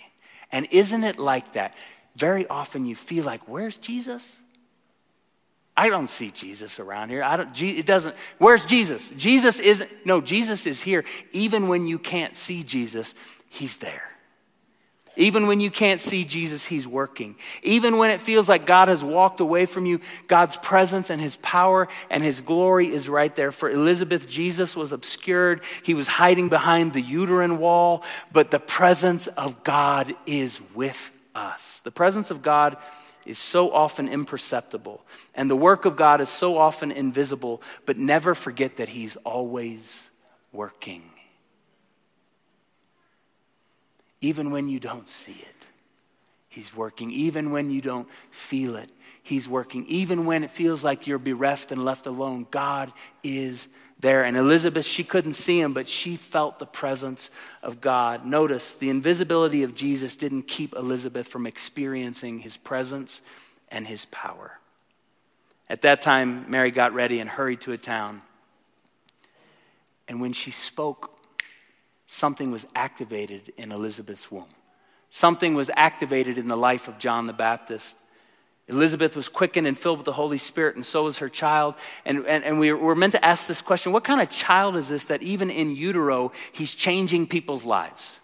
And 0.50 0.66
isn't 0.70 1.04
it 1.04 1.18
like 1.18 1.52
that? 1.52 1.74
Very 2.16 2.46
often 2.48 2.86
you 2.86 2.96
feel 2.96 3.24
like, 3.24 3.46
where's 3.46 3.76
Jesus? 3.76 4.36
I 5.76 5.90
don't 5.90 6.08
see 6.08 6.30
Jesus 6.30 6.80
around 6.80 7.10
here. 7.10 7.22
I 7.22 7.36
don't, 7.36 7.62
it 7.62 7.84
doesn't, 7.84 8.16
where's 8.38 8.64
Jesus? 8.64 9.10
Jesus 9.10 9.60
isn't, 9.60 9.90
no, 10.06 10.20
Jesus 10.20 10.66
is 10.66 10.80
here. 10.80 11.04
Even 11.32 11.68
when 11.68 11.86
you 11.86 11.98
can't 11.98 12.34
see 12.34 12.62
Jesus, 12.62 13.14
he's 13.50 13.76
there. 13.76 14.10
Even 15.18 15.46
when 15.46 15.60
you 15.60 15.70
can't 15.70 15.98
see 15.98 16.24
Jesus, 16.24 16.64
he's 16.64 16.86
working. 16.86 17.36
Even 17.62 17.96
when 17.96 18.10
it 18.10 18.20
feels 18.20 18.48
like 18.48 18.66
God 18.66 18.88
has 18.88 19.02
walked 19.02 19.40
away 19.40 19.64
from 19.64 19.86
you, 19.86 20.00
God's 20.28 20.56
presence 20.56 21.08
and 21.08 21.20
his 21.20 21.36
power 21.36 21.88
and 22.10 22.22
his 22.22 22.40
glory 22.40 22.92
is 22.92 23.08
right 23.08 23.34
there. 23.34 23.50
For 23.50 23.70
Elizabeth, 23.70 24.28
Jesus 24.28 24.76
was 24.76 24.92
obscured. 24.92 25.62
He 25.82 25.94
was 25.94 26.06
hiding 26.06 26.50
behind 26.50 26.92
the 26.92 27.00
uterine 27.00 27.58
wall, 27.58 28.04
but 28.30 28.50
the 28.50 28.60
presence 28.60 29.26
of 29.26 29.64
God 29.64 30.14
is 30.26 30.60
with 30.74 31.12
us. 31.34 31.80
The 31.80 31.90
presence 31.90 32.30
of 32.30 32.42
God 32.42 32.76
is 33.26 33.38
so 33.38 33.72
often 33.72 34.08
imperceptible, 34.08 35.04
and 35.34 35.50
the 35.50 35.56
work 35.56 35.84
of 35.84 35.96
God 35.96 36.20
is 36.20 36.28
so 36.28 36.56
often 36.56 36.90
invisible, 36.92 37.60
but 37.84 37.98
never 37.98 38.34
forget 38.34 38.76
that 38.76 38.88
He's 38.88 39.16
always 39.16 40.08
working. 40.52 41.02
Even 44.20 44.50
when 44.50 44.68
you 44.68 44.80
don't 44.80 45.06
see 45.08 45.32
it, 45.32 45.66
He's 46.48 46.74
working. 46.74 47.10
Even 47.10 47.50
when 47.50 47.70
you 47.70 47.82
don't 47.82 48.08
feel 48.30 48.76
it, 48.76 48.90
He's 49.22 49.48
working. 49.48 49.84
Even 49.88 50.24
when 50.24 50.44
it 50.44 50.50
feels 50.50 50.82
like 50.84 51.06
you're 51.06 51.18
bereft 51.18 51.72
and 51.72 51.84
left 51.84 52.06
alone, 52.06 52.46
God 52.50 52.92
is 53.22 53.68
there. 54.00 54.24
And 54.24 54.36
Elizabeth, 54.36 54.86
she 54.86 55.04
couldn't 55.04 55.34
see 55.34 55.60
him, 55.60 55.72
but 55.72 55.88
she 55.88 56.16
felt 56.16 56.58
the 56.58 56.66
presence 56.66 57.30
of 57.62 57.80
God. 57.80 58.26
Notice 58.26 58.74
the 58.74 58.90
invisibility 58.90 59.62
of 59.62 59.74
Jesus 59.74 60.16
didn't 60.16 60.42
keep 60.42 60.74
Elizabeth 60.74 61.28
from 61.28 61.46
experiencing 61.46 62.40
his 62.40 62.56
presence 62.56 63.20
and 63.68 63.86
his 63.86 64.04
power. 64.06 64.58
At 65.68 65.82
that 65.82 66.02
time, 66.02 66.48
Mary 66.48 66.70
got 66.70 66.94
ready 66.94 67.20
and 67.20 67.28
hurried 67.28 67.62
to 67.62 67.72
a 67.72 67.78
town. 67.78 68.22
And 70.08 70.20
when 70.20 70.32
she 70.32 70.50
spoke, 70.50 71.10
something 72.06 72.52
was 72.52 72.66
activated 72.74 73.52
in 73.56 73.72
Elizabeth's 73.72 74.30
womb. 74.30 74.46
Something 75.10 75.54
was 75.54 75.70
activated 75.74 76.38
in 76.38 76.46
the 76.46 76.56
life 76.56 76.88
of 76.88 76.98
John 76.98 77.26
the 77.26 77.32
Baptist. 77.32 77.96
Elizabeth 78.68 79.14
was 79.14 79.28
quickened 79.28 79.66
and 79.66 79.78
filled 79.78 79.98
with 79.98 80.06
the 80.06 80.12
Holy 80.12 80.38
Spirit, 80.38 80.74
and 80.74 80.84
so 80.84 81.04
was 81.04 81.18
her 81.18 81.28
child. 81.28 81.76
And, 82.04 82.26
and, 82.26 82.42
and 82.42 82.58
we 82.58 82.72
we're 82.72 82.96
meant 82.96 83.12
to 83.12 83.24
ask 83.24 83.46
this 83.46 83.62
question 83.62 83.92
what 83.92 84.02
kind 84.02 84.20
of 84.20 84.28
child 84.30 84.76
is 84.76 84.88
this 84.88 85.04
that 85.04 85.22
even 85.22 85.50
in 85.50 85.76
utero, 85.76 86.32
he's 86.52 86.74
changing 86.74 87.28
people's 87.28 87.64
lives? 87.64 88.18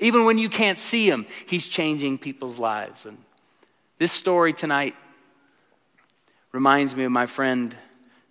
Even 0.00 0.24
when 0.24 0.38
you 0.38 0.48
can't 0.48 0.78
see 0.78 1.08
him, 1.08 1.26
he's 1.46 1.68
changing 1.68 2.18
people's 2.18 2.58
lives. 2.58 3.06
And 3.06 3.18
this 3.98 4.10
story 4.10 4.52
tonight 4.52 4.96
reminds 6.52 6.96
me 6.96 7.04
of 7.04 7.12
my 7.12 7.26
friend 7.26 7.76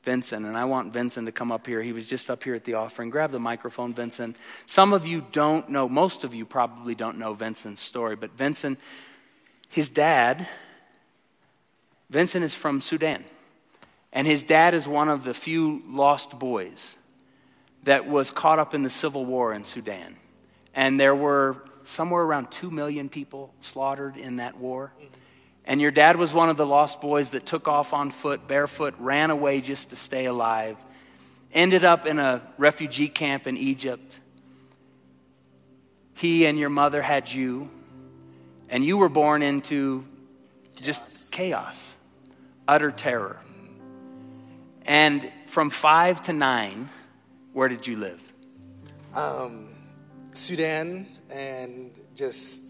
Vincent, 0.03 0.45
and 0.45 0.57
I 0.57 0.65
want 0.65 0.91
Vincent 0.91 1.27
to 1.27 1.31
come 1.31 1.51
up 1.51 1.67
here. 1.67 1.81
He 1.81 1.93
was 1.93 2.05
just 2.05 2.29
up 2.29 2.43
here 2.43 2.55
at 2.55 2.63
the 2.63 2.73
offering. 2.73 3.09
Grab 3.09 3.31
the 3.31 3.39
microphone, 3.39 3.93
Vincent. 3.93 4.35
Some 4.65 4.91
of 4.91 5.05
you 5.05 5.25
don't 5.31 5.69
know, 5.69 5.87
most 5.87 6.23
of 6.23 6.33
you 6.33 6.45
probably 6.45 6.95
don't 6.95 7.17
know 7.17 7.33
Vincent's 7.33 7.81
story, 7.81 8.15
but 8.15 8.31
Vincent, 8.35 8.79
his 9.69 9.87
dad, 9.89 10.47
Vincent 12.09 12.43
is 12.43 12.55
from 12.55 12.81
Sudan, 12.81 13.23
and 14.11 14.25
his 14.25 14.43
dad 14.43 14.73
is 14.73 14.87
one 14.87 15.09
of 15.09 15.23
the 15.23 15.33
few 15.33 15.83
lost 15.87 16.39
boys 16.39 16.95
that 17.83 18.07
was 18.07 18.31
caught 18.31 18.57
up 18.57 18.73
in 18.73 18.81
the 18.81 18.89
civil 18.89 19.25
war 19.25 19.53
in 19.53 19.63
Sudan. 19.63 20.15
And 20.73 20.99
there 20.99 21.15
were 21.15 21.57
somewhere 21.83 22.23
around 22.23 22.51
2 22.51 22.71
million 22.71 23.09
people 23.09 23.53
slaughtered 23.61 24.17
in 24.17 24.37
that 24.37 24.57
war. 24.57 24.91
And 25.65 25.79
your 25.79 25.91
dad 25.91 26.15
was 26.15 26.33
one 26.33 26.49
of 26.49 26.57
the 26.57 26.65
lost 26.65 26.99
boys 26.99 27.29
that 27.31 27.45
took 27.45 27.67
off 27.67 27.93
on 27.93 28.09
foot, 28.09 28.47
barefoot, 28.47 28.95
ran 28.97 29.29
away 29.29 29.61
just 29.61 29.91
to 29.91 29.95
stay 29.95 30.25
alive, 30.25 30.77
ended 31.53 31.85
up 31.85 32.07
in 32.07 32.17
a 32.17 32.41
refugee 32.57 33.07
camp 33.07 33.45
in 33.45 33.55
Egypt. 33.55 34.13
He 36.15 36.47
and 36.47 36.57
your 36.57 36.69
mother 36.69 37.03
had 37.03 37.31
you, 37.31 37.69
and 38.67 38.83
you 38.83 38.97
were 38.97 39.09
born 39.09 39.43
into 39.43 40.05
just 40.81 41.31
chaos 41.31 41.95
utter 42.69 42.91
terror. 42.91 43.37
And 44.85 45.29
from 45.47 45.69
five 45.71 46.21
to 46.23 46.33
nine, 46.33 46.89
where 47.53 47.67
did 47.67 47.87
you 47.87 47.97
live? 47.97 48.21
um, 49.15 49.75
Sudan, 50.33 51.07
and 51.31 51.91
just 52.15 52.61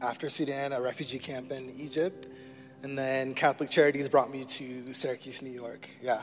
after 0.00 0.30
Sudan, 0.30 0.72
a 0.72 0.80
refugee 0.80 1.18
camp 1.18 1.52
in 1.52 1.72
Egypt. 1.78 2.26
And 2.82 2.96
then 2.96 3.34
Catholic 3.34 3.68
Charities 3.70 4.08
brought 4.08 4.30
me 4.30 4.44
to 4.44 4.92
Syracuse, 4.92 5.42
New 5.42 5.50
York. 5.50 5.88
Yeah. 6.02 6.22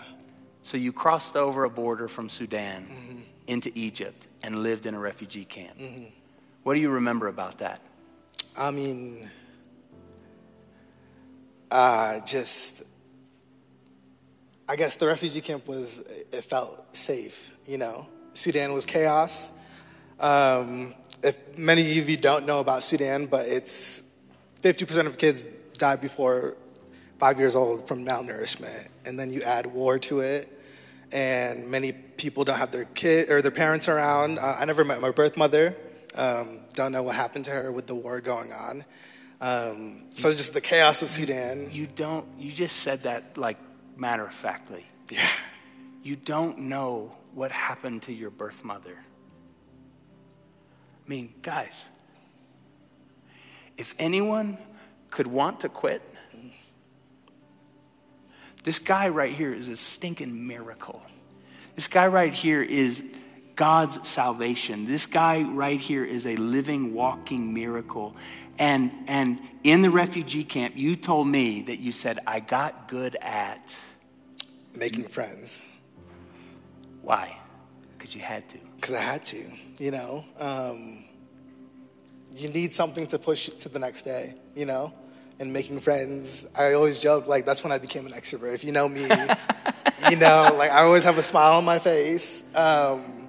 So 0.63 0.77
you 0.77 0.91
crossed 0.93 1.35
over 1.35 1.65
a 1.65 1.69
border 1.69 2.07
from 2.07 2.29
Sudan 2.29 2.87
into 3.47 3.71
Egypt 3.75 4.27
and 4.41 4.63
lived 4.63 4.85
in 4.85 4.95
a 4.95 4.99
refugee 4.99 5.45
camp. 5.45 5.77
What 6.63 6.73
do 6.75 6.79
you 6.79 6.89
remember 6.89 7.27
about 7.27 7.57
that? 7.59 7.81
I 8.57 8.71
mean, 8.71 9.29
uh, 11.69 12.21
just, 12.21 12.83
I 14.67 14.75
guess 14.77 14.95
the 14.95 15.07
refugee 15.07 15.41
camp 15.41 15.67
was, 15.67 15.99
it 16.31 16.43
felt 16.43 16.95
safe, 16.95 17.51
you 17.67 17.77
know. 17.77 18.07
Sudan 18.33 18.73
was 18.73 18.85
chaos. 18.85 19.51
Um, 20.19 20.93
if 21.21 21.57
many 21.57 21.99
of 21.99 22.09
you 22.09 22.17
don't 22.17 22.45
know 22.45 22.59
about 22.59 22.83
Sudan, 22.83 23.25
but 23.25 23.47
it's 23.47 24.03
50% 24.61 25.07
of 25.07 25.17
kids 25.17 25.45
die 25.77 25.97
before 25.97 26.55
five 27.19 27.39
years 27.39 27.55
old 27.55 27.87
from 27.87 28.05
malnourishment. 28.05 28.87
And 29.05 29.19
then 29.19 29.31
you 29.31 29.41
add 29.41 29.65
war 29.65 29.99
to 29.99 30.21
it, 30.21 30.49
and 31.11 31.69
many 31.69 31.91
people 31.91 32.45
don't 32.45 32.57
have 32.57 32.71
their 32.71 32.85
kid 32.85 33.29
or 33.29 33.41
their 33.41 33.51
parents 33.51 33.89
around. 33.89 34.39
Uh, 34.39 34.55
I 34.59 34.65
never 34.65 34.83
met 34.85 35.01
my 35.01 35.11
birth 35.11 35.35
mother. 35.35 35.75
Um, 36.15 36.59
don't 36.73 36.91
know 36.91 37.03
what 37.03 37.15
happened 37.15 37.45
to 37.45 37.51
her 37.51 37.71
with 37.71 37.87
the 37.87 37.95
war 37.95 38.21
going 38.21 38.53
on. 38.53 38.85
Um, 39.41 40.05
so 40.15 40.31
just 40.31 40.53
the 40.53 40.61
chaos 40.61 41.01
of 41.01 41.09
Sudan. 41.09 41.69
You 41.71 41.87
don't, 41.87 42.25
you 42.39 42.51
just 42.51 42.77
said 42.77 43.03
that 43.03 43.37
like 43.37 43.57
matter 43.95 44.25
of 44.25 44.33
factly. 44.33 44.85
Yeah. 45.09 45.27
You 46.01 46.15
don't 46.15 46.59
know 46.59 47.15
what 47.33 47.51
happened 47.51 48.03
to 48.03 48.13
your 48.13 48.29
birth 48.29 48.63
mother. 48.63 48.97
I 51.05 51.09
mean, 51.09 51.33
guys, 51.41 51.85
if 53.77 53.95
anyone 53.99 54.57
could 55.09 55.27
want 55.27 55.61
to 55.61 55.69
quit, 55.69 56.01
this 58.63 58.79
guy 58.79 59.09
right 59.09 59.33
here 59.33 59.53
is 59.53 59.69
a 59.69 59.75
stinking 59.75 60.47
miracle. 60.47 61.01
This 61.75 61.87
guy 61.87 62.07
right 62.07 62.33
here 62.33 62.61
is 62.61 63.03
God's 63.55 64.07
salvation. 64.07 64.85
This 64.85 65.05
guy 65.05 65.43
right 65.43 65.79
here 65.79 66.05
is 66.05 66.25
a 66.25 66.35
living, 66.37 66.93
walking 66.93 67.53
miracle. 67.53 68.15
And, 68.59 68.91
and 69.07 69.39
in 69.63 69.81
the 69.81 69.89
refugee 69.89 70.43
camp, 70.43 70.75
you 70.75 70.95
told 70.95 71.27
me 71.27 71.63
that 71.63 71.79
you 71.79 71.91
said, 71.91 72.19
I 72.27 72.39
got 72.39 72.87
good 72.87 73.15
at. 73.21 73.77
Making 74.75 75.03
friends. 75.03 75.65
Why? 77.01 77.37
Because 77.97 78.15
you 78.15 78.21
had 78.21 78.47
to. 78.49 78.57
Because 78.75 78.95
I 78.95 79.01
had 79.01 79.25
to, 79.25 79.43
you 79.79 79.91
know. 79.91 80.25
Um, 80.37 81.05
you 82.35 82.49
need 82.49 82.73
something 82.73 83.07
to 83.07 83.19
push 83.19 83.49
to 83.49 83.69
the 83.69 83.79
next 83.79 84.03
day, 84.03 84.35
you 84.55 84.65
know? 84.65 84.93
And 85.39 85.51
making 85.51 85.79
friends, 85.79 86.47
I 86.55 86.73
always 86.73 86.99
joke, 86.99 87.27
like, 87.27 87.45
that's 87.45 87.63
when 87.63 87.71
I 87.71 87.77
became 87.77 88.05
an 88.05 88.11
extrovert. 88.11 88.53
If 88.53 88.63
you 88.63 88.71
know 88.71 88.87
me, 88.87 89.01
you 90.09 90.15
know, 90.15 90.55
like, 90.57 90.71
I 90.71 90.83
always 90.83 91.03
have 91.03 91.17
a 91.17 91.23
smile 91.23 91.53
on 91.53 91.65
my 91.65 91.79
face. 91.79 92.43
Um, 92.55 93.22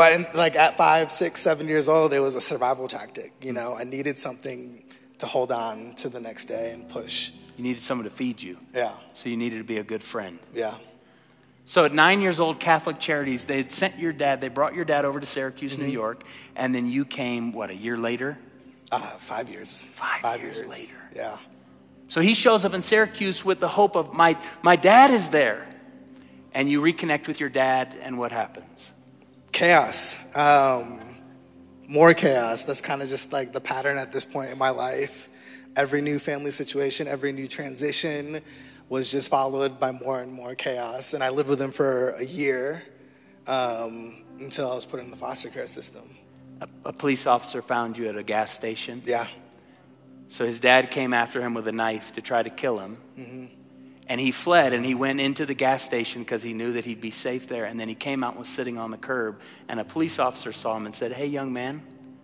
but, 0.00 0.12
in, 0.14 0.26
like, 0.32 0.56
at 0.56 0.78
five, 0.78 1.12
six, 1.12 1.42
seven 1.42 1.68
years 1.68 1.86
old, 1.86 2.14
it 2.14 2.20
was 2.20 2.34
a 2.34 2.40
survival 2.40 2.88
tactic, 2.88 3.32
you 3.42 3.52
know? 3.52 3.76
I 3.76 3.84
needed 3.84 4.18
something 4.18 4.82
to 5.18 5.26
hold 5.26 5.52
on 5.52 5.94
to 5.96 6.08
the 6.08 6.20
next 6.20 6.46
day 6.46 6.72
and 6.72 6.88
push. 6.88 7.32
You 7.58 7.64
needed 7.64 7.82
someone 7.82 8.04
to 8.04 8.10
feed 8.10 8.40
you. 8.40 8.56
Yeah, 8.74 8.92
So 9.12 9.28
you 9.28 9.36
needed 9.36 9.58
to 9.58 9.64
be 9.64 9.76
a 9.76 9.84
good 9.84 10.02
friend. 10.02 10.38
yeah. 10.54 10.74
So 11.66 11.84
at 11.84 11.92
nine 11.92 12.22
years 12.22 12.40
old, 12.40 12.58
Catholic 12.58 12.98
Charities, 12.98 13.44
they 13.44 13.58
had 13.58 13.70
sent 13.70 13.98
your 13.98 14.12
dad, 14.12 14.40
they 14.40 14.48
brought 14.48 14.74
your 14.74 14.86
dad 14.86 15.04
over 15.04 15.20
to 15.20 15.26
Syracuse, 15.26 15.76
New 15.76 15.86
York, 15.86 16.24
and 16.56 16.74
then 16.74 16.90
you 16.90 17.04
came, 17.04 17.52
what, 17.52 17.68
a 17.68 17.76
year 17.76 17.96
later? 17.98 18.38
Uh, 18.90 18.98
five 18.98 19.50
years. 19.50 19.84
Five 19.92 20.40
years 20.40 20.64
later. 20.64 20.94
Yeah. 21.14 21.36
So 22.08 22.22
he 22.22 22.32
shows 22.34 22.64
up 22.64 22.72
in 22.74 22.82
Syracuse 22.82 23.44
with 23.44 23.60
the 23.60 23.68
hope 23.68 23.94
of, 23.94 24.14
my, 24.14 24.36
my 24.62 24.74
dad 24.74 25.10
is 25.10 25.28
there. 25.28 25.68
And 26.54 26.68
you 26.68 26.80
reconnect 26.80 27.28
with 27.28 27.38
your 27.38 27.50
dad, 27.50 27.94
and 28.02 28.18
what 28.18 28.32
happens? 28.32 28.90
Chaos 29.52 30.16
um, 30.34 31.00
more 31.88 32.14
chaos. 32.14 32.62
That's 32.62 32.80
kind 32.80 33.02
of 33.02 33.08
just 33.08 33.32
like 33.32 33.52
the 33.52 33.60
pattern 33.60 33.98
at 33.98 34.12
this 34.12 34.24
point 34.24 34.50
in 34.50 34.58
my 34.58 34.70
life. 34.70 35.28
Every 35.76 36.00
new 36.00 36.18
family 36.18 36.50
situation 36.50 37.06
every 37.08 37.32
new 37.32 37.46
transition 37.46 38.42
was 38.88 39.10
just 39.10 39.30
followed 39.30 39.78
by 39.78 39.92
more 39.92 40.20
and 40.20 40.32
more 40.32 40.56
chaos 40.56 41.14
and 41.14 41.22
i 41.22 41.28
lived 41.28 41.48
with 41.48 41.60
him 41.60 41.70
for 41.70 42.10
a 42.18 42.24
year 42.24 42.82
um, 43.46 44.24
until 44.40 44.68
i 44.68 44.74
was 44.74 44.84
put 44.84 44.98
in 44.98 45.10
the 45.10 45.16
foster 45.16 45.48
care 45.48 45.68
system. 45.68 46.02
A, 46.60 46.68
a 46.86 46.92
police 46.92 47.26
officer 47.26 47.62
found 47.62 47.96
you 47.96 48.08
at 48.08 48.16
a 48.16 48.22
gas 48.22 48.50
station. 48.50 49.00
yeah. 49.04 49.26
So 50.28 50.44
his 50.44 50.60
dad 50.60 50.90
came 50.90 51.12
after 51.12 51.40
him 51.40 51.54
with 51.54 51.66
a 51.66 51.72
knife 51.72 52.12
to 52.14 52.20
try 52.20 52.42
to 52.42 52.50
kill 52.50 52.78
him. 52.78 52.98
And 54.10 54.20
he 54.20 54.32
fled 54.32 54.72
and 54.72 54.84
he 54.84 54.94
went 54.94 55.20
into 55.20 55.46
the 55.46 55.54
gas 55.54 55.82
station 55.82 56.22
because 56.22 56.42
he 56.42 56.52
knew 56.52 56.72
that 56.72 56.84
he'd 56.84 57.00
be 57.00 57.12
safe 57.12 57.46
there. 57.46 57.64
And 57.64 57.78
then 57.78 57.88
he 57.88 57.94
came 57.94 58.24
out 58.24 58.32
and 58.32 58.40
was 58.40 58.48
sitting 58.48 58.76
on 58.76 58.90
the 58.90 58.98
curb. 58.98 59.40
And 59.68 59.78
a 59.78 59.84
police 59.84 60.18
officer 60.18 60.52
saw 60.52 60.76
him 60.76 60.84
and 60.84 60.94
said, 60.94 61.12
Hey, 61.12 61.26
young 61.26 61.52
man, 61.52 61.80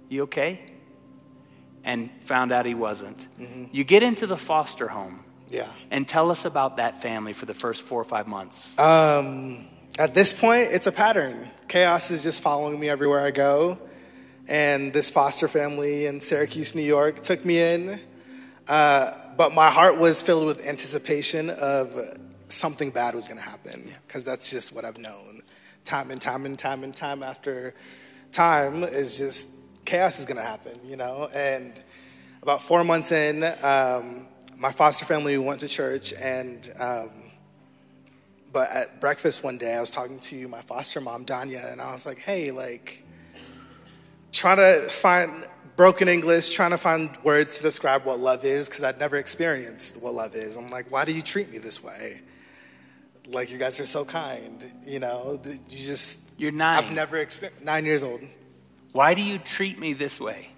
you 0.08 0.24
okay? 0.24 0.60
And 1.84 2.10
found 2.22 2.50
out 2.50 2.66
he 2.66 2.74
wasn't. 2.74 3.28
You 3.72 3.84
get 3.84 4.02
into 4.02 4.26
the 4.26 4.36
foster 4.36 4.88
home 4.88 5.22
yeah 5.48 5.68
and 5.92 6.08
tell 6.08 6.32
us 6.32 6.44
about 6.44 6.78
that 6.78 7.00
family 7.00 7.32
for 7.32 7.46
the 7.46 7.54
first 7.54 7.82
four 7.82 8.00
or 8.00 8.04
five 8.04 8.26
months. 8.26 8.76
Um, 8.78 9.68
at 9.96 10.12
this 10.12 10.32
point, 10.32 10.70
it's 10.72 10.88
a 10.88 10.92
pattern. 10.92 11.48
Chaos 11.68 12.10
is 12.10 12.24
just 12.24 12.42
following 12.42 12.78
me 12.80 12.88
everywhere 12.88 13.20
I 13.20 13.30
go. 13.30 13.78
And 14.48 14.92
this 14.92 15.10
foster 15.10 15.48
family 15.48 16.06
in 16.06 16.20
Syracuse, 16.20 16.74
New 16.74 16.82
York, 16.82 17.20
took 17.20 17.44
me 17.44 17.62
in. 17.62 18.00
Uh, 18.68 19.12
but 19.36 19.52
my 19.52 19.70
heart 19.70 19.98
was 19.98 20.22
filled 20.22 20.46
with 20.46 20.66
anticipation 20.66 21.50
of 21.50 21.90
something 22.48 22.90
bad 22.90 23.14
was 23.14 23.28
going 23.28 23.38
to 23.38 23.44
happen, 23.44 23.92
because 24.06 24.24
that's 24.24 24.50
just 24.50 24.74
what 24.74 24.84
I've 24.84 24.98
known. 24.98 25.42
Time 25.84 26.10
and 26.10 26.20
time 26.20 26.46
and 26.46 26.58
time 26.58 26.84
and 26.84 26.94
time 26.94 27.22
after 27.22 27.74
time 28.32 28.82
is 28.82 29.18
just 29.18 29.50
chaos 29.84 30.18
is 30.18 30.26
going 30.26 30.36
to 30.38 30.42
happen, 30.42 30.78
you 30.84 30.96
know? 30.96 31.28
And 31.32 31.80
about 32.42 32.62
four 32.62 32.84
months 32.84 33.12
in, 33.12 33.44
um, 33.62 34.26
my 34.56 34.72
foster 34.72 35.04
family 35.04 35.36
went 35.38 35.60
to 35.60 35.68
church 35.68 36.12
and. 36.14 36.72
Um, 36.78 37.10
but 38.52 38.70
at 38.70 39.02
breakfast 39.02 39.44
one 39.44 39.58
day, 39.58 39.74
I 39.74 39.80
was 39.80 39.90
talking 39.90 40.18
to 40.18 40.48
my 40.48 40.62
foster 40.62 40.98
mom, 40.98 41.26
Danya, 41.26 41.70
and 41.70 41.78
I 41.78 41.92
was 41.92 42.06
like, 42.06 42.18
hey, 42.20 42.52
like, 42.52 43.04
trying 44.32 44.56
to 44.56 44.88
find 44.88 45.46
broken 45.76 46.08
English, 46.08 46.50
trying 46.50 46.70
to 46.70 46.78
find 46.78 47.16
words 47.22 47.58
to 47.58 47.62
describe 47.62 48.04
what 48.04 48.18
love 48.18 48.44
is, 48.44 48.68
because 48.68 48.82
I'd 48.82 48.98
never 48.98 49.16
experienced 49.16 49.98
what 49.98 50.14
love 50.14 50.34
is. 50.34 50.56
I'm 50.56 50.68
like, 50.68 50.90
why 50.90 51.04
do 51.04 51.12
you 51.12 51.22
treat 51.22 51.50
me 51.50 51.58
this 51.58 51.82
way? 51.82 52.20
Like, 53.28 53.50
you 53.50 53.58
guys 53.58 53.78
are 53.80 53.86
so 53.86 54.04
kind, 54.04 54.64
you 54.84 54.98
know? 54.98 55.40
You 55.44 55.58
just, 55.68 56.20
You're 56.36 56.52
9 56.52 56.84
I've 56.84 56.92
never 56.92 57.18
experienced, 57.18 57.64
nine 57.64 57.84
years 57.84 58.02
old. 58.02 58.20
Why 58.92 59.14
do 59.14 59.22
you 59.22 59.38
treat 59.38 59.78
me 59.78 59.92
this 59.92 60.18
way? 60.18 60.50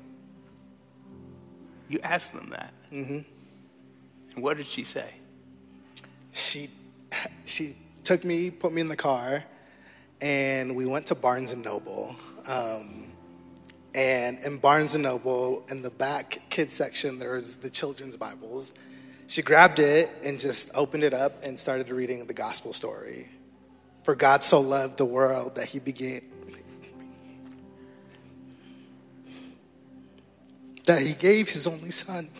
You 1.88 1.98
asked 2.02 2.32
them 2.32 2.50
that. 2.50 2.72
Mm-hmm. 2.92 3.20
And 4.34 4.44
what 4.44 4.58
did 4.58 4.66
she 4.66 4.84
say? 4.84 5.14
she 6.38 6.70
she 7.44 7.76
took 8.04 8.24
me, 8.24 8.50
put 8.50 8.72
me 8.72 8.80
in 8.80 8.88
the 8.88 8.96
car, 8.96 9.44
and 10.20 10.76
we 10.76 10.86
went 10.86 11.06
to 11.06 11.14
Barnes 11.14 11.52
and 11.52 11.64
Noble. 11.64 12.14
Um, 12.46 13.12
and 13.94 14.38
in 14.40 14.58
Barnes 14.58 14.94
and 14.94 15.02
Noble, 15.02 15.64
in 15.68 15.82
the 15.82 15.90
back 15.90 16.42
kids 16.50 16.74
section, 16.74 17.18
there 17.18 17.32
was 17.32 17.56
the 17.56 17.70
children's 17.70 18.16
Bibles. 18.16 18.72
She 19.26 19.42
grabbed 19.42 19.78
it 19.78 20.10
and 20.22 20.38
just 20.38 20.70
opened 20.74 21.02
it 21.02 21.14
up 21.14 21.42
and 21.44 21.58
started 21.58 21.90
reading 21.90 22.26
the 22.26 22.34
gospel 22.34 22.72
story. 22.72 23.28
For 24.04 24.14
God 24.14 24.42
so 24.42 24.60
loved 24.60 24.96
the 24.96 25.04
world 25.04 25.56
that 25.56 25.66
he 25.66 25.78
began 25.78 26.22
that 30.88 31.02
he 31.02 31.12
gave 31.12 31.50
his 31.50 31.66
only 31.66 31.90
son. 31.90 32.30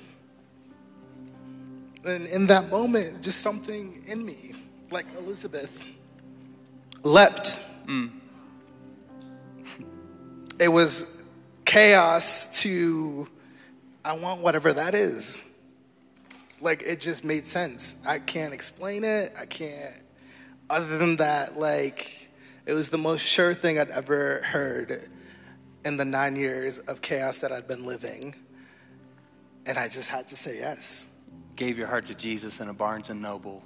And 2.07 2.27
in 2.27 2.47
that 2.47 2.71
moment, 2.71 3.23
just 3.23 3.43
something 3.43 4.03
in 4.07 4.25
me, 4.25 4.55
like 4.91 5.05
Elizabeth, 5.19 5.85
leapt. 7.03 7.61
Mm. 7.87 8.11
It 10.59 10.69
was 10.69 11.18
chaos 11.79 12.49
to, 12.63 13.29
I 14.05 14.15
want 14.15 14.41
whatever 14.41 14.73
that 14.73 14.97
is. 14.97 15.45
Like, 16.61 16.83
it 16.83 16.99
just 16.99 17.25
made 17.25 17.47
sense. 17.47 17.99
I 18.05 18.19
can't 18.19 18.53
explain 18.53 19.05
it. 19.05 19.33
I 19.41 19.47
can't, 19.47 19.95
other 20.69 20.99
than 20.99 21.17
that, 21.19 21.57
like, 21.57 22.31
it 22.67 22.73
was 22.73 22.91
the 22.91 22.99
most 22.99 23.25
sure 23.25 23.55
thing 23.55 23.79
I'd 23.79 23.91
ever 23.91 24.43
heard 24.43 25.09
in 25.85 25.97
the 25.97 26.05
nine 26.05 26.35
years 26.35 26.81
of 26.81 27.01
chaos 27.01 27.39
that 27.39 27.53
I'd 27.53 27.69
been 27.69 27.87
living. 27.87 28.35
And 29.65 29.79
I 29.79 29.87
just 29.87 30.09
had 30.09 30.27
to 30.29 30.37
say 30.37 30.59
yes. 30.59 31.07
Gave 31.55 31.79
your 31.79 31.87
heart 31.87 32.07
to 32.07 32.15
Jesus 32.15 32.59
in 32.59 32.69
a 32.69 32.75
Barnes 32.75 33.09
and 33.09 33.23
Noble. 33.23 33.63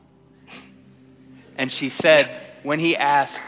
And 1.56 1.72
she 1.72 1.88
said, 1.88 2.30
when 2.62 2.78
he 2.78 2.94
asked, 2.94 3.40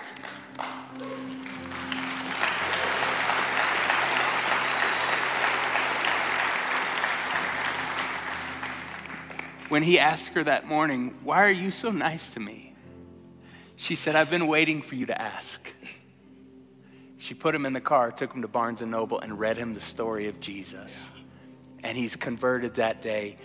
when 9.75 9.83
he 9.83 9.99
asked 9.99 10.29
her 10.29 10.45
that 10.45 10.69
morning, 10.69 11.13
Why 11.25 11.43
are 11.43 11.51
you 11.51 11.73
so 11.73 11.91
nice 11.91 12.29
to 12.29 12.39
me? 12.39 12.77
She 13.75 13.97
said, 13.97 14.15
I've 14.15 14.31
been 14.31 14.47
waiting 14.47 14.83
for 14.83 14.95
you 14.95 15.07
to 15.07 15.21
ask. 15.21 15.75
She 17.19 17.35
put 17.35 17.57
him 17.57 17.67
in 17.67 17.73
the 17.73 17.81
car, 17.81 18.13
took 18.13 18.33
him 18.33 18.43
to 18.43 18.47
Barnes 18.47 18.83
and 18.83 18.93
Noble, 18.93 19.19
and 19.19 19.37
read 19.37 19.57
him 19.57 19.75
the 19.75 19.81
story 19.81 20.29
of 20.29 20.39
Jesus. 20.39 20.97
And 21.83 21.99
he's 21.99 22.15
converted 22.15 22.75
that 22.75 23.03
day. 23.03 23.37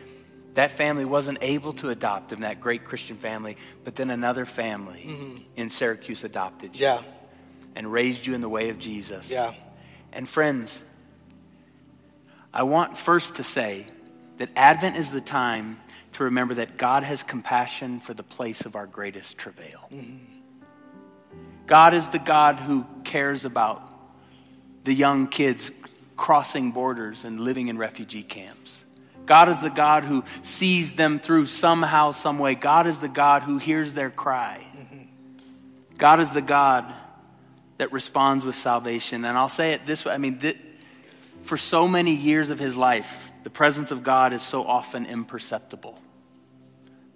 That 0.54 0.72
family 0.72 1.04
wasn't 1.04 1.40
able 1.42 1.74
to 1.74 1.90
adopt 1.90 2.32
him, 2.32 2.42
that 2.42 2.62
great 2.62 2.86
Christian 2.86 3.18
family, 3.18 3.58
but 3.84 3.96
then 3.96 4.12
another 4.12 4.46
family 4.46 5.06
mm-hmm. 5.08 5.38
in 5.56 5.68
Syracuse 5.68 6.24
adopted 6.24 6.80
you 6.80 6.86
Yeah. 6.86 7.02
and 7.76 7.92
raised 7.92 8.28
you 8.28 8.36
in 8.36 8.42
the 8.42 8.50
way 8.50 8.70
of 8.70 8.78
Jesus. 8.78 9.32
Yeah. 9.32 9.56
And 10.14 10.30
friends, 10.30 10.84
I 12.54 12.62
want 12.62 13.00
first 13.00 13.38
to 13.38 13.44
say 13.44 13.88
that 14.38 14.52
Advent 14.56 14.96
is 14.96 15.10
the 15.10 15.22
time 15.22 15.80
to 16.14 16.26
remember 16.26 16.56
that 16.56 16.78
God 16.78 17.04
has 17.04 17.24
compassion 17.24 18.00
for 18.00 18.14
the 18.14 18.24
place 18.24 18.62
of 18.62 18.76
our 18.76 18.88
greatest 18.88 19.38
travail. 19.38 19.90
God 21.68 21.94
is 21.94 22.10
the 22.10 22.20
God 22.20 22.60
who 22.60 22.86
cares 23.04 23.46
about 23.46 23.92
the 24.84 24.94
young 24.94 25.28
kids 25.28 25.72
crossing 26.18 26.72
borders 26.72 27.26
and 27.26 27.40
living 27.40 27.68
in 27.68 27.78
refugee 27.78 28.24
camps. 28.24 28.84
God 29.26 29.48
is 29.50 29.60
the 29.60 29.70
God 29.70 30.04
who 30.04 30.24
sees 30.42 30.94
them 30.94 31.20
through 31.20 31.46
somehow, 31.46 32.12
some 32.12 32.40
way. 32.40 32.56
God 32.56 32.88
is 32.88 32.98
the 32.98 33.08
God 33.08 33.44
who 33.44 33.60
hears 33.60 33.94
their 33.94 34.10
cry. 34.10 34.66
God 36.00 36.20
is 36.20 36.32
the 36.32 36.42
God 36.42 36.92
that 37.78 37.92
responds 37.92 38.44
with 38.44 38.56
salvation. 38.56 39.24
And 39.26 39.38
I'll 39.38 39.50
say 39.50 39.74
it 39.74 39.86
this 39.86 40.04
way 40.04 40.14
I 40.14 40.18
mean, 40.18 40.40
th- 40.40 40.58
for 41.42 41.58
so 41.58 41.88
many 41.88 42.16
years 42.16 42.50
of 42.50 42.58
his 42.58 42.76
life, 42.76 43.29
the 43.44 43.50
presence 43.50 43.92
of 43.92 44.04
God 44.04 44.34
is 44.34 44.42
so 44.42 44.66
often 44.66 45.06
imperceptible. 45.06 46.00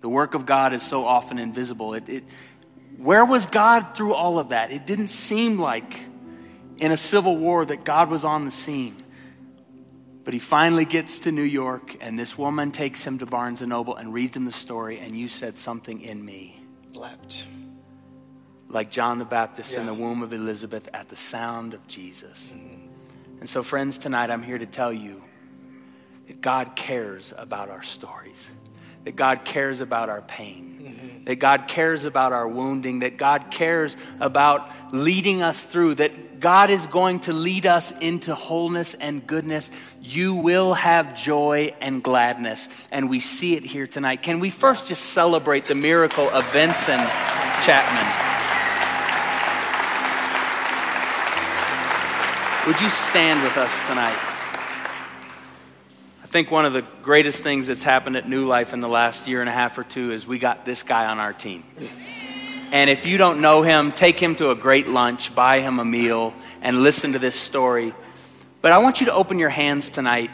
The 0.02 0.10
work 0.10 0.34
of 0.34 0.46
God 0.46 0.74
is 0.74 0.84
so 0.84 1.06
often 1.06 1.40
invisible. 1.40 1.94
It, 1.94 2.10
it, 2.10 2.24
where 2.98 3.26
was 3.26 3.46
God 3.46 3.96
through 3.96 4.14
all 4.14 4.40
of 4.40 4.50
that? 4.50 4.72
It 4.72 4.86
didn't 4.86 5.08
seem 5.08 5.60
like 5.60 6.06
in 6.78 6.92
a 6.92 6.98
civil 6.98 7.38
war 7.38 7.66
that 7.66 7.84
God 7.84 8.10
was 8.10 8.24
on 8.24 8.46
the 8.46 8.52
scene. 8.52 8.98
But 10.24 10.34
he 10.34 10.40
finally 10.40 10.86
gets 10.86 11.20
to 11.20 11.32
New 11.32 11.44
York, 11.44 11.98
and 12.00 12.18
this 12.18 12.38
woman 12.38 12.72
takes 12.72 13.04
him 13.04 13.20
to 13.20 13.26
Barnes 13.26 13.62
and 13.62 13.70
Noble 13.70 13.96
and 13.96 14.14
reads 14.14 14.38
him 14.38 14.46
the 14.46 14.54
story, 14.54 15.00
and 15.00 15.18
you 15.18 15.28
said 15.28 15.58
something 15.58 16.00
in 16.00 16.24
me 16.24 16.62
Leapt. 16.96 17.46
like 18.70 18.90
John 18.90 19.18
the 19.20 19.26
Baptist 19.26 19.74
in 19.74 19.86
the 19.86 19.94
womb 19.94 20.22
of 20.22 20.32
Elizabeth 20.32 20.88
at 20.94 21.10
the 21.10 21.18
sound 21.18 21.74
of 21.74 21.86
Jesus. 21.88 22.50
Mm-hmm. 22.54 22.88
And 23.42 23.50
so, 23.50 23.64
friends, 23.64 23.98
tonight 23.98 24.30
I'm 24.30 24.44
here 24.44 24.58
to 24.58 24.66
tell 24.66 24.94
you 24.94 25.22
that 26.28 26.42
God 26.42 26.76
cares 26.76 27.34
about 27.38 27.70
our 27.70 27.84
stories, 27.84 28.48
that 29.04 29.16
God 29.16 29.44
cares 29.44 29.82
about 29.82 30.10
our 30.10 30.22
pain, 30.22 30.80
mm-hmm. 30.82 31.24
that 31.26 31.36
God 31.36 31.68
cares 31.68 32.06
about 32.06 32.32
our 32.32 32.48
wounding, 32.48 33.00
that 33.00 33.18
God 33.18 33.52
cares 33.52 33.98
about 34.20 34.70
leading 34.94 35.42
us 35.42 35.64
through, 35.64 35.96
that 35.96 36.40
God 36.40 36.70
is 36.70 36.86
going 36.86 37.20
to 37.22 37.34
lead 37.34 37.66
us 37.66 37.92
into 38.00 38.36
wholeness 38.36 38.94
and 38.96 39.26
goodness. 39.26 39.72
You 40.02 40.36
will 40.36 40.74
have 40.74 41.16
joy 41.16 41.74
and 41.80 42.04
gladness. 42.04 42.68
And 42.92 43.10
we 43.10 43.20
see 43.22 43.56
it 43.56 43.64
here 43.64 43.88
tonight. 43.88 44.24
Can 44.24 44.40
we 44.40 44.50
first 44.50 44.86
just 44.86 45.06
celebrate 45.06 45.66
the 45.66 45.76
miracle 45.76 46.30
of 46.30 46.46
Vincent 46.52 47.02
Chapman? 47.66 48.34
Would 52.68 52.80
you 52.80 52.90
stand 52.90 53.44
with 53.44 53.58
us 53.58 53.82
tonight? 53.88 54.33
I 56.34 56.36
think 56.36 56.50
one 56.50 56.66
of 56.66 56.74
the 56.74 56.84
greatest 57.04 57.44
things 57.44 57.68
that's 57.68 57.84
happened 57.84 58.16
at 58.16 58.28
New 58.28 58.48
Life 58.48 58.74
in 58.74 58.80
the 58.80 58.88
last 58.88 59.28
year 59.28 59.42
and 59.42 59.48
a 59.48 59.54
half 59.54 59.78
or 59.78 59.84
two 59.84 60.12
is 60.12 60.26
we 60.26 60.40
got 60.40 60.66
this 60.66 60.82
guy 60.82 61.06
on 61.06 61.20
our 61.20 61.32
team. 61.32 61.64
And 62.72 62.90
if 62.90 63.06
you 63.06 63.20
don't 63.20 63.40
know 63.40 63.62
him, 63.62 63.92
take 63.92 64.20
him 64.20 64.36
to 64.38 64.50
a 64.50 64.56
great 64.56 64.88
lunch, 64.88 65.36
buy 65.36 65.60
him 65.60 65.78
a 65.78 65.86
meal, 65.86 66.34
and 66.64 66.82
listen 66.82 67.14
to 67.14 67.20
this 67.20 67.36
story. 67.36 67.94
But 68.64 68.72
I 68.72 68.80
want 68.80 69.00
you 69.00 69.06
to 69.06 69.14
open 69.14 69.38
your 69.38 69.50
hands 69.50 69.92
tonight. 69.92 70.32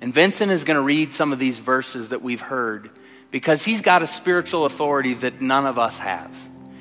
And 0.00 0.14
Vincent 0.14 0.52
is 0.52 0.62
going 0.62 0.76
to 0.76 0.80
read 0.80 1.12
some 1.12 1.32
of 1.32 1.40
these 1.40 1.58
verses 1.58 2.10
that 2.10 2.22
we've 2.22 2.40
heard 2.40 2.88
because 3.32 3.64
he's 3.64 3.82
got 3.82 4.04
a 4.04 4.06
spiritual 4.06 4.64
authority 4.64 5.14
that 5.14 5.40
none 5.40 5.66
of 5.66 5.76
us 5.76 5.98
have. 5.98 6.30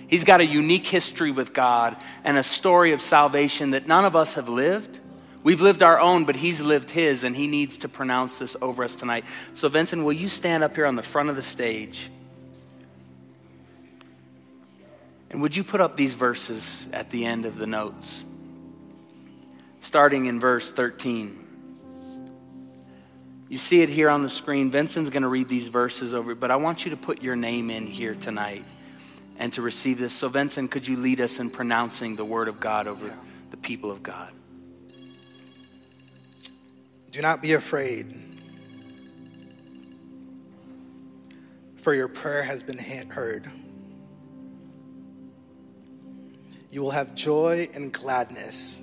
He's 0.07 0.23
got 0.23 0.39
a 0.39 0.45
unique 0.45 0.85
history 0.85 1.31
with 1.31 1.51
God 1.51 1.97
and 2.23 2.37
a 2.37 2.43
story 2.43 2.91
of 2.91 3.01
salvation 3.01 3.71
that 3.71 3.87
none 3.87 4.05
of 4.05 4.15
us 4.15 4.35
have 4.35 4.49
lived. 4.49 4.99
We've 5.43 5.61
lived 5.61 5.81
our 5.81 5.99
own, 5.99 6.25
but 6.25 6.35
he's 6.35 6.61
lived 6.61 6.91
his, 6.91 7.23
and 7.23 7.35
he 7.35 7.47
needs 7.47 7.77
to 7.77 7.89
pronounce 7.89 8.37
this 8.37 8.55
over 8.61 8.83
us 8.83 8.93
tonight. 8.93 9.25
So, 9.53 9.69
Vincent, 9.69 10.03
will 10.03 10.13
you 10.13 10.27
stand 10.27 10.63
up 10.63 10.75
here 10.75 10.85
on 10.85 10.95
the 10.95 11.03
front 11.03 11.29
of 11.29 11.35
the 11.35 11.41
stage? 11.41 12.11
And 15.31 15.41
would 15.41 15.55
you 15.55 15.63
put 15.63 15.81
up 15.81 15.97
these 15.97 16.13
verses 16.13 16.85
at 16.91 17.09
the 17.09 17.25
end 17.25 17.45
of 17.45 17.57
the 17.57 17.65
notes? 17.65 18.23
Starting 19.79 20.27
in 20.27 20.39
verse 20.39 20.71
13. 20.71 21.37
You 23.49 23.57
see 23.57 23.81
it 23.81 23.89
here 23.89 24.09
on 24.09 24.23
the 24.23 24.29
screen. 24.29 24.71
Vincent's 24.71 25.09
going 25.09 25.23
to 25.23 25.29
read 25.29 25.49
these 25.49 25.67
verses 25.67 26.13
over, 26.13 26.35
but 26.35 26.51
I 26.51 26.57
want 26.57 26.85
you 26.85 26.91
to 26.91 26.97
put 26.97 27.21
your 27.21 27.35
name 27.35 27.69
in 27.69 27.87
here 27.87 28.13
tonight 28.13 28.63
and 29.37 29.51
to 29.53 29.61
receive 29.61 29.97
this. 29.97 30.13
So, 30.13 30.29
Vincent, 30.29 30.69
could 30.69 30.87
you 30.87 30.97
lead 30.97 31.19
us 31.19 31.39
in 31.39 31.49
pronouncing 31.49 32.15
the 32.15 32.25
word 32.25 32.47
of 32.47 32.59
God 32.59 32.87
over 32.87 33.11
the 33.49 33.57
people 33.57 33.89
of 33.89 34.03
God? 34.03 34.31
Do 37.11 37.21
not 37.21 37.41
be 37.41 37.51
afraid, 37.53 38.15
for 41.75 41.93
your 41.93 42.07
prayer 42.07 42.41
has 42.41 42.63
been 42.63 42.77
heard. 42.77 43.51
You 46.71 46.81
will 46.81 46.91
have 46.91 47.13
joy 47.13 47.67
and 47.73 47.91
gladness. 47.91 48.81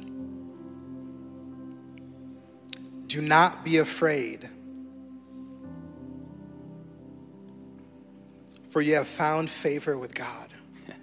Do 3.06 3.22
not 3.22 3.64
be 3.64 3.78
afraid, 3.78 4.50
for 8.68 8.82
you 8.82 8.96
have 8.96 9.08
found 9.08 9.48
favor 9.48 9.96
with 9.96 10.14
God. 10.14 10.52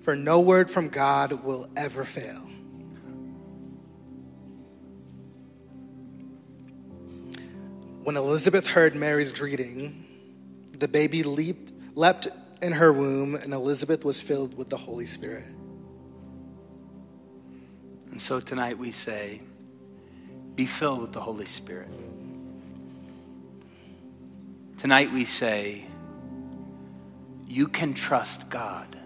For 0.00 0.16
no 0.16 0.40
word 0.40 0.68
from 0.68 0.88
God 0.88 1.44
will 1.44 1.68
ever 1.76 2.02
fail. 2.02 2.47
When 8.08 8.16
Elizabeth 8.16 8.66
heard 8.66 8.96
Mary's 8.96 9.32
greeting, 9.32 10.06
the 10.78 10.88
baby 10.88 11.22
leaped, 11.22 11.70
leapt 11.94 12.28
in 12.62 12.72
her 12.72 12.90
womb, 12.90 13.34
and 13.34 13.52
Elizabeth 13.52 14.02
was 14.02 14.22
filled 14.22 14.56
with 14.56 14.70
the 14.70 14.78
Holy 14.78 15.04
Spirit. 15.04 15.44
And 18.10 18.18
so 18.18 18.40
tonight 18.40 18.78
we 18.78 18.92
say, 18.92 19.42
be 20.54 20.64
filled 20.64 21.02
with 21.02 21.12
the 21.12 21.20
Holy 21.20 21.44
Spirit. 21.44 21.90
Tonight 24.78 25.12
we 25.12 25.26
say, 25.26 25.84
you 27.46 27.68
can 27.68 27.92
trust 27.92 28.48
God. 28.48 28.96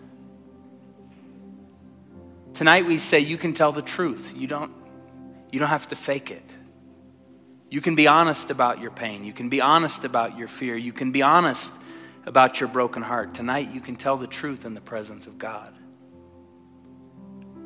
Tonight 2.54 2.86
we 2.86 2.98
say 2.98 3.18
you 3.18 3.36
can 3.36 3.52
tell 3.52 3.72
the 3.72 3.82
truth. 3.82 4.32
You 4.36 4.46
don't, 4.46 4.72
you 5.50 5.58
don't 5.58 5.70
have 5.70 5.88
to 5.88 5.96
fake 5.96 6.30
it. 6.30 6.54
You 7.72 7.80
can 7.80 7.94
be 7.94 8.06
honest 8.06 8.50
about 8.50 8.82
your 8.82 8.90
pain. 8.90 9.24
You 9.24 9.32
can 9.32 9.48
be 9.48 9.62
honest 9.62 10.04
about 10.04 10.36
your 10.36 10.46
fear. 10.46 10.76
You 10.76 10.92
can 10.92 11.10
be 11.10 11.22
honest 11.22 11.72
about 12.26 12.60
your 12.60 12.68
broken 12.68 13.00
heart. 13.00 13.32
Tonight 13.32 13.72
you 13.72 13.80
can 13.80 13.96
tell 13.96 14.18
the 14.18 14.26
truth 14.26 14.66
in 14.66 14.74
the 14.74 14.82
presence 14.82 15.26
of 15.26 15.38
God. 15.38 15.72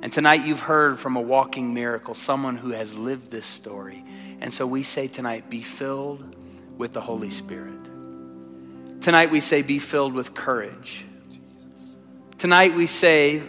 And 0.02 0.12
tonight 0.12 0.46
you've 0.46 0.60
heard 0.60 1.00
from 1.00 1.16
a 1.16 1.20
walking 1.20 1.74
miracle, 1.74 2.14
someone 2.14 2.56
who 2.56 2.70
has 2.70 2.96
lived 2.96 3.32
this 3.32 3.46
story. 3.46 4.04
And 4.40 4.52
so 4.52 4.64
we 4.64 4.84
say 4.84 5.08
tonight, 5.08 5.50
be 5.50 5.64
filled 5.64 6.36
with 6.78 6.92
the 6.92 7.00
Holy 7.00 7.30
Spirit. 7.30 7.82
Tonight 9.00 9.32
we 9.32 9.40
say, 9.40 9.62
be 9.62 9.80
filled 9.80 10.14
with 10.14 10.34
courage. 10.34 11.04
Tonight 12.38 12.76
we 12.76 12.86
say, 12.86 13.42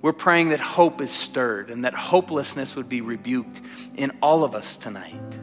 we're 0.00 0.12
praying 0.12 0.50
that 0.50 0.60
hope 0.60 1.00
is 1.00 1.10
stirred 1.10 1.70
and 1.70 1.84
that 1.84 1.94
hopelessness 1.94 2.76
would 2.76 2.88
be 2.88 3.00
rebuked 3.00 3.60
in 3.96 4.12
all 4.22 4.44
of 4.44 4.54
us 4.54 4.76
tonight. 4.76 5.38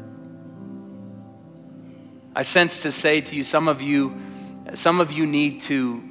I 2.36 2.42
sense 2.42 2.84
to 2.84 2.92
say 2.92 3.22
to 3.22 3.36
you, 3.36 3.44
some 3.44 3.68
of 3.68 3.82
you, 3.82 4.18
some 4.74 5.00
of 5.00 5.12
you 5.12 5.26
need 5.26 5.62
to 5.62 6.04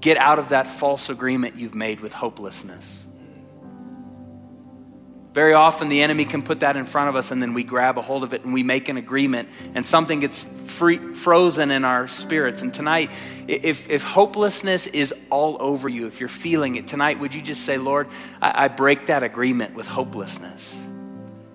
get 0.00 0.16
out 0.16 0.38
of 0.38 0.50
that 0.50 0.66
false 0.66 1.08
agreement 1.08 1.56
you've 1.56 1.74
made 1.74 2.00
with 2.00 2.12
hopelessness. 2.12 3.03
Very 5.34 5.52
often, 5.52 5.88
the 5.88 6.02
enemy 6.02 6.26
can 6.26 6.44
put 6.44 6.60
that 6.60 6.76
in 6.76 6.84
front 6.84 7.08
of 7.08 7.16
us, 7.16 7.32
and 7.32 7.42
then 7.42 7.54
we 7.54 7.64
grab 7.64 7.98
a 7.98 8.02
hold 8.02 8.22
of 8.22 8.34
it 8.34 8.44
and 8.44 8.54
we 8.54 8.62
make 8.62 8.88
an 8.88 8.96
agreement, 8.96 9.48
and 9.74 9.84
something 9.84 10.20
gets 10.20 10.46
free, 10.66 10.98
frozen 11.14 11.72
in 11.72 11.84
our 11.84 12.06
spirits. 12.06 12.62
And 12.62 12.72
tonight, 12.72 13.10
if, 13.48 13.90
if 13.90 14.04
hopelessness 14.04 14.86
is 14.86 15.12
all 15.30 15.56
over 15.58 15.88
you, 15.88 16.06
if 16.06 16.20
you're 16.20 16.28
feeling 16.28 16.76
it 16.76 16.86
tonight, 16.86 17.18
would 17.18 17.34
you 17.34 17.42
just 17.42 17.64
say, 17.64 17.78
Lord, 17.78 18.06
I, 18.40 18.66
I 18.66 18.68
break 18.68 19.06
that 19.06 19.24
agreement 19.24 19.74
with 19.74 19.88
hopelessness? 19.88 20.72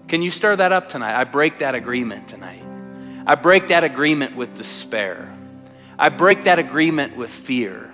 Can 0.09 0.21
you 0.21 0.29
stir 0.29 0.57
that 0.57 0.73
up 0.73 0.89
tonight? 0.89 1.17
I 1.17 1.23
break 1.23 1.59
that 1.59 1.73
agreement 1.73 2.27
tonight. 2.27 2.63
I 3.25 3.35
break 3.35 3.69
that 3.69 3.85
agreement 3.85 4.35
with 4.35 4.55
despair. 4.55 5.33
I 5.97 6.09
break 6.09 6.43
that 6.43 6.59
agreement 6.59 7.15
with 7.15 7.29
fear. 7.29 7.93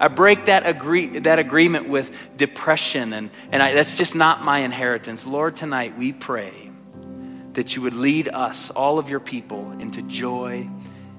I 0.00 0.08
break 0.08 0.46
that, 0.46 0.66
agree, 0.66 1.18
that 1.18 1.38
agreement 1.38 1.90
with 1.90 2.16
depression, 2.34 3.12
and, 3.12 3.30
and 3.52 3.62
I, 3.62 3.74
that's 3.74 3.98
just 3.98 4.14
not 4.14 4.42
my 4.42 4.60
inheritance. 4.60 5.26
Lord, 5.26 5.56
tonight 5.56 5.98
we 5.98 6.14
pray 6.14 6.70
that 7.52 7.76
you 7.76 7.82
would 7.82 7.94
lead 7.94 8.26
us, 8.26 8.70
all 8.70 8.98
of 8.98 9.10
your 9.10 9.20
people, 9.20 9.72
into 9.78 10.00
joy 10.00 10.70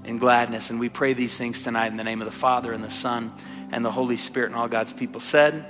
and 0.03 0.20
gladness. 0.20 0.72
And 0.72 0.80
we 0.80 0.90
pray 0.90 1.14
these 1.14 1.38
things 1.38 1.62
tonight 1.62 1.88
in 1.88 1.98
the 1.98 2.03
name 2.03 2.22
of 2.22 2.26
the 2.26 2.32
Father, 2.32 2.74
and 2.74 2.84
the 2.84 2.90
Son, 2.90 3.32
and 3.72 3.86
the 3.86 3.91
Holy 3.91 4.18
Spirit, 4.18 4.48
and 4.48 4.56
all 4.56 4.68
God's 4.68 4.94
people 4.94 5.22
said, 5.22 5.64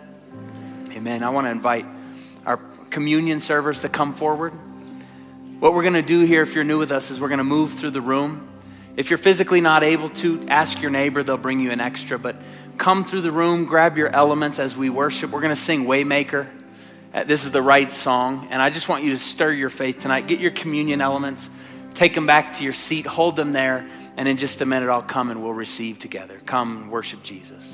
Amen. 0.92 1.22
I 1.22 1.30
want 1.30 1.48
to 1.48 1.52
invite 1.52 1.86
our 2.46 2.58
communion 2.90 3.42
servers 3.42 3.82
to 3.82 3.90
come 3.90 4.14
forward. 4.14 4.54
What 5.60 5.74
we're 5.74 5.84
going 5.84 5.96
to 5.96 6.02
do 6.02 6.22
here, 6.22 6.44
if 6.44 6.56
you're 6.56 6.64
new 6.64 6.80
with 6.80 6.94
us, 6.94 7.12
is 7.12 7.20
we're 7.20 7.28
going 7.28 7.40
to 7.40 7.44
move 7.44 7.74
through 7.74 7.92
the 7.92 8.02
room. 8.02 8.48
If 8.98 9.10
you're 9.10 9.18
physically 9.18 9.62
not 9.62 9.84
able 9.84 10.10
to, 10.10 10.46
ask 10.48 10.82
your 10.82 10.92
neighbor, 10.92 11.24
they'll 11.24 11.38
bring 11.38 11.60
you 11.60 11.72
an 11.72 11.80
extra. 11.80 12.20
But 12.20 12.36
come 12.78 13.06
through 13.06 13.22
the 13.22 13.32
room, 13.32 13.66
grab 13.66 13.98
your 13.98 14.10
elements 14.10 14.60
as 14.60 14.76
we 14.76 14.90
worship. 14.90 15.32
We're 15.32 15.42
going 15.42 15.56
to 15.56 15.62
sing 15.62 15.86
Waymaker. 15.86 16.48
Uh, 17.14 17.24
this 17.24 17.44
is 17.44 17.52
the 17.52 17.62
right 17.62 17.92
song. 17.92 18.48
And 18.52 18.62
I 18.62 18.70
just 18.70 18.90
want 18.90 19.04
you 19.04 19.12
to 19.12 19.20
stir 19.20 19.52
your 19.52 19.70
faith 19.70 20.00
tonight. 20.00 20.28
Get 20.28 20.40
your 20.40 20.52
communion 20.52 21.02
elements, 21.02 21.50
take 21.94 22.14
them 22.16 22.26
back 22.26 22.56
to 22.56 22.64
your 22.64 22.74
seat, 22.74 23.06
hold 23.06 23.36
them 23.36 23.52
there. 23.52 23.88
And 24.18 24.28
in 24.28 24.38
just 24.38 24.62
a 24.62 24.66
minute, 24.66 24.90
I'll 24.90 25.02
come 25.02 25.30
and 25.30 25.42
we'll 25.42 25.54
receive 25.54 26.00
together. 26.00 26.42
Come 26.46 26.78
and 26.84 26.92
worship 26.92 27.24
Jesus. 27.24 27.71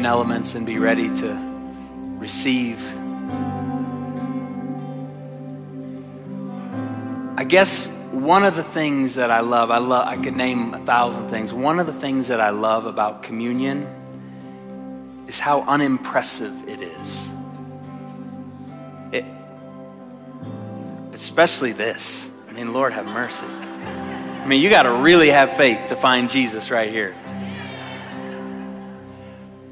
Communion 0.00 0.06
elements 0.06 0.54
and 0.54 0.64
be 0.64 0.78
ready 0.78 1.14
to 1.14 1.34
receive? 2.18 2.80
I 7.36 7.44
guess 7.44 7.86
one 8.12 8.44
of 8.44 8.56
the 8.56 8.62
things 8.62 9.16
that 9.16 9.30
I 9.30 9.40
love, 9.40 9.70
I 9.70 9.78
love, 9.78 10.06
I 10.06 10.16
could 10.16 10.36
name 10.36 10.74
a 10.74 10.78
thousand 10.84 11.28
things. 11.28 11.52
One 11.52 11.78
of 11.78 11.86
the 11.86 11.92
things 11.92 12.28
that 12.28 12.40
I 12.40 12.50
love 12.50 12.86
about 12.86 13.22
communion 13.22 13.86
is 15.28 15.38
how 15.38 15.62
unimpressive 15.62 16.68
it 16.68 16.82
is. 16.82 17.30
It, 19.12 19.24
especially 21.12 21.72
this. 21.72 22.28
I 22.48 22.52
mean, 22.52 22.72
Lord 22.72 22.92
have 22.92 23.06
mercy. 23.06 23.46
I 23.46 24.46
mean, 24.46 24.62
you 24.62 24.70
got 24.70 24.84
to 24.84 24.92
really 24.92 25.28
have 25.28 25.52
faith 25.52 25.88
to 25.88 25.96
find 25.96 26.30
Jesus 26.30 26.70
right 26.70 26.90
here. 26.90 27.14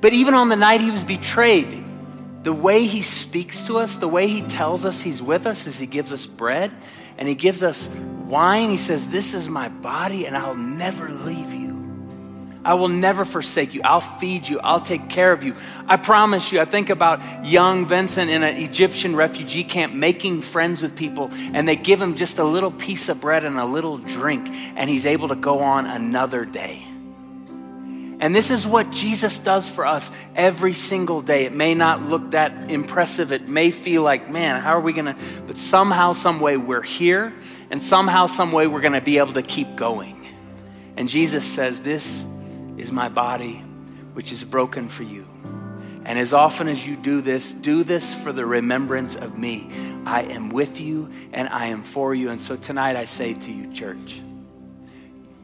But 0.00 0.12
even 0.12 0.34
on 0.34 0.48
the 0.48 0.56
night 0.56 0.80
he 0.80 0.90
was 0.90 1.04
betrayed, 1.04 1.84
the 2.42 2.52
way 2.52 2.86
he 2.86 3.02
speaks 3.02 3.62
to 3.64 3.78
us, 3.78 3.96
the 3.96 4.08
way 4.08 4.28
he 4.28 4.42
tells 4.42 4.84
us 4.84 5.00
he's 5.00 5.20
with 5.20 5.46
us, 5.46 5.66
is 5.66 5.78
he 5.78 5.86
gives 5.86 6.12
us 6.12 6.24
bread 6.24 6.72
and 7.18 7.28
he 7.28 7.34
gives 7.34 7.62
us 7.62 7.88
wine. 8.26 8.70
He 8.70 8.76
says, 8.76 9.08
This 9.08 9.34
is 9.34 9.48
my 9.48 9.68
body, 9.68 10.26
and 10.26 10.36
I'll 10.36 10.54
never 10.54 11.08
leave 11.08 11.52
you. 11.52 11.68
I 12.64 12.74
will 12.74 12.88
never 12.88 13.24
forsake 13.24 13.72
you. 13.74 13.80
I'll 13.82 14.00
feed 14.00 14.46
you. 14.46 14.60
I'll 14.60 14.80
take 14.80 15.08
care 15.08 15.32
of 15.32 15.42
you. 15.42 15.56
I 15.86 15.96
promise 15.96 16.52
you. 16.52 16.60
I 16.60 16.64
think 16.64 16.90
about 16.90 17.46
young 17.46 17.86
Vincent 17.86 18.30
in 18.30 18.42
an 18.42 18.56
Egyptian 18.56 19.16
refugee 19.16 19.64
camp 19.64 19.94
making 19.94 20.42
friends 20.42 20.82
with 20.82 20.94
people, 20.94 21.30
and 21.32 21.68
they 21.68 21.76
give 21.76 22.00
him 22.00 22.14
just 22.14 22.38
a 22.38 22.44
little 22.44 22.70
piece 22.70 23.08
of 23.08 23.20
bread 23.20 23.44
and 23.44 23.58
a 23.58 23.64
little 23.64 23.98
drink, 23.98 24.48
and 24.76 24.90
he's 24.90 25.06
able 25.06 25.28
to 25.28 25.36
go 25.36 25.60
on 25.60 25.86
another 25.86 26.44
day. 26.44 26.87
And 28.20 28.34
this 28.34 28.50
is 28.50 28.66
what 28.66 28.90
Jesus 28.90 29.38
does 29.38 29.68
for 29.68 29.86
us 29.86 30.10
every 30.34 30.74
single 30.74 31.20
day. 31.20 31.44
It 31.44 31.52
may 31.52 31.74
not 31.74 32.02
look 32.02 32.32
that 32.32 32.70
impressive. 32.70 33.30
It 33.32 33.48
may 33.48 33.70
feel 33.70 34.02
like, 34.02 34.28
man, 34.28 34.60
how 34.60 34.76
are 34.76 34.80
we 34.80 34.92
going 34.92 35.14
to? 35.14 35.16
But 35.46 35.56
somehow, 35.56 36.14
some 36.14 36.40
way, 36.40 36.56
we're 36.56 36.82
here, 36.82 37.32
and 37.70 37.80
somehow, 37.80 38.26
some 38.26 38.50
way, 38.50 38.66
we're 38.66 38.80
going 38.80 38.94
to 38.94 39.00
be 39.00 39.18
able 39.18 39.34
to 39.34 39.42
keep 39.42 39.76
going. 39.76 40.26
And 40.96 41.08
Jesus 41.08 41.44
says, 41.44 41.82
This 41.82 42.24
is 42.76 42.90
my 42.90 43.08
body, 43.08 43.62
which 44.14 44.32
is 44.32 44.42
broken 44.42 44.88
for 44.88 45.04
you. 45.04 45.24
And 46.04 46.18
as 46.18 46.32
often 46.32 46.68
as 46.68 46.84
you 46.84 46.96
do 46.96 47.20
this, 47.20 47.52
do 47.52 47.84
this 47.84 48.14
for 48.14 48.32
the 48.32 48.46
remembrance 48.46 49.14
of 49.14 49.38
me. 49.38 49.70
I 50.06 50.22
am 50.22 50.48
with 50.48 50.80
you 50.80 51.10
and 51.34 51.48
I 51.50 51.66
am 51.66 51.82
for 51.82 52.14
you. 52.14 52.30
And 52.30 52.40
so 52.40 52.56
tonight 52.56 52.96
I 52.96 53.04
say 53.04 53.34
to 53.34 53.52
you, 53.52 53.70
church, 53.74 54.22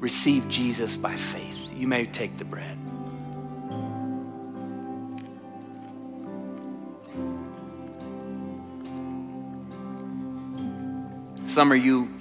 receive 0.01 0.49
Jesus 0.49 0.97
by 0.97 1.17
faith. 1.17 1.54
You 1.75 1.87
may 1.87 2.07
take 2.07 2.37
the 2.39 2.45
bread. 2.45 2.79
Some 11.47 11.71
of 11.71 11.85
you 11.85 12.13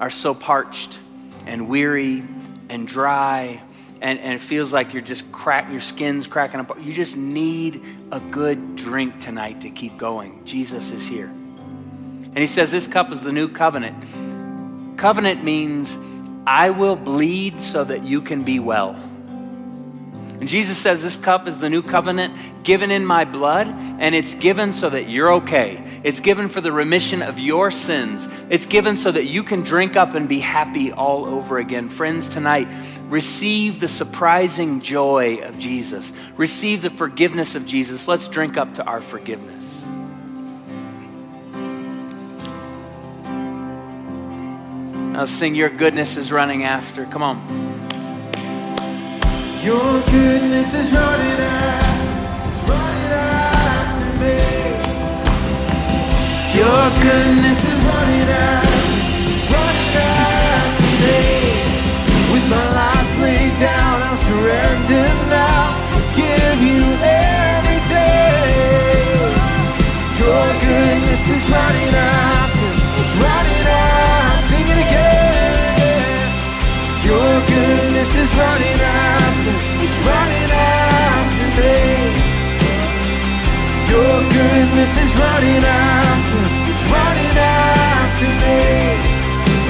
are 0.00 0.08
so 0.08 0.34
parched 0.34 0.98
and 1.46 1.68
weary 1.68 2.22
and 2.68 2.88
dry, 2.88 3.62
and, 4.00 4.18
and 4.18 4.34
it 4.34 4.40
feels 4.40 4.72
like 4.72 4.92
you're 4.94 5.02
just 5.02 5.30
crack, 5.32 5.70
your 5.70 5.80
skin's 5.80 6.26
cracking 6.26 6.60
up. 6.60 6.74
You 6.80 6.92
just 6.92 7.16
need 7.16 7.82
a 8.12 8.20
good 8.20 8.76
drink 8.76 9.20
tonight 9.20 9.62
to 9.62 9.70
keep 9.70 9.98
going. 9.98 10.44
Jesus 10.46 10.90
is 10.90 11.06
here. 11.06 11.26
And 11.26 12.38
he 12.38 12.46
says, 12.46 12.70
This 12.70 12.86
cup 12.86 13.10
is 13.12 13.22
the 13.22 13.32
new 13.32 13.48
covenant. 13.48 14.96
Covenant 14.98 15.44
means 15.44 15.96
I 16.48 16.70
will 16.70 16.96
bleed 16.96 17.60
so 17.60 17.84
that 17.84 18.04
you 18.04 18.22
can 18.22 18.42
be 18.42 18.58
well. 18.58 18.94
And 20.40 20.48
Jesus 20.48 20.78
says, 20.78 21.02
This 21.02 21.18
cup 21.18 21.46
is 21.46 21.58
the 21.58 21.68
new 21.68 21.82
covenant 21.82 22.32
given 22.64 22.90
in 22.90 23.04
my 23.04 23.26
blood, 23.26 23.66
and 23.66 24.14
it's 24.14 24.34
given 24.34 24.72
so 24.72 24.88
that 24.88 25.10
you're 25.10 25.34
okay. 25.34 25.84
It's 26.04 26.20
given 26.20 26.48
for 26.48 26.62
the 26.62 26.72
remission 26.72 27.20
of 27.20 27.38
your 27.38 27.70
sins. 27.70 28.26
It's 28.48 28.64
given 28.64 28.96
so 28.96 29.12
that 29.12 29.26
you 29.26 29.42
can 29.42 29.60
drink 29.60 29.94
up 29.94 30.14
and 30.14 30.26
be 30.26 30.38
happy 30.38 30.90
all 30.90 31.26
over 31.26 31.58
again. 31.58 31.90
Friends, 31.90 32.28
tonight, 32.28 32.68
receive 33.10 33.78
the 33.78 33.88
surprising 33.88 34.80
joy 34.80 35.40
of 35.42 35.58
Jesus, 35.58 36.14
receive 36.38 36.80
the 36.80 36.88
forgiveness 36.88 37.56
of 37.56 37.66
Jesus. 37.66 38.08
Let's 38.08 38.26
drink 38.26 38.56
up 38.56 38.72
to 38.76 38.84
our 38.84 39.02
forgiveness. 39.02 39.57
Now 45.18 45.24
sing, 45.24 45.56
Your 45.56 45.68
goodness 45.68 46.16
is 46.16 46.30
running 46.30 46.62
after. 46.62 47.04
Come 47.04 47.24
on. 47.24 47.38
Your 49.64 50.00
goodness 50.14 50.72
is 50.74 50.92
running 50.92 51.40
out, 51.42 52.46
it's 52.46 52.62
running 52.62 53.10
after 53.18 54.10
me. 54.22 54.38
Your 56.54 56.84
goodness 57.02 57.60
is 57.66 57.78
running 57.90 58.30
out, 58.30 58.62
it's 59.26 59.46
running 59.50 59.94
after 60.06 60.86
me. 61.02 61.18
With 62.30 62.46
my 62.46 62.66
life 62.78 63.12
laid 63.18 63.58
down, 63.58 63.98
I'm 64.06 64.18
surrendered 64.22 65.18
now. 65.34 65.74
I 65.98 66.00
give 66.14 66.58
you 66.62 66.82
everything. 67.58 68.14
Your 70.22 70.46
goodness 70.62 71.26
is 71.26 71.42
running 71.50 71.90
after, 71.90 72.70
it's 73.02 73.14
running 73.18 73.57
Your 77.08 77.40
goodness 77.40 78.12
is 78.20 78.30
running 78.36 78.80
after, 78.84 79.54
it's 79.80 79.96
running 80.04 80.50
after 80.52 81.46
me. 81.56 81.72
Your 83.88 84.16
goodness 84.28 84.92
is 84.92 85.16
running 85.16 85.64
after, 85.64 86.40
it's 86.68 86.84
running 86.92 87.32
after 87.32 88.28
me. 88.44 88.60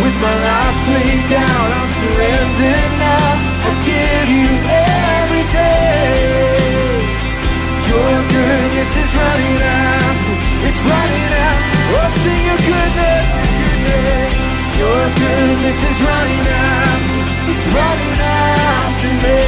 With 0.03 0.17
my 0.19 0.35
life 0.51 0.81
laid 0.99 1.23
down, 1.31 1.67
I'm 1.79 1.91
surrendered 2.03 2.93
now. 3.07 3.31
I 3.69 3.73
give 3.87 4.29
you 4.35 4.51
everything. 5.23 6.19
Your 7.87 8.15
goodness 8.35 8.91
is 8.99 9.11
running 9.15 9.59
after, 9.63 10.35
it's 10.67 10.83
running 10.91 11.33
out. 11.47 11.59
Oh, 11.87 12.11
sing 12.19 12.43
your 12.51 12.61
goodness, 12.67 13.27
goodness. 13.63 14.48
Your 14.79 15.05
goodness 15.23 15.81
is 15.91 15.99
running 16.03 16.47
after, 16.47 17.19
it's 17.51 17.67
running 17.67 18.21
after 18.21 19.11
me. 19.23 19.39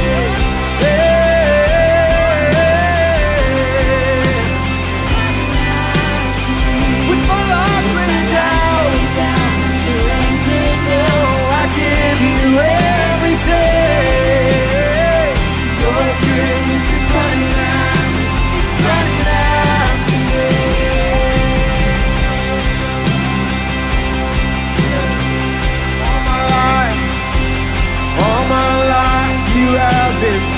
Yeah. 0.83 1.30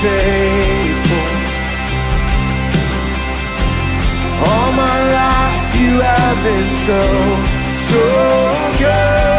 Faithful. 0.03 1.30
All 4.47 4.71
my 4.84 4.97
life, 5.19 5.75
you 5.80 5.93
have 6.01 6.38
been 6.47 6.69
so, 6.88 7.01
so 7.88 8.03
good. 8.80 9.32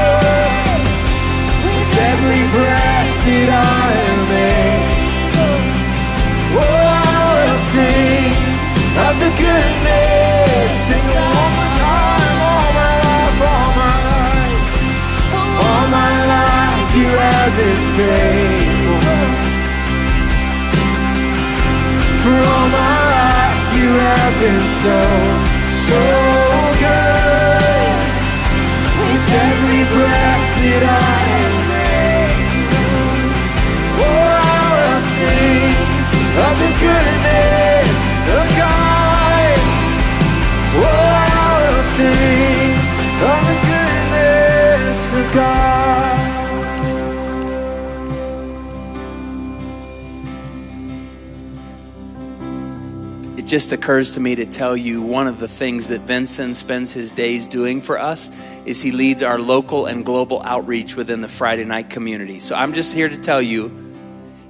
it 53.44 53.46
just 53.46 53.72
occurs 53.72 54.10
to 54.12 54.20
me 54.20 54.34
to 54.34 54.46
tell 54.46 54.74
you 54.74 55.02
one 55.02 55.26
of 55.26 55.38
the 55.38 55.46
things 55.46 55.88
that 55.88 56.00
Vincent 56.00 56.56
spends 56.56 56.94
his 56.94 57.10
days 57.10 57.46
doing 57.46 57.82
for 57.82 57.98
us 57.98 58.30
is 58.64 58.80
he 58.80 58.92
leads 58.92 59.22
our 59.22 59.38
local 59.38 59.86
and 59.86 60.04
global 60.04 60.42
outreach 60.42 60.96
within 60.96 61.20
the 61.20 61.28
Friday 61.28 61.64
night 61.64 61.90
community. 61.90 62.40
So 62.40 62.54
I'm 62.54 62.72
just 62.72 62.94
here 62.94 63.08
to 63.08 63.18
tell 63.18 63.42
you 63.42 63.70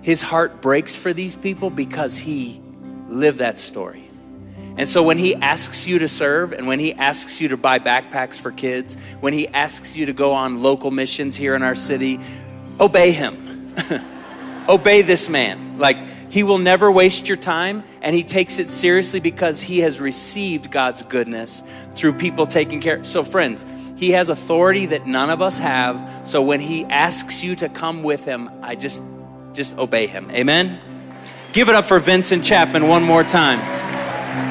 his 0.03 0.23
heart 0.23 0.61
breaks 0.61 0.95
for 0.95 1.13
these 1.13 1.35
people 1.35 1.71
because 1.71 2.17
he 2.17 2.61
lived 3.09 3.39
that 3.39 3.59
story. 3.59 4.09
And 4.77 4.89
so 4.89 5.03
when 5.03 5.19
he 5.19 5.37
asks 5.37 5.87
you 5.87 6.01
to 6.01 6.09
serve 6.09 6.53
and 6.53 6.67
when 6.67 6.81
he 6.81 6.95
asks 6.95 7.41
you 7.41 7.49
to 7.49 7.57
buy 7.57 7.79
backpacks 7.79 8.41
for 8.41 8.51
kids, 8.51 8.97
when 9.21 9.33
he 9.33 9.47
asks 9.49 9.97
you 9.97 10.07
to 10.07 10.13
go 10.13 10.33
on 10.33 10.63
local 10.63 10.91
missions 10.91 11.37
here 11.37 11.55
in 11.55 11.63
our 11.63 11.77
city, 11.77 12.19
obey 12.81 13.13
him. 13.13 13.75
obey 14.69 15.03
this 15.03 15.29
man. 15.29 15.79
Like, 15.79 15.97
he 16.35 16.43
will 16.43 16.59
never 16.59 16.91
waste 16.91 17.29
your 17.29 17.37
time, 17.37 17.85
and 18.03 18.13
he 18.13 18.25
takes 18.25 18.59
it 18.59 18.69
seriously 18.69 19.21
because 19.21 19.63
he 19.63 19.79
has 19.81 20.01
received 20.01 20.73
God's 20.73 21.03
goodness 21.03 21.63
through 21.95 22.15
people 22.15 22.45
taking 22.45 22.81
care. 22.81 23.05
So, 23.05 23.23
friends, 23.23 23.65
he 23.97 24.11
has 24.11 24.29
authority 24.29 24.87
that 24.87 25.07
none 25.07 25.31
of 25.31 25.41
us 25.41 25.59
have. 25.59 26.23
So 26.25 26.43
when 26.43 26.61
he 26.61 26.85
asks 26.85 27.43
you 27.43 27.57
to 27.57 27.69
come 27.69 28.03
with 28.03 28.25
him, 28.25 28.51
I 28.63 28.75
just 28.75 29.01
just 29.53 29.77
obey 29.79 30.07
him. 30.07 30.31
Amen. 30.33 30.81
Give 31.53 31.69
it 31.69 31.75
up 31.75 31.85
for 31.87 32.01
Vincent 32.01 32.45
Chapman 32.45 32.89
one 32.89 33.05
more 33.05 33.23
time. 33.23 33.61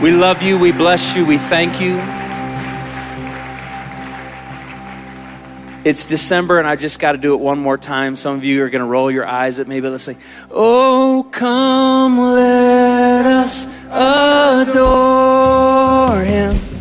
We 0.02 0.12
love 0.12 0.42
you, 0.42 0.58
we 0.58 0.72
bless 0.72 1.16
you, 1.16 1.26
we 1.26 1.38
thank 1.38 1.82
you. 1.82 1.98
It's 5.86 6.06
December, 6.06 6.60
and 6.60 6.68
I 6.68 6.78
just 6.78 7.02
got 7.02 7.12
to 7.12 7.18
do 7.18 7.34
it 7.34 7.42
one 7.42 7.60
more 7.60 7.78
time. 7.78 8.16
Some 8.16 8.38
of 8.38 8.46
you 8.46 8.64
are 8.64 8.70
going 8.70 8.80
to 8.80 8.86
roll 8.86 9.12
your 9.12 9.28
eyes 9.28 9.60
at 9.60 9.68
me, 9.68 9.82
but 9.82 9.92
let's 9.92 10.04
sing. 10.04 10.18
Oh, 10.50 11.28
come, 11.30 12.18
let 12.18 13.26
us 13.26 13.68
adore 13.92 14.72
him. 16.24 16.73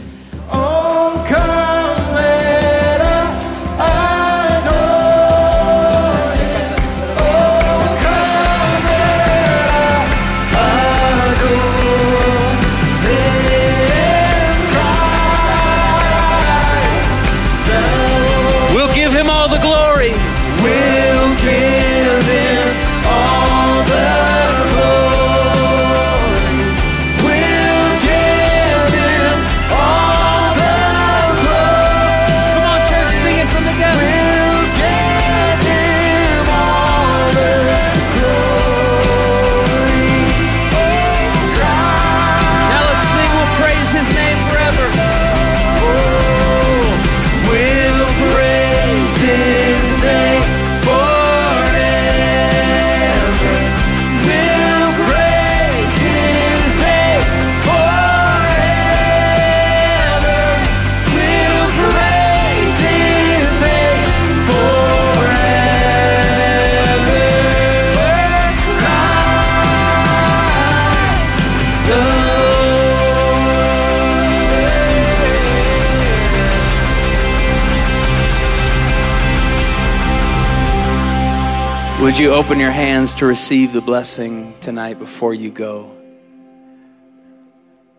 Would 82.13 82.21
you 82.21 82.35
open 82.35 82.61
your 82.61 82.71
hands 82.71 83.15
to 83.15 83.27
receive 83.27 83.73
the 83.73 83.81
blessing 83.81 84.53
tonight 84.61 84.99
before 84.99 85.33
you 85.33 85.51
go? 85.51 85.97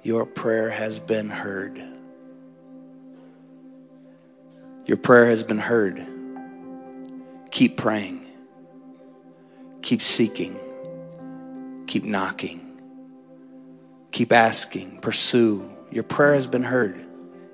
Your 0.03 0.27
prayer 0.27 0.69
has 0.69 0.99
been 0.99 1.31
heard. 1.31 1.83
Your 4.85 4.97
prayer 4.97 5.25
has 5.25 5.41
been 5.41 5.57
heard. 5.57 6.05
Keep 7.49 7.77
praying. 7.77 8.23
Keep 9.81 10.03
seeking. 10.03 10.59
Keep 11.87 12.03
knocking. 12.03 12.61
Keep 14.11 14.31
asking. 14.31 14.99
Pursue. 14.99 15.73
Your 15.89 16.03
prayer 16.03 16.35
has 16.35 16.45
been 16.45 16.65
heard. 16.65 17.03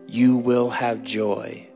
You 0.10 0.36
will 0.36 0.72
have 0.72 1.03
joy 1.03 1.68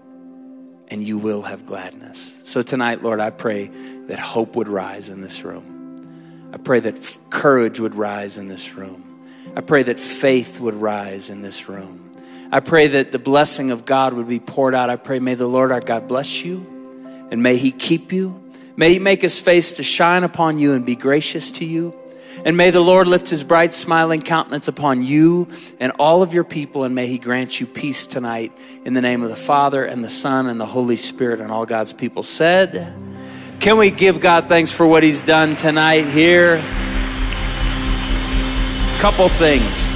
and 0.94 1.02
you 1.02 1.18
will 1.18 1.42
have 1.42 1.66
gladness. 1.66 2.40
So 2.44 2.62
tonight, 2.62 3.02
Lord, 3.02 3.20
I 3.20 3.32
pray 3.32 3.72
that 4.06 4.20
hope 4.20 4.56
would 4.56 4.68
rise 4.68 5.10
in 5.10 5.22
this 5.22 5.44
room. 5.44 6.52
I 6.54 6.58
pray 6.58 6.82
that 6.82 6.98
f- 6.98 7.18
courage 7.32 7.80
would 7.80 7.96
rise 7.96 8.38
in 8.38 8.48
this 8.48 8.76
room. 8.76 9.26
I 9.56 9.62
pray 9.62 9.82
that 9.82 10.00
faith 10.00 10.60
would 10.60 10.76
rise 10.76 11.32
in 11.32 11.42
this 11.42 11.68
room. 11.68 12.16
I 12.52 12.60
pray 12.60 12.86
that 12.86 13.12
the 13.12 13.18
blessing 13.18 13.72
of 13.72 13.86
God 13.86 14.14
would 14.14 14.28
be 14.28 14.40
poured 14.40 14.76
out. 14.76 14.92
I 14.92 14.98
pray, 14.98 15.18
may 15.18 15.34
the 15.34 15.48
Lord 15.48 15.72
our 15.72 15.80
God 15.80 16.08
bless 16.08 16.46
you 16.46 16.60
and 17.32 17.42
may 17.42 17.58
he 17.58 17.72
keep 17.72 18.14
you. 18.14 18.40
May 18.76 18.94
he 18.94 19.00
make 19.00 19.24
his 19.24 19.40
face 19.40 19.72
to 19.74 19.84
shine 19.84 20.24
upon 20.24 20.60
you 20.60 20.74
and 20.74 20.86
be 20.86 20.96
gracious 20.96 21.52
to 21.54 21.66
you. 21.66 21.96
And 22.46 22.58
may 22.58 22.72
the 22.72 22.82
Lord 22.82 23.08
lift 23.08 23.30
his 23.30 23.42
bright, 23.42 23.72
smiling 23.72 24.22
countenance 24.22 24.68
upon 24.68 25.02
you 25.02 25.48
and 25.80 25.94
all 25.98 26.22
of 26.22 26.34
your 26.34 26.44
people, 26.44 26.84
and 26.84 26.94
may 26.94 27.08
he 27.08 27.18
grant 27.18 27.62
you 27.62 27.66
peace 27.66 28.06
tonight 28.06 28.52
in 28.84 28.94
the 28.94 29.02
name 29.02 29.24
of 29.24 29.30
the 29.30 29.36
Father 29.38 29.86
and 29.86 30.04
the 30.04 30.10
Son 30.10 30.48
and 30.48 30.60
the 30.60 30.66
Holy 30.66 30.98
Spirit. 30.98 31.40
And 31.40 31.52
all 31.52 31.66
God's 31.66 31.94
people 31.94 32.22
said, 32.22 32.94
Can 33.62 33.78
we 33.78 33.92
give 33.92 34.20
God 34.20 34.50
thanks 34.50 34.74
for 34.74 34.86
what 34.86 35.04
he's 35.04 35.22
done 35.22 35.56
tonight 35.56 36.06
here? 36.06 36.58
Couple 39.00 39.30
things. 39.30 39.88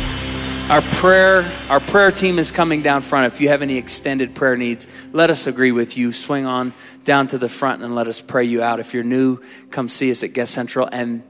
Our 0.69 0.81
prayer, 0.81 1.49
our 1.69 1.81
prayer 1.81 2.11
team 2.11 2.39
is 2.39 2.51
coming 2.51 2.81
down 2.81 3.01
front. 3.01 3.33
If 3.33 3.41
you 3.41 3.49
have 3.49 3.61
any 3.61 3.77
extended 3.77 4.35
prayer 4.35 4.55
needs, 4.55 4.87
let 5.11 5.29
us 5.29 5.47
agree 5.47 5.73
with 5.73 5.97
you. 5.97 6.13
Swing 6.13 6.45
on 6.45 6.73
down 7.03 7.27
to 7.27 7.37
the 7.37 7.49
front 7.49 7.83
and 7.83 7.93
let 7.93 8.07
us 8.07 8.21
pray 8.21 8.45
you 8.45 8.61
out. 8.61 8.79
If 8.79 8.93
you're 8.93 9.03
new, 9.03 9.39
come 9.69 9.89
see 9.89 10.11
us 10.11 10.23
at 10.23 10.31
Guest 10.31 10.53
Central 10.53 10.87
and 10.91 11.23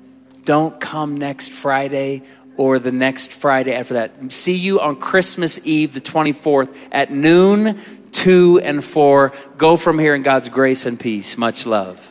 don't 0.47 0.79
come 0.79 1.17
next 1.17 1.51
Friday 1.51 2.23
or 2.55 2.79
the 2.79 2.91
next 2.93 3.33
Friday 3.33 3.75
after 3.75 3.95
that. 3.95 4.31
See 4.31 4.55
you 4.55 4.79
on 4.79 4.95
Christmas 4.95 5.59
Eve, 5.65 5.93
the 5.93 5.99
24th 5.99 6.73
at 6.89 7.11
noon, 7.11 7.77
2 8.13 8.61
and 8.63 8.81
4. 8.81 9.33
Go 9.57 9.75
from 9.75 9.99
here 9.99 10.15
in 10.15 10.21
God's 10.21 10.47
grace 10.47 10.85
and 10.85 10.97
peace. 10.97 11.37
Much 11.37 11.65
love. 11.65 12.09